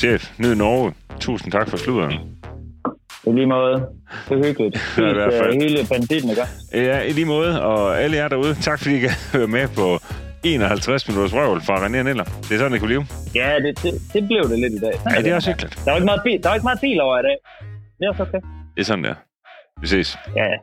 Chef, 0.00 0.22
ned 0.42 0.50
i 0.56 0.58
Norge. 0.64 0.86
Tusind 1.26 1.52
tak 1.52 1.66
for 1.70 1.76
sluderen. 1.76 2.12
I 3.28 3.30
lige 3.38 3.46
måde. 3.46 3.74
Det 4.28 4.34
er 4.38 4.42
hyggeligt. 4.46 4.76
Ja, 4.98 5.10
i 5.10 5.14
hvert 5.18 5.32
fald. 5.40 5.50
Uh, 5.54 5.62
hele 5.62 5.78
banditten, 5.92 6.30
ikke? 6.30 6.46
Ja, 6.72 6.96
i 7.08 7.12
lige 7.18 7.28
måde, 7.36 7.62
og 7.62 8.00
alle 8.02 8.16
jer 8.16 8.28
derude, 8.28 8.54
tak 8.54 8.78
fordi 8.78 8.94
I 8.96 9.00
kan 9.06 9.14
høre 9.34 9.46
med 9.56 9.64
på 9.80 9.86
51 10.44 11.08
minutters 11.08 11.34
røvel 11.34 11.60
fra 11.66 11.76
René 11.84 12.02
Neller. 12.08 12.24
Det 12.24 12.52
er 12.54 12.58
sådan, 12.58 12.72
det 12.72 12.80
kunne 12.80 12.94
leve. 12.94 13.06
Ja, 13.34 13.48
det, 13.64 13.82
det, 13.82 13.92
det 14.14 14.22
blev 14.28 14.42
det 14.50 14.58
lidt 14.58 14.72
i 14.72 14.80
dag. 14.86 14.94
Sådan 14.94 15.12
Ja, 15.16 15.22
det 15.22 15.30
er 15.30 15.34
også 15.34 15.50
hyggeligt. 15.50 15.74
Der 15.84 15.90
var 15.90 15.96
ikke 15.96 16.10
meget 16.12 16.22
bil, 16.24 16.42
der 16.42 16.48
var 16.48 16.54
ikke 16.58 16.68
meget 16.70 16.80
bil 16.80 17.00
over 17.00 17.16
i 17.18 17.22
dag. 17.28 17.36
Det 17.98 18.04
er 18.06 18.10
også 18.12 18.22
okay. 18.22 18.40
Det 18.74 18.80
er 18.80 18.84
sådan, 18.84 19.04
der. 19.04 19.14
Vi 19.80 19.86
ses. 19.86 20.18
Ja, 20.36 20.44
ja. 20.44 20.56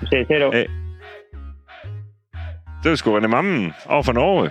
Vi 0.00 0.06
ses. 0.06 0.28
Hej 0.28 0.38
då. 0.38 0.52
Hey. 0.52 0.66
Det 2.82 2.92
er 2.92 2.96
sgu 2.96 3.18
René 3.18 3.26
Mammen 3.26 3.72
over 3.86 4.02
for 4.02 4.12
Norge. 4.12 4.50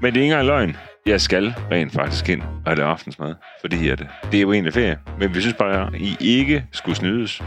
Men 0.00 0.14
det 0.14 0.20
er 0.20 0.22
ikke 0.22 0.34
engang 0.34 0.46
løgn. 0.46 0.76
Jeg 1.06 1.20
skal 1.20 1.54
rent 1.70 1.92
faktisk 1.92 2.28
ind 2.28 2.42
og 2.66 2.76
lave 2.76 2.88
aftensmad. 2.88 3.34
Fordi 3.60 3.88
at 3.88 3.98
det 4.32 4.38
er 4.38 4.42
jo 4.42 4.52
egentlig 4.52 4.74
ferie. 4.74 4.98
Men 5.18 5.34
vi 5.34 5.40
synes 5.40 5.54
bare, 5.54 5.86
at 5.86 5.94
I 5.94 6.16
ikke 6.20 6.66
skulle 6.72 6.96
snydes 6.96 7.42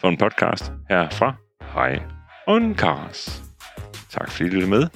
for 0.00 0.08
en 0.08 0.16
podcast 0.16 0.72
her 0.90 1.08
fra 1.08 1.34
Hej 1.74 1.98
Kars. 2.78 3.42
Tak 4.10 4.30
fordi 4.30 4.44
I 4.44 4.50
lyttede 4.50 4.70
med. 4.70 4.88